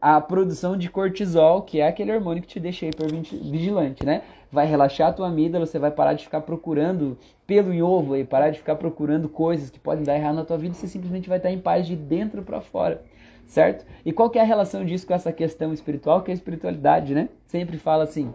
a 0.00 0.20
produção 0.20 0.76
de 0.76 0.90
cortisol, 0.90 1.62
que 1.62 1.80
é 1.80 1.86
aquele 1.86 2.12
hormônio 2.12 2.42
que 2.42 2.48
te 2.48 2.58
deixa 2.58 2.86
hipervigilante, 2.86 4.04
né? 4.04 4.22
Vai 4.50 4.66
relaxar 4.66 5.08
a 5.08 5.12
tua 5.12 5.28
amígdala, 5.28 5.66
você 5.66 5.78
vai 5.78 5.90
parar 5.90 6.14
de 6.14 6.24
ficar 6.24 6.40
procurando 6.40 7.16
pelo 7.46 7.72
em 7.72 7.82
ovo 7.82 8.16
e 8.16 8.24
parar 8.24 8.50
de 8.50 8.58
ficar 8.58 8.76
procurando 8.76 9.28
coisas 9.28 9.70
que 9.70 9.78
podem 9.78 10.04
dar 10.04 10.16
errado 10.16 10.36
na 10.36 10.44
tua 10.44 10.58
vida, 10.58 10.74
você 10.74 10.88
simplesmente 10.88 11.28
vai 11.28 11.38
estar 11.38 11.50
em 11.50 11.60
paz 11.60 11.86
de 11.86 11.94
dentro 11.94 12.42
para 12.42 12.60
fora, 12.60 13.02
certo? 13.46 13.86
E 14.04 14.12
qual 14.12 14.30
que 14.30 14.38
é 14.38 14.42
a 14.42 14.44
relação 14.44 14.84
disso 14.84 15.06
com 15.06 15.14
essa 15.14 15.32
questão 15.32 15.72
espiritual, 15.72 16.22
que 16.22 16.30
é 16.30 16.32
a 16.32 16.34
espiritualidade, 16.34 17.14
né? 17.14 17.28
Sempre 17.46 17.78
fala 17.78 18.04
assim, 18.04 18.32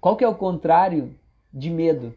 qual 0.00 0.16
que 0.16 0.24
é 0.24 0.28
o 0.28 0.34
contrário 0.34 1.14
de 1.52 1.70
medo? 1.70 2.14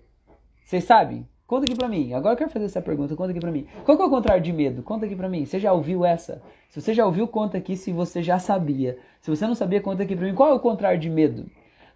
Vocês 0.64 0.84
sabem? 0.84 1.28
Conta 1.52 1.66
aqui 1.66 1.76
pra 1.76 1.90
mim. 1.90 2.14
Agora 2.14 2.32
eu 2.32 2.38
quero 2.38 2.50
fazer 2.50 2.64
essa 2.64 2.82
pergunta. 2.82 3.14
Conta 3.14 3.32
aqui 3.32 3.40
pra 3.42 3.52
mim. 3.52 3.68
Qual 3.84 3.98
que 3.98 4.02
é 4.02 4.06
o 4.06 4.10
contrário 4.10 4.42
de 4.42 4.54
medo? 4.54 4.82
Conta 4.82 5.06
aqui 5.06 5.18
pra 5.18 5.28
mim. 5.28 5.44
Você 5.44 5.60
já 5.60 5.74
ouviu 5.74 6.06
essa? 6.06 6.42
Se 6.70 6.80
você 6.80 6.94
já 6.94 7.06
ouviu, 7.06 7.28
conta 7.28 7.58
aqui 7.58 7.76
se 7.76 7.92
você 7.92 8.24
já 8.24 8.40
sabia. 8.40 8.98
Se 9.20 9.30
você 9.30 9.46
não 9.46 9.54
sabia, 9.54 9.82
conta 9.82 10.04
aqui 10.04 10.16
pra 10.16 10.26
mim. 10.26 10.34
Qual 10.34 10.48
é 10.48 10.54
o 10.54 10.62
contrário 10.62 10.98
de 10.98 11.10
medo? 11.10 11.46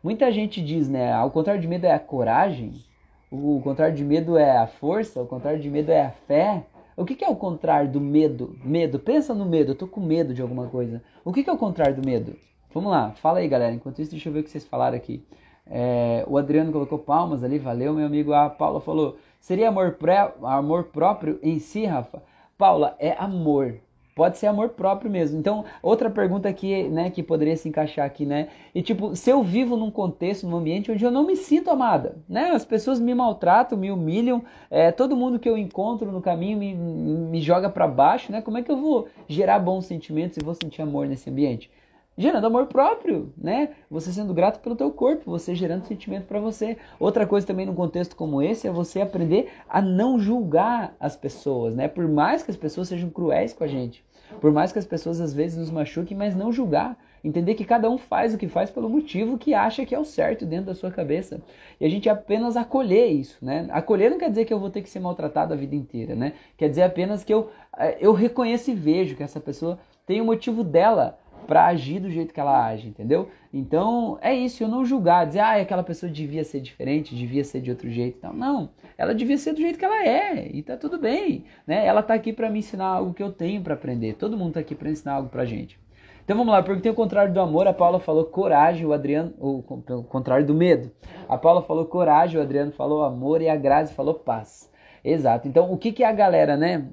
Muita 0.04 0.30
gente 0.30 0.62
diz, 0.62 0.90
né? 0.90 1.18
O 1.24 1.32
contrário 1.32 1.62
de 1.62 1.70
medo 1.70 1.86
é 1.86 1.94
a 1.94 2.00
coragem. 2.00 2.74
O 3.32 3.62
contrário 3.64 3.96
de 3.96 4.04
medo 4.04 4.38
é 4.38 4.58
a 4.58 4.68
força. 4.68 5.22
O 5.22 5.26
contrário 5.26 5.62
de 5.62 5.70
medo 5.70 5.90
é 5.90 6.02
a 6.02 6.12
fé. 6.12 6.66
O 6.98 7.06
que, 7.06 7.16
que 7.16 7.24
é 7.24 7.30
o 7.30 7.36
contrário 7.38 7.90
do 7.90 8.02
medo? 8.02 8.58
Medo. 8.62 9.00
Pensa 9.00 9.34
no 9.34 9.46
medo. 9.46 9.72
Eu 9.72 9.76
tô 9.76 9.88
com 9.88 10.02
medo 10.02 10.34
de 10.34 10.42
alguma 10.42 10.68
coisa. 10.68 11.02
O 11.24 11.32
que, 11.32 11.46
que 11.46 11.50
é 11.50 11.54
o 11.54 11.58
contrário 11.58 11.96
do 11.96 12.06
medo? 12.06 12.36
Vamos 12.74 12.92
lá. 12.92 13.12
Fala 13.22 13.40
aí, 13.40 13.48
galera. 13.48 13.74
Enquanto 13.74 14.02
isso, 14.02 14.12
deixa 14.12 14.28
eu 14.28 14.34
ver 14.34 14.42
o 14.42 14.44
que 14.44 14.50
vocês 14.50 14.66
falaram 14.66 14.98
aqui. 14.98 15.26
É, 15.66 16.26
o 16.28 16.38
Adriano 16.38 16.74
colocou 16.74 17.00
palmas 17.00 17.42
ali. 17.42 17.58
Valeu, 17.58 17.94
meu 17.94 18.06
amigo. 18.06 18.34
A 18.34 18.50
Paula 18.50 18.82
falou 18.82 19.18
Seria 19.46 19.70
amor, 19.70 19.92
pré, 19.92 20.34
amor 20.42 20.86
próprio 20.86 21.38
em 21.44 21.60
si, 21.60 21.86
Rafa? 21.86 22.24
Paula, 22.58 22.96
é 22.98 23.12
amor. 23.12 23.76
Pode 24.16 24.40
ser 24.40 24.48
amor 24.48 24.70
próprio 24.70 25.12
mesmo. 25.12 25.38
Então, 25.38 25.66
outra 25.84 26.10
pergunta 26.10 26.50
aqui, 26.50 26.86
né, 26.86 27.12
que 27.12 27.22
poderia 27.22 27.56
se 27.56 27.70
encaixar 27.70 28.08
aqui, 28.08 28.26
né? 28.26 28.48
E 28.74 28.82
tipo, 28.82 29.16
se 29.16 29.30
eu 29.30 29.44
vivo 29.44 29.78
num 29.78 29.92
contexto, 29.92 30.48
num 30.48 30.58
ambiente 30.58 30.92
onde 30.92 31.06
eu 31.06 31.12
não 31.12 31.28
me 31.28 31.36
sinto 31.36 31.70
amada, 31.70 32.18
né? 32.28 32.50
As 32.56 32.66
pessoas 32.66 33.00
me 33.00 33.14
maltratam, 33.14 33.78
me 33.78 33.92
humilham, 33.92 34.44
é, 34.72 34.92
todo 34.92 35.16
mundo 35.16 35.38
que 35.38 35.48
eu 35.48 35.56
encontro 35.56 36.12
no 36.12 36.24
caminho 36.24 36.58
me, 36.58 36.74
me 36.74 37.40
joga 37.40 37.70
para 37.70 37.88
baixo, 37.88 38.32
né? 38.32 38.42
Como 38.42 38.58
é 38.58 38.64
que 38.64 38.72
eu 38.72 38.78
vou 38.78 39.08
gerar 39.28 39.60
bons 39.60 39.86
sentimentos 39.86 40.38
e 40.38 40.44
vou 40.44 40.56
sentir 40.56 40.82
amor 40.82 41.06
nesse 41.06 41.30
ambiente? 41.30 41.70
Gerando 42.18 42.48
amor 42.48 42.68
próprio, 42.68 43.34
né? 43.38 43.70
Você 43.90 44.12
sendo 44.12 44.34
grato 44.34 44.60
pelo 44.62 44.76
teu 44.76 44.90
corpo, 44.92 45.30
você 45.30 45.54
gerando 45.54 45.86
sentimento 45.86 46.26
para 46.26 46.40
você. 46.40 46.78
Outra 47.00 47.28
coisa 47.28 47.46
também 47.46 47.66
num 47.66 47.76
contexto 47.76 48.16
como 48.16 48.42
esse 48.42 48.68
é 48.68 48.72
você 48.72 49.02
aprender 49.02 49.52
a 49.68 49.82
não 49.82 50.18
julgar 50.18 50.96
as 51.00 51.16
pessoas, 51.16 51.76
né? 51.76 51.88
Por 51.88 52.08
mais 52.08 52.44
que 52.44 52.52
as 52.52 52.58
pessoas 52.58 52.88
sejam 52.88 53.10
cruéis 53.10 53.54
com 53.54 53.64
a 53.64 53.68
gente, 53.68 54.04
por 54.40 54.52
mais 54.52 54.72
que 54.72 54.80
as 54.80 54.86
pessoas 54.86 55.20
às 55.20 55.34
vezes 55.34 55.58
nos 55.58 55.72
machuquem, 55.72 56.16
mas 56.16 56.36
não 56.36 56.52
julgar. 56.52 56.98
Entender 57.24 57.56
que 57.56 57.66
cada 57.66 57.90
um 57.90 57.98
faz 57.98 58.36
o 58.36 58.38
que 58.38 58.48
faz 58.48 58.70
pelo 58.70 58.88
motivo 58.88 59.36
que 59.36 59.56
acha 59.56 59.84
que 59.84 59.96
é 59.96 60.00
o 60.00 60.06
certo 60.06 60.46
dentro 60.46 60.68
da 60.68 60.76
sua 60.76 60.92
cabeça. 60.92 61.42
E 61.82 61.86
a 61.86 61.90
gente 61.90 62.08
apenas 62.08 62.56
acolher 62.56 63.08
isso, 63.08 63.44
né? 63.44 63.68
Acolher 63.72 64.12
não 64.12 64.20
quer 64.20 64.30
dizer 64.30 64.46
que 64.46 64.54
eu 64.54 64.60
vou 64.60 64.70
ter 64.70 64.84
que 64.84 64.90
ser 64.90 65.00
maltratado 65.00 65.52
a 65.52 65.58
vida 65.58 65.76
inteira, 65.76 66.14
né? 66.14 66.34
Quer 66.56 66.70
dizer 66.70 66.84
apenas 66.84 67.24
que 67.24 67.34
eu, 67.34 67.50
eh, 67.80 67.98
eu 68.00 68.14
reconheço 68.14 68.70
e 68.70 68.76
vejo 68.76 69.16
que 69.16 69.24
essa 69.24 69.40
pessoa 69.40 69.80
tem 70.06 70.22
o 70.22 70.26
motivo 70.26 70.64
dela 70.64 71.18
para 71.46 71.66
agir 71.68 72.00
do 72.00 72.10
jeito 72.10 72.34
que 72.34 72.40
ela 72.40 72.68
age, 72.68 72.88
entendeu? 72.88 73.30
Então 73.54 74.18
é 74.22 74.34
isso, 74.34 74.64
eu 74.64 74.68
não 74.68 74.84
julgar, 74.84 75.26
dizer, 75.26 75.40
ah, 75.40 75.62
aquela 75.62 75.84
pessoa 75.84 76.12
devia 76.12 76.44
ser 76.44 76.60
diferente, 76.60 77.16
devia 77.16 77.44
ser 77.44 77.62
de 77.62 77.70
outro 77.70 77.90
jeito, 77.90 78.20
não, 78.22 78.34
não, 78.34 78.70
ela 78.98 79.16
devia 79.16 79.38
ser 79.38 79.54
do 79.54 79.62
jeito 79.62 79.80
que 79.80 79.86
ela 79.86 80.06
é 80.06 80.50
e 80.52 80.62
tá 80.62 80.76
tudo 80.76 80.98
bem, 80.98 81.46
né? 81.66 81.86
Ela 81.86 82.04
tá 82.04 82.14
aqui 82.14 82.34
para 82.34 82.50
me 82.50 82.60
ensinar 82.60 82.88
algo 82.88 83.14
que 83.14 83.24
eu 83.24 83.32
tenho 83.32 83.62
para 83.62 83.76
aprender, 83.76 84.16
todo 84.16 84.38
mundo 84.38 84.54
tá 84.54 84.60
aqui 84.60 84.76
para 84.76 84.90
ensinar 84.90 85.14
algo 85.14 85.30
pra 85.30 85.46
gente. 85.46 85.80
Então 86.26 86.36
vamos 86.36 86.52
lá, 86.52 86.64
porque 86.64 86.82
tem 86.82 86.92
o 86.92 86.96
contrário 86.96 87.32
do 87.32 87.40
amor, 87.40 87.68
a 87.68 87.74
Paula 87.74 88.00
falou 88.00 88.26
coragem, 88.26 88.84
o 88.84 88.94
Adriano, 88.94 89.32
o, 89.40 89.60
o 89.60 90.04
contrário 90.04 90.44
do 90.44 90.56
medo. 90.56 90.92
A 91.30 91.38
Paula 91.38 91.62
falou 91.62 91.86
coragem, 91.86 92.40
o 92.40 92.42
Adriano 92.42 92.72
falou 92.72 93.04
amor 93.04 93.44
e 93.44 93.48
a 93.48 93.56
Grazi 93.56 93.94
falou 93.94 94.16
paz. 94.16 94.68
Exato. 95.06 95.48
Então, 95.48 95.72
o 95.72 95.78
que, 95.78 95.92
que 95.92 96.04
a 96.04 96.12
galera, 96.12 96.58
né, 96.58 96.84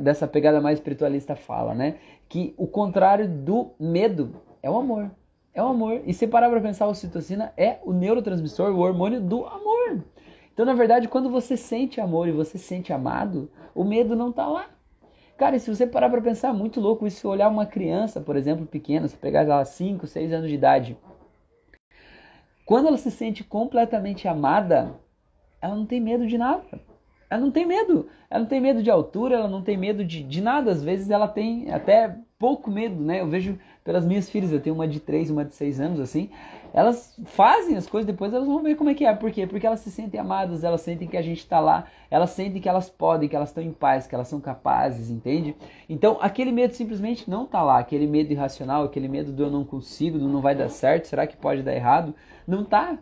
dessa 0.00 0.26
pegada 0.26 0.58
mais 0.58 0.78
espiritualista 0.78 1.36
fala, 1.36 1.74
né? 1.74 1.96
Que 2.32 2.54
o 2.56 2.66
contrário 2.66 3.28
do 3.28 3.72
medo 3.78 4.40
é 4.62 4.70
o 4.70 4.78
amor. 4.78 5.10
É 5.52 5.62
o 5.62 5.66
amor. 5.66 6.00
E 6.06 6.14
se 6.14 6.26
parar 6.26 6.48
para 6.48 6.62
pensar, 6.62 6.86
a 6.86 6.88
ocitocina 6.88 7.52
é 7.58 7.78
o 7.84 7.92
neurotransmissor, 7.92 8.70
o 8.70 8.78
hormônio 8.78 9.20
do 9.20 9.44
amor. 9.44 10.02
Então, 10.50 10.64
na 10.64 10.72
verdade, 10.72 11.08
quando 11.08 11.28
você 11.28 11.58
sente 11.58 12.00
amor 12.00 12.26
e 12.26 12.32
você 12.32 12.56
se 12.56 12.64
sente 12.64 12.90
amado, 12.90 13.50
o 13.74 13.84
medo 13.84 14.16
não 14.16 14.32
tá 14.32 14.46
lá. 14.46 14.70
Cara, 15.36 15.56
e 15.56 15.60
se 15.60 15.68
você 15.68 15.86
parar 15.86 16.08
para 16.08 16.22
pensar, 16.22 16.48
é 16.48 16.52
muito 16.54 16.80
louco 16.80 17.06
isso, 17.06 17.28
olhar 17.28 17.50
uma 17.50 17.66
criança, 17.66 18.18
por 18.18 18.34
exemplo, 18.34 18.64
pequena, 18.64 19.06
se 19.08 19.16
pegar 19.18 19.42
ela 19.42 19.62
5, 19.62 20.06
6 20.06 20.32
anos 20.32 20.48
de 20.48 20.54
idade, 20.54 20.96
quando 22.64 22.88
ela 22.88 22.96
se 22.96 23.10
sente 23.10 23.44
completamente 23.44 24.26
amada, 24.26 24.98
ela 25.60 25.76
não 25.76 25.84
tem 25.84 26.00
medo 26.00 26.26
de 26.26 26.38
nada. 26.38 26.80
Ela 27.32 27.40
não 27.40 27.50
tem 27.50 27.64
medo. 27.64 28.08
Ela 28.28 28.40
não 28.40 28.46
tem 28.46 28.60
medo 28.60 28.82
de 28.82 28.90
altura, 28.90 29.36
ela 29.36 29.48
não 29.48 29.62
tem 29.62 29.74
medo 29.74 30.04
de, 30.04 30.22
de 30.22 30.42
nada. 30.42 30.70
Às 30.70 30.84
vezes 30.84 31.08
ela 31.08 31.26
tem 31.26 31.72
até 31.72 32.14
pouco 32.38 32.70
medo, 32.70 33.02
né? 33.02 33.22
Eu 33.22 33.26
vejo 33.26 33.58
pelas 33.82 34.04
minhas 34.04 34.28
filhas, 34.28 34.52
eu 34.52 34.60
tenho 34.60 34.74
uma 34.74 34.86
de 34.86 35.00
3 35.00 35.30
uma 35.30 35.42
de 35.42 35.54
6 35.54 35.80
anos, 35.80 35.98
assim. 35.98 36.28
Elas 36.74 37.18
fazem 37.24 37.74
as 37.74 37.86
coisas, 37.86 38.06
depois 38.06 38.34
elas 38.34 38.46
vão 38.46 38.62
ver 38.62 38.74
como 38.74 38.90
é 38.90 38.94
que 38.94 39.06
é. 39.06 39.14
Por 39.14 39.30
quê? 39.30 39.46
Porque 39.46 39.66
elas 39.66 39.80
se 39.80 39.90
sentem 39.90 40.20
amadas, 40.20 40.62
elas 40.62 40.82
sentem 40.82 41.08
que 41.08 41.16
a 41.16 41.22
gente 41.22 41.38
está 41.38 41.58
lá, 41.58 41.86
elas 42.10 42.28
sentem 42.30 42.60
que 42.60 42.68
elas 42.68 42.90
podem, 42.90 43.30
que 43.30 43.34
elas 43.34 43.48
estão 43.48 43.64
em 43.64 43.72
paz, 43.72 44.06
que 44.06 44.14
elas 44.14 44.28
são 44.28 44.38
capazes, 44.38 45.08
entende? 45.08 45.56
Então, 45.88 46.18
aquele 46.20 46.52
medo 46.52 46.74
simplesmente 46.74 47.30
não 47.30 47.44
está 47.44 47.62
lá. 47.62 47.78
Aquele 47.78 48.06
medo 48.06 48.30
irracional, 48.30 48.84
aquele 48.84 49.08
medo 49.08 49.32
do 49.32 49.44
eu 49.44 49.50
não 49.50 49.64
consigo, 49.64 50.18
do 50.18 50.28
não 50.28 50.42
vai 50.42 50.54
dar 50.54 50.68
certo, 50.68 51.06
será 51.06 51.26
que 51.26 51.36
pode 51.36 51.62
dar 51.62 51.74
errado? 51.74 52.14
Não 52.46 52.60
está. 52.60 52.98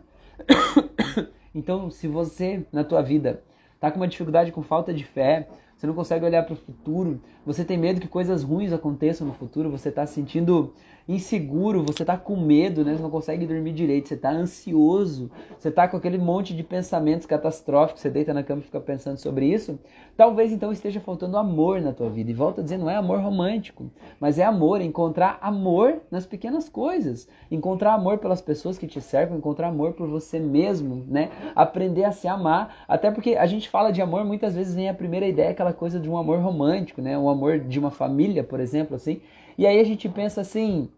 Então, 1.53 1.91
se 1.91 2.07
você, 2.07 2.65
na 2.71 2.81
tua 2.81 3.01
vida, 3.01 3.43
está 3.81 3.89
com 3.89 3.97
uma 3.97 4.07
dificuldade 4.07 4.51
com 4.51 4.61
falta 4.61 4.93
de 4.93 5.03
fé, 5.03 5.47
você 5.75 5.87
não 5.87 5.95
consegue 5.95 6.23
olhar 6.23 6.43
para 6.43 6.53
o 6.53 6.55
futuro, 6.55 7.19
você 7.43 7.65
tem 7.65 7.79
medo 7.79 7.99
que 7.99 8.07
coisas 8.07 8.43
ruins 8.43 8.71
aconteçam 8.71 9.25
no 9.25 9.33
futuro, 9.33 9.71
você 9.71 9.89
está 9.89 10.05
se 10.05 10.13
sentindo 10.13 10.75
inseguro, 11.07 11.83
você 11.83 12.05
tá 12.05 12.17
com 12.17 12.35
medo, 12.35 12.83
né? 12.83 12.95
Você 12.95 13.01
não 13.01 13.09
consegue 13.09 13.45
dormir 13.45 13.73
direito, 13.73 14.07
você 14.07 14.17
tá 14.17 14.31
ansioso, 14.31 15.31
você 15.57 15.71
tá 15.71 15.87
com 15.87 15.97
aquele 15.97 16.17
monte 16.17 16.55
de 16.55 16.63
pensamentos 16.63 17.25
catastróficos, 17.25 18.01
você 18.01 18.09
deita 18.09 18.33
na 18.33 18.43
cama 18.43 18.61
e 18.61 18.65
fica 18.65 18.79
pensando 18.79 19.17
sobre 19.17 19.45
isso, 19.45 19.79
talvez 20.15 20.51
então 20.51 20.71
esteja 20.71 20.99
faltando 20.99 21.37
amor 21.37 21.81
na 21.81 21.91
tua 21.91 22.09
vida. 22.09 22.31
E 22.31 22.33
volta 22.33 22.61
a 22.61 22.63
dizer, 22.63 22.77
não 22.77 22.89
é 22.89 22.95
amor 22.95 23.19
romântico, 23.19 23.89
mas 24.19 24.37
é 24.37 24.43
amor, 24.43 24.81
encontrar 24.81 25.37
amor 25.41 26.01
nas 26.09 26.25
pequenas 26.25 26.69
coisas, 26.69 27.27
encontrar 27.49 27.93
amor 27.93 28.19
pelas 28.19 28.41
pessoas 28.41 28.77
que 28.77 28.87
te 28.87 29.01
cercam, 29.01 29.37
encontrar 29.37 29.67
amor 29.67 29.93
por 29.93 30.07
você 30.07 30.39
mesmo, 30.39 31.05
né? 31.07 31.29
Aprender 31.55 32.03
a 32.03 32.11
se 32.11 32.27
amar, 32.27 32.83
até 32.87 33.11
porque 33.11 33.35
a 33.35 33.45
gente 33.45 33.69
fala 33.69 33.91
de 33.91 34.01
amor, 34.01 34.23
muitas 34.25 34.55
vezes 34.55 34.75
vem 34.75 34.89
a 34.89 34.93
primeira 34.93 35.27
ideia 35.27 35.51
aquela 35.51 35.73
coisa 35.73 35.99
de 35.99 36.09
um 36.09 36.17
amor 36.17 36.39
romântico, 36.39 37.01
né? 37.01 37.17
Um 37.17 37.29
amor 37.29 37.59
de 37.59 37.79
uma 37.79 37.91
família, 37.91 38.43
por 38.43 38.59
exemplo, 38.59 38.95
assim. 38.95 39.21
E 39.61 39.67
aí 39.67 39.79
a 39.79 39.83
gente 39.83 40.09
pensa 40.09 40.41
assim: 40.41 40.89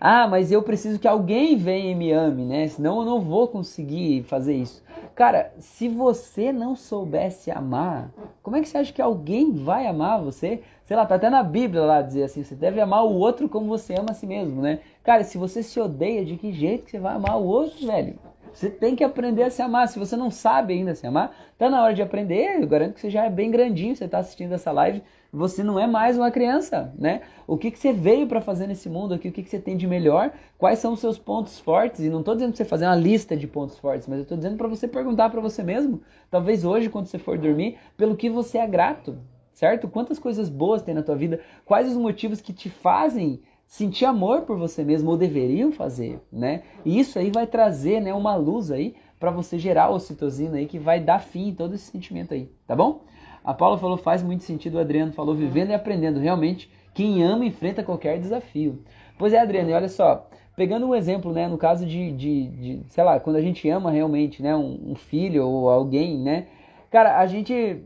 ah, 0.00 0.28
mas 0.28 0.52
eu 0.52 0.62
preciso 0.62 0.96
que 0.96 1.08
alguém 1.08 1.56
venha 1.56 1.90
e 1.90 1.94
me 1.96 2.12
ame, 2.12 2.44
né? 2.44 2.68
Senão 2.68 3.00
eu 3.00 3.04
não 3.04 3.20
vou 3.20 3.48
conseguir 3.48 4.22
fazer 4.22 4.54
isso. 4.54 4.80
Cara, 5.12 5.52
se 5.58 5.88
você 5.88 6.52
não 6.52 6.76
soubesse 6.76 7.50
amar, 7.50 8.12
como 8.44 8.56
é 8.56 8.60
que 8.60 8.68
você 8.68 8.78
acha 8.78 8.92
que 8.92 9.02
alguém 9.02 9.50
vai 9.50 9.88
amar 9.88 10.22
você? 10.22 10.62
Sei 10.84 10.96
lá, 10.96 11.04
tá 11.04 11.16
até 11.16 11.28
na 11.28 11.42
Bíblia 11.42 11.82
lá 11.82 12.00
dizer 12.00 12.22
assim: 12.22 12.44
você 12.44 12.54
deve 12.54 12.80
amar 12.80 13.04
o 13.04 13.12
outro 13.12 13.48
como 13.48 13.66
você 13.66 13.94
ama 13.94 14.12
a 14.12 14.14
si 14.14 14.24
mesmo, 14.24 14.62
né? 14.62 14.78
Cara, 15.02 15.24
se 15.24 15.36
você 15.36 15.64
se 15.64 15.80
odeia, 15.80 16.24
de 16.24 16.36
que 16.36 16.52
jeito 16.52 16.84
que 16.84 16.92
você 16.92 17.00
vai 17.00 17.16
amar 17.16 17.40
o 17.40 17.44
outro, 17.44 17.84
velho? 17.84 18.16
Você 18.54 18.70
tem 18.70 18.94
que 18.94 19.02
aprender 19.02 19.42
a 19.42 19.50
se 19.50 19.62
amar. 19.62 19.88
Se 19.88 19.98
você 19.98 20.16
não 20.16 20.30
sabe 20.30 20.74
ainda 20.74 20.94
se 20.94 21.08
amar, 21.08 21.34
tá 21.58 21.68
na 21.68 21.82
hora 21.82 21.92
de 21.92 22.02
aprender. 22.02 22.60
Eu 22.60 22.68
garanto 22.68 22.94
que 22.94 23.00
você 23.00 23.10
já 23.10 23.24
é 23.24 23.30
bem 23.30 23.50
grandinho, 23.50 23.96
você 23.96 24.04
está 24.04 24.18
assistindo 24.18 24.52
essa 24.52 24.70
live. 24.70 25.02
Você 25.34 25.64
não 25.64 25.80
é 25.80 25.86
mais 25.86 26.18
uma 26.18 26.30
criança, 26.30 26.92
né? 26.98 27.22
O 27.46 27.56
que, 27.56 27.70
que 27.70 27.78
você 27.78 27.90
veio 27.90 28.26
para 28.26 28.42
fazer 28.42 28.66
nesse 28.66 28.86
mundo 28.90 29.14
aqui? 29.14 29.28
O 29.28 29.32
que, 29.32 29.42
que 29.42 29.48
você 29.48 29.58
tem 29.58 29.78
de 29.78 29.86
melhor? 29.86 30.30
Quais 30.58 30.78
são 30.78 30.92
os 30.92 31.00
seus 31.00 31.18
pontos 31.18 31.58
fortes? 31.58 32.00
E 32.00 32.10
não 32.10 32.18
estou 32.18 32.34
dizendo 32.34 32.50
para 32.50 32.58
você 32.58 32.64
fazer 32.66 32.84
uma 32.84 32.96
lista 32.96 33.34
de 33.34 33.46
pontos 33.46 33.78
fortes, 33.78 34.06
mas 34.06 34.18
eu 34.18 34.24
estou 34.24 34.36
dizendo 34.36 34.58
para 34.58 34.68
você 34.68 34.86
perguntar 34.86 35.30
para 35.30 35.40
você 35.40 35.62
mesmo, 35.62 36.02
talvez 36.30 36.66
hoje, 36.66 36.90
quando 36.90 37.06
você 37.06 37.18
for 37.18 37.38
dormir, 37.38 37.78
pelo 37.96 38.14
que 38.14 38.28
você 38.28 38.58
é 38.58 38.66
grato, 38.66 39.16
certo? 39.54 39.88
Quantas 39.88 40.18
coisas 40.18 40.50
boas 40.50 40.82
tem 40.82 40.94
na 40.94 41.02
tua 41.02 41.16
vida? 41.16 41.40
Quais 41.64 41.88
os 41.88 41.96
motivos 41.96 42.42
que 42.42 42.52
te 42.52 42.68
fazem 42.68 43.40
sentir 43.66 44.04
amor 44.04 44.42
por 44.42 44.58
você 44.58 44.84
mesmo 44.84 45.08
ou 45.08 45.16
deveriam 45.16 45.72
fazer, 45.72 46.20
né? 46.30 46.62
E 46.84 47.00
isso 47.00 47.18
aí 47.18 47.30
vai 47.30 47.46
trazer, 47.46 48.02
né, 48.02 48.12
uma 48.12 48.36
luz 48.36 48.70
aí 48.70 48.94
para 49.18 49.30
você 49.30 49.58
gerar 49.58 49.88
ocitocina 49.88 50.58
aí 50.58 50.66
que 50.66 50.78
vai 50.78 51.00
dar 51.00 51.20
fim 51.20 51.48
em 51.48 51.54
todo 51.54 51.74
esse 51.74 51.90
sentimento 51.90 52.34
aí, 52.34 52.50
tá 52.66 52.76
bom? 52.76 53.00
A 53.44 53.52
Paula 53.52 53.78
falou 53.78 53.96
faz 53.96 54.22
muito 54.22 54.44
sentido, 54.44 54.76
o 54.76 54.80
Adriano 54.80 55.12
falou 55.12 55.34
vivendo 55.34 55.70
e 55.70 55.74
aprendendo. 55.74 56.20
Realmente, 56.20 56.70
quem 56.94 57.22
ama 57.22 57.44
enfrenta 57.44 57.82
qualquer 57.82 58.18
desafio. 58.18 58.82
Pois 59.18 59.32
é, 59.32 59.38
Adriano, 59.38 59.70
e 59.70 59.72
olha 59.72 59.88
só, 59.88 60.28
pegando 60.56 60.86
um 60.86 60.94
exemplo, 60.94 61.32
né, 61.32 61.48
no 61.48 61.58
caso 61.58 61.86
de, 61.86 62.12
de, 62.12 62.46
de 62.48 62.82
sei 62.88 63.04
lá, 63.04 63.18
quando 63.18 63.36
a 63.36 63.42
gente 63.42 63.68
ama 63.68 63.90
realmente, 63.90 64.42
né, 64.42 64.54
um, 64.54 64.92
um 64.92 64.94
filho 64.94 65.46
ou 65.46 65.70
alguém, 65.70 66.18
né, 66.18 66.46
cara, 66.90 67.18
a 67.18 67.26
gente 67.26 67.82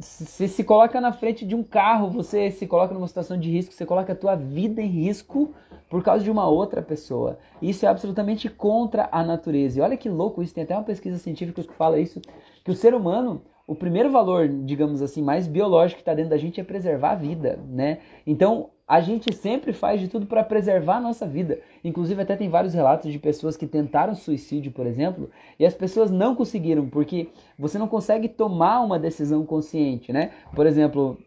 você 0.00 0.46
se 0.46 0.62
coloca 0.62 1.00
na 1.00 1.12
frente 1.12 1.44
de 1.44 1.54
um 1.54 1.62
carro, 1.62 2.10
você 2.10 2.50
se 2.50 2.66
coloca 2.66 2.94
numa 2.94 3.08
situação 3.08 3.38
de 3.38 3.50
risco, 3.50 3.74
você 3.74 3.84
coloca 3.84 4.12
a 4.12 4.16
tua 4.16 4.36
vida 4.36 4.80
em 4.80 4.86
risco 4.86 5.52
por 5.88 6.02
causa 6.02 6.22
de 6.22 6.30
uma 6.30 6.46
outra 6.46 6.82
pessoa. 6.82 7.38
Isso 7.60 7.84
é 7.84 7.88
absolutamente 7.88 8.48
contra 8.48 9.08
a 9.10 9.24
natureza. 9.24 9.78
E 9.78 9.82
olha 9.82 9.96
que 9.96 10.08
louco 10.08 10.42
isso, 10.42 10.54
tem 10.54 10.64
até 10.64 10.74
uma 10.74 10.84
pesquisa 10.84 11.18
científica 11.18 11.64
que 11.64 11.72
fala 11.74 11.98
isso, 11.98 12.20
que 12.64 12.70
o 12.70 12.76
ser 12.76 12.94
humano, 12.94 13.42
o 13.68 13.74
primeiro 13.74 14.10
valor, 14.10 14.48
digamos 14.48 15.02
assim, 15.02 15.22
mais 15.22 15.46
biológico 15.46 15.98
que 15.98 16.02
está 16.02 16.14
dentro 16.14 16.30
da 16.30 16.38
gente 16.38 16.58
é 16.58 16.64
preservar 16.64 17.10
a 17.10 17.14
vida, 17.14 17.58
né? 17.68 17.98
Então, 18.26 18.70
a 18.88 18.98
gente 18.98 19.34
sempre 19.34 19.74
faz 19.74 20.00
de 20.00 20.08
tudo 20.08 20.24
para 20.24 20.42
preservar 20.42 20.96
a 20.96 21.00
nossa 21.02 21.26
vida. 21.26 21.60
Inclusive, 21.84 22.22
até 22.22 22.34
tem 22.34 22.48
vários 22.48 22.72
relatos 22.72 23.12
de 23.12 23.18
pessoas 23.18 23.58
que 23.58 23.66
tentaram 23.66 24.14
suicídio, 24.14 24.72
por 24.72 24.86
exemplo, 24.86 25.30
e 25.58 25.66
as 25.66 25.74
pessoas 25.74 26.10
não 26.10 26.34
conseguiram, 26.34 26.88
porque 26.88 27.28
você 27.58 27.78
não 27.78 27.86
consegue 27.86 28.26
tomar 28.26 28.80
uma 28.80 28.98
decisão 28.98 29.44
consciente, 29.44 30.14
né? 30.14 30.30
Por 30.54 30.66
exemplo, 30.66 31.18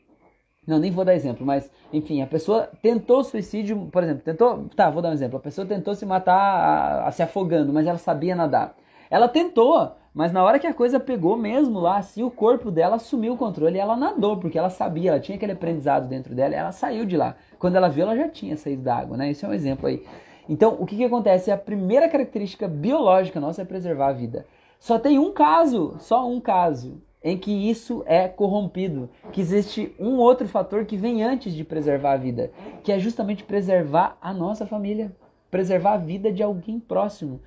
não, 0.65 0.79
nem 0.79 0.89
vou 0.89 1.05
dar 1.05 1.13
exemplo, 1.13 1.45
mas 1.45 1.69
enfim, 1.93 2.23
a 2.23 2.27
pessoa 2.27 2.69
tentou 2.81 3.23
suicídio, 3.23 3.87
por 3.91 4.01
exemplo, 4.01 4.23
tentou. 4.23 4.65
Tá, 4.75 4.89
vou 4.89 5.03
dar 5.03 5.09
um 5.09 5.13
exemplo. 5.13 5.37
A 5.37 5.41
pessoa 5.41 5.67
tentou 5.67 5.93
se 5.93 6.07
matar 6.07 6.33
a, 6.33 7.07
a, 7.07 7.11
se 7.11 7.21
afogando, 7.21 7.71
mas 7.71 7.85
ela 7.85 7.99
sabia 7.99 8.35
nadar. 8.35 8.75
Ela 9.11 9.27
tentou, 9.27 9.91
mas 10.13 10.31
na 10.33 10.43
hora 10.43 10.59
que 10.59 10.67
a 10.67 10.73
coisa 10.73 10.99
pegou 10.99 11.37
mesmo 11.37 11.79
lá, 11.79 11.97
assim, 11.97 12.21
o 12.21 12.29
corpo 12.29 12.69
dela 12.69 12.97
assumiu 12.97 13.33
o 13.33 13.37
controle 13.37 13.77
e 13.77 13.79
ela 13.79 13.95
nadou, 13.95 14.37
porque 14.37 14.57
ela 14.57 14.69
sabia, 14.69 15.11
ela 15.11 15.19
tinha 15.19 15.37
aquele 15.37 15.53
aprendizado 15.53 16.07
dentro 16.07 16.35
dela 16.35 16.53
ela 16.53 16.71
saiu 16.73 17.05
de 17.05 17.15
lá. 17.15 17.35
Quando 17.57 17.77
ela 17.77 17.87
viu, 17.87 18.03
ela 18.03 18.15
já 18.15 18.27
tinha 18.27 18.57
saído 18.57 18.83
da 18.83 18.95
água, 18.95 19.15
né? 19.15 19.31
Isso 19.31 19.45
é 19.45 19.49
um 19.49 19.53
exemplo 19.53 19.87
aí. 19.87 20.03
Então, 20.49 20.75
o 20.79 20.85
que, 20.85 20.97
que 20.97 21.05
acontece? 21.05 21.49
A 21.49 21.57
primeira 21.57 22.09
característica 22.09 22.67
biológica 22.67 23.39
nossa 23.39 23.61
é 23.61 23.65
preservar 23.65 24.09
a 24.09 24.13
vida. 24.13 24.45
Só 24.79 24.99
tem 24.99 25.17
um 25.17 25.31
caso, 25.31 25.95
só 25.99 26.27
um 26.27 26.41
caso, 26.41 27.01
em 27.23 27.37
que 27.37 27.69
isso 27.69 28.03
é 28.05 28.27
corrompido, 28.27 29.09
que 29.31 29.39
existe 29.39 29.95
um 29.97 30.17
outro 30.17 30.47
fator 30.47 30.85
que 30.85 30.97
vem 30.97 31.23
antes 31.23 31.53
de 31.53 31.63
preservar 31.63 32.13
a 32.13 32.17
vida, 32.17 32.51
que 32.83 32.91
é 32.91 32.99
justamente 32.99 33.43
preservar 33.43 34.17
a 34.21 34.33
nossa 34.33 34.65
família 34.65 35.15
preservar 35.51 35.93
a 35.93 35.97
vida 35.97 36.31
de 36.31 36.41
alguém 36.41 36.79
próximo, 36.79 37.41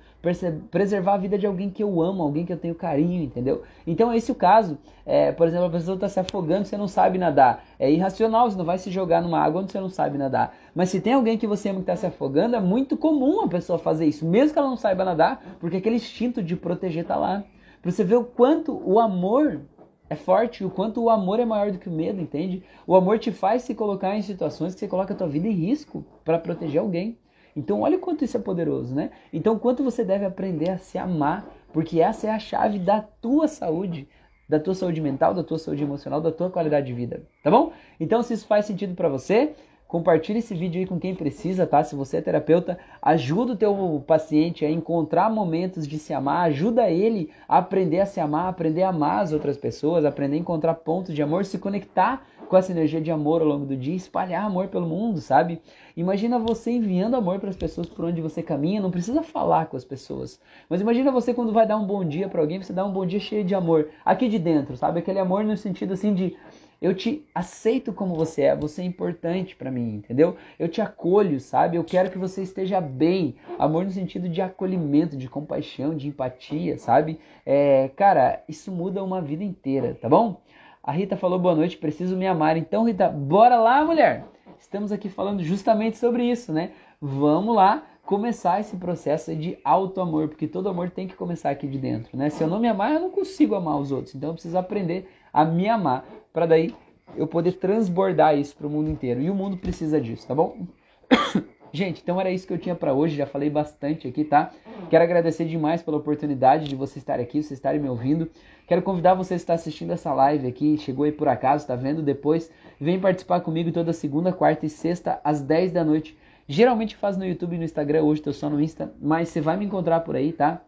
preservar 0.69 1.15
a 1.15 1.17
vida 1.17 1.39
de 1.39 1.47
alguém 1.47 1.71
que 1.71 1.81
eu 1.81 2.01
amo, 2.01 2.21
alguém 2.21 2.45
que 2.45 2.53
eu 2.53 2.57
tenho 2.57 2.75
carinho, 2.75 3.23
entendeu? 3.23 3.63
Então, 3.85 4.13
esse 4.13 4.29
é 4.29 4.33
o 4.33 4.37
caso. 4.37 4.77
É, 5.03 5.31
por 5.31 5.47
exemplo, 5.47 5.65
a 5.65 5.69
pessoa 5.71 5.95
está 5.95 6.07
se 6.07 6.19
afogando, 6.19 6.65
você 6.65 6.77
não 6.77 6.87
sabe 6.87 7.17
nadar. 7.17 7.65
É 7.79 7.91
irracional, 7.91 8.49
você 8.49 8.57
não 8.57 8.63
vai 8.63 8.77
se 8.77 8.91
jogar 8.91 9.23
numa 9.23 9.39
água 9.39 9.61
onde 9.61 9.71
você 9.71 9.79
não 9.79 9.89
sabe 9.89 10.19
nadar. 10.19 10.55
Mas 10.75 10.89
se 10.89 11.01
tem 11.01 11.13
alguém 11.13 11.35
que 11.35 11.47
você 11.47 11.69
ama 11.69 11.79
que 11.79 11.83
está 11.83 11.95
se 11.95 12.05
afogando, 12.05 12.55
é 12.55 12.59
muito 12.59 12.95
comum 12.95 13.41
a 13.41 13.47
pessoa 13.47 13.79
fazer 13.79 14.05
isso, 14.05 14.23
mesmo 14.23 14.53
que 14.53 14.59
ela 14.59 14.69
não 14.69 14.77
saiba 14.77 15.03
nadar, 15.03 15.57
porque 15.59 15.77
aquele 15.77 15.95
instinto 15.95 16.43
de 16.43 16.55
proteger 16.55 17.01
está 17.01 17.15
lá. 17.15 17.43
Para 17.81 17.91
você 17.91 18.03
ver 18.03 18.15
o 18.15 18.23
quanto 18.23 18.79
o 18.85 18.99
amor 18.99 19.61
é 20.07 20.15
forte, 20.15 20.63
o 20.63 20.69
quanto 20.69 21.01
o 21.01 21.09
amor 21.09 21.39
é 21.39 21.45
maior 21.45 21.71
do 21.71 21.79
que 21.79 21.89
o 21.89 21.91
medo, 21.91 22.21
entende? 22.21 22.63
O 22.85 22.95
amor 22.95 23.17
te 23.17 23.31
faz 23.31 23.63
se 23.63 23.73
colocar 23.73 24.15
em 24.15 24.21
situações 24.21 24.75
que 24.75 24.79
você 24.79 24.87
coloca 24.87 25.13
a 25.13 25.17
tua 25.17 25.27
vida 25.27 25.47
em 25.47 25.51
risco 25.51 26.05
para 26.23 26.37
proteger 26.37 26.79
alguém. 26.79 27.17
Então, 27.55 27.81
olha 27.81 27.97
o 27.97 27.99
quanto 27.99 28.25
isso 28.25 28.35
é 28.35 28.39
poderoso, 28.39 28.93
né? 28.93 29.11
Então, 29.31 29.57
quanto 29.57 29.83
você 29.83 30.03
deve 30.03 30.25
aprender 30.25 30.69
a 30.69 30.77
se 30.77 30.97
amar, 30.97 31.45
porque 31.71 32.01
essa 32.01 32.27
é 32.27 32.29
a 32.31 32.39
chave 32.39 32.79
da 32.79 33.01
tua 33.01 33.47
saúde, 33.47 34.07
da 34.47 34.59
tua 34.59 34.75
saúde 34.75 34.99
mental, 34.99 35.33
da 35.33 35.43
tua 35.43 35.57
saúde 35.57 35.83
emocional, 35.83 36.19
da 36.19 36.31
tua 36.31 36.49
qualidade 36.49 36.87
de 36.87 36.93
vida, 36.93 37.23
tá 37.41 37.49
bom? 37.49 37.71
Então, 37.99 38.21
se 38.21 38.33
isso 38.33 38.45
faz 38.45 38.65
sentido 38.65 38.93
para 38.93 39.09
você, 39.09 39.55
compartilhe 39.87 40.39
esse 40.39 40.53
vídeo 40.53 40.79
aí 40.79 40.85
com 40.85 40.99
quem 40.99 41.15
precisa, 41.15 41.65
tá? 41.65 41.83
Se 41.83 41.95
você 41.95 42.17
é 42.17 42.21
terapeuta, 42.21 42.77
ajuda 43.01 43.53
o 43.53 43.55
teu 43.55 44.03
paciente 44.05 44.65
a 44.65 44.69
encontrar 44.69 45.29
momentos 45.29 45.87
de 45.87 45.97
se 45.97 46.13
amar, 46.13 46.47
ajuda 46.47 46.89
ele 46.89 47.31
a 47.47 47.59
aprender 47.59 48.01
a 48.01 48.05
se 48.05 48.19
amar, 48.19 48.49
aprender 48.49 48.83
a 48.83 48.89
amar 48.89 49.21
as 49.21 49.31
outras 49.31 49.57
pessoas, 49.57 50.03
aprender 50.03 50.35
a 50.35 50.39
encontrar 50.39 50.73
pontos 50.75 51.13
de 51.13 51.21
amor, 51.21 51.45
se 51.45 51.57
conectar 51.57 52.27
com 52.47 52.57
essa 52.57 52.71
energia 52.71 53.01
de 53.01 53.11
amor 53.11 53.41
ao 53.41 53.47
longo 53.47 53.65
do 53.65 53.75
dia, 53.75 53.95
espalhar 53.95 54.45
amor 54.45 54.67
pelo 54.67 54.87
mundo, 54.87 55.19
sabe? 55.19 55.61
Imagina 55.95 56.39
você 56.39 56.71
enviando 56.71 57.15
amor 57.15 57.39
para 57.39 57.49
as 57.49 57.55
pessoas 57.55 57.87
por 57.87 58.05
onde 58.05 58.21
você 58.21 58.41
caminha, 58.43 58.81
não 58.81 58.91
precisa 58.91 59.21
falar 59.23 59.67
com 59.67 59.77
as 59.77 59.85
pessoas. 59.85 60.39
Mas 60.69 60.81
imagina 60.81 61.11
você 61.11 61.33
quando 61.33 61.53
vai 61.53 61.67
dar 61.67 61.77
um 61.77 61.85
bom 61.85 62.05
dia 62.05 62.29
para 62.29 62.41
alguém, 62.41 62.61
você 62.61 62.73
dá 62.73 62.85
um 62.85 62.91
bom 62.91 63.05
dia 63.05 63.19
cheio 63.19 63.43
de 63.43 63.55
amor, 63.55 63.89
aqui 64.03 64.27
de 64.27 64.39
dentro, 64.39 64.77
sabe? 64.77 64.99
Aquele 64.99 65.19
amor 65.19 65.43
no 65.43 65.57
sentido 65.57 65.93
assim 65.93 66.13
de 66.13 66.35
eu 66.81 66.93
te 66.93 67.25
aceito 67.33 67.93
como 67.93 68.15
você 68.15 68.43
é, 68.43 68.55
você 68.55 68.81
é 68.81 68.85
importante 68.85 69.55
para 69.55 69.71
mim, 69.71 69.95
entendeu? 69.95 70.35
Eu 70.59 70.67
te 70.67 70.81
acolho, 70.81 71.39
sabe? 71.39 71.77
Eu 71.77 71.83
quero 71.83 72.11
que 72.11 72.17
você 72.17 72.43
esteja 72.43 72.81
bem. 72.81 73.35
Amor 73.57 73.85
no 73.85 73.91
sentido 73.91 74.27
de 74.27 74.41
acolhimento, 74.41 75.17
de 75.17 75.29
compaixão, 75.29 75.95
de 75.95 76.09
empatia, 76.09 76.77
sabe? 76.77 77.19
É, 77.45 77.89
cara, 77.95 78.43
isso 78.47 78.71
muda 78.71 79.03
uma 79.03 79.21
vida 79.21 79.43
inteira, 79.43 79.97
tá 79.99 80.09
bom? 80.09 80.41
A 80.85 80.91
Rita 80.91 81.17
falou 81.17 81.39
boa 81.39 81.55
noite, 81.55 81.79
preciso 81.79 82.15
me 82.15 82.27
amar. 82.27 82.57
Então, 82.57 82.85
Rita, 82.85 83.09
bora 83.09 83.59
lá, 83.59 83.83
mulher! 83.83 84.23
Estamos 84.59 84.91
aqui 84.91 85.09
falando 85.09 85.41
justamente 85.41 85.97
sobre 85.97 86.23
isso, 86.23 86.53
né? 86.53 86.73
Vamos 87.01 87.55
lá 87.55 87.83
começar 88.03 88.59
esse 88.59 88.77
processo 88.77 89.35
de 89.35 89.57
auto-amor, 89.63 90.27
porque 90.27 90.47
todo 90.47 90.69
amor 90.69 90.91
tem 90.91 91.07
que 91.07 91.15
começar 91.15 91.49
aqui 91.49 91.65
de 91.65 91.79
dentro, 91.79 92.15
né? 92.15 92.29
Se 92.29 92.43
eu 92.43 92.47
não 92.47 92.59
me 92.59 92.67
amar, 92.67 92.93
eu 92.93 92.99
não 92.99 93.09
consigo 93.09 93.55
amar 93.55 93.79
os 93.79 93.91
outros. 93.91 94.13
Então, 94.13 94.29
eu 94.29 94.33
preciso 94.35 94.59
aprender 94.59 95.09
a 95.33 95.43
me 95.43 95.67
amar, 95.67 96.05
para 96.31 96.45
daí 96.45 96.75
eu 97.17 97.25
poder 97.25 97.53
transbordar 97.53 98.37
isso 98.37 98.55
para 98.55 98.67
o 98.67 98.69
mundo 98.69 98.87
inteiro. 98.87 99.21
E 99.21 99.31
o 99.31 99.33
mundo 99.33 99.57
precisa 99.57 99.99
disso, 99.99 100.27
tá 100.27 100.35
bom? 100.35 100.67
Gente, 101.75 102.01
então 102.01 102.21
era 102.21 102.31
isso 102.31 102.47
que 102.47 102.53
eu 102.53 102.57
tinha 102.57 102.73
para 102.73 102.93
hoje, 102.93 103.17
já 103.17 103.25
falei 103.25 103.49
bastante 103.49 104.07
aqui, 104.07 104.23
tá? 104.23 104.49
Quero 104.89 105.03
agradecer 105.03 105.43
demais 105.43 105.83
pela 105.83 105.97
oportunidade 105.97 106.69
de 106.69 106.75
você 106.75 106.99
estar 106.99 107.19
aqui, 107.19 107.43
você 107.43 107.53
estarem 107.53 107.81
me 107.81 107.89
ouvindo. 107.89 108.29
Quero 108.65 108.81
convidar 108.81 109.13
você 109.13 109.33
a 109.33 109.35
estar 109.35 109.55
assistindo 109.55 109.91
essa 109.91 110.13
live 110.13 110.47
aqui, 110.47 110.77
chegou 110.77 111.03
aí 111.03 111.11
por 111.11 111.27
acaso, 111.27 111.67
tá 111.67 111.75
vendo 111.75 112.01
depois? 112.01 112.49
Vem 112.79 112.97
participar 112.97 113.41
comigo 113.41 113.73
toda 113.73 113.91
segunda, 113.91 114.31
quarta 114.31 114.65
e 114.65 114.69
sexta 114.69 115.19
às 115.21 115.41
10 115.41 115.73
da 115.73 115.83
noite. 115.83 116.17
Geralmente 116.47 116.95
faz 116.95 117.17
no 117.17 117.25
YouTube 117.25 117.55
e 117.55 117.57
no 117.57 117.65
Instagram, 117.65 118.03
hoje 118.03 118.21
tô 118.21 118.31
só 118.31 118.49
no 118.49 118.61
Insta, 118.61 118.93
mas 119.01 119.27
você 119.27 119.41
vai 119.41 119.57
me 119.57 119.65
encontrar 119.65 119.99
por 119.99 120.15
aí, 120.15 120.31
tá? 120.31 120.61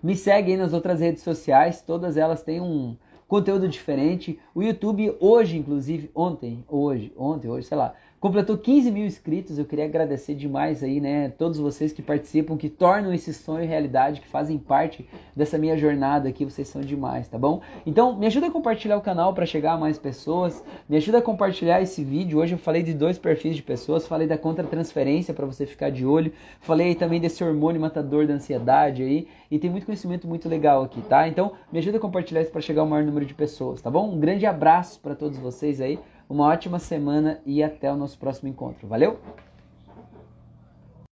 Me 0.00 0.14
segue 0.14 0.52
aí 0.52 0.56
nas 0.56 0.72
outras 0.72 1.00
redes 1.00 1.24
sociais, 1.24 1.82
todas 1.82 2.16
elas 2.16 2.40
têm 2.40 2.60
um 2.60 2.96
conteúdo 3.30 3.68
diferente. 3.68 4.38
O 4.54 4.62
YouTube 4.62 5.16
hoje, 5.20 5.56
inclusive, 5.56 6.10
ontem, 6.14 6.64
hoje, 6.68 7.12
ontem, 7.16 7.48
hoje, 7.48 7.66
sei 7.66 7.78
lá, 7.78 7.94
Completou 8.20 8.58
15 8.58 8.90
mil 8.90 9.06
inscritos, 9.06 9.58
eu 9.58 9.64
queria 9.64 9.86
agradecer 9.86 10.34
demais 10.34 10.82
aí, 10.82 11.00
né? 11.00 11.30
Todos 11.30 11.58
vocês 11.58 11.90
que 11.90 12.02
participam, 12.02 12.54
que 12.54 12.68
tornam 12.68 13.14
esse 13.14 13.32
sonho 13.32 13.66
realidade, 13.66 14.20
que 14.20 14.28
fazem 14.28 14.58
parte 14.58 15.08
dessa 15.34 15.56
minha 15.56 15.74
jornada 15.74 16.28
aqui, 16.28 16.44
vocês 16.44 16.68
são 16.68 16.82
demais, 16.82 17.28
tá 17.28 17.38
bom? 17.38 17.62
Então, 17.86 18.14
me 18.14 18.26
ajuda 18.26 18.48
a 18.48 18.50
compartilhar 18.50 18.98
o 18.98 19.00
canal 19.00 19.32
para 19.32 19.46
chegar 19.46 19.72
a 19.72 19.78
mais 19.78 19.96
pessoas, 19.96 20.62
me 20.86 20.98
ajuda 20.98 21.16
a 21.16 21.22
compartilhar 21.22 21.80
esse 21.80 22.04
vídeo. 22.04 22.40
Hoje 22.40 22.56
eu 22.56 22.58
falei 22.58 22.82
de 22.82 22.92
dois 22.92 23.18
perfis 23.18 23.56
de 23.56 23.62
pessoas, 23.62 24.06
falei 24.06 24.28
da 24.28 24.36
contra-transferência 24.36 25.32
para 25.32 25.46
você 25.46 25.64
ficar 25.64 25.90
de 25.90 26.04
olho, 26.04 26.30
falei 26.60 26.94
também 26.94 27.22
desse 27.22 27.42
hormônio 27.42 27.80
matador 27.80 28.26
da 28.26 28.34
ansiedade 28.34 29.02
aí, 29.02 29.28
e 29.50 29.58
tem 29.58 29.70
muito 29.70 29.86
conhecimento 29.86 30.28
muito 30.28 30.46
legal 30.46 30.82
aqui, 30.82 31.00
tá? 31.00 31.26
Então, 31.26 31.52
me 31.72 31.78
ajuda 31.78 31.96
a 31.96 32.00
compartilhar 32.00 32.42
isso 32.42 32.52
para 32.52 32.60
chegar 32.60 32.82
ao 32.82 32.86
maior 32.86 33.02
número 33.02 33.24
de 33.24 33.32
pessoas, 33.32 33.80
tá 33.80 33.90
bom? 33.90 34.12
Um 34.12 34.20
grande 34.20 34.44
abraço 34.44 35.00
para 35.00 35.14
todos 35.14 35.38
vocês 35.38 35.80
aí. 35.80 35.98
Uma 36.30 36.46
ótima 36.46 36.78
semana 36.78 37.40
e 37.44 37.60
até 37.60 37.92
o 37.92 37.96
nosso 37.96 38.16
próximo 38.16 38.48
encontro. 38.48 38.86
Valeu? 38.86 39.18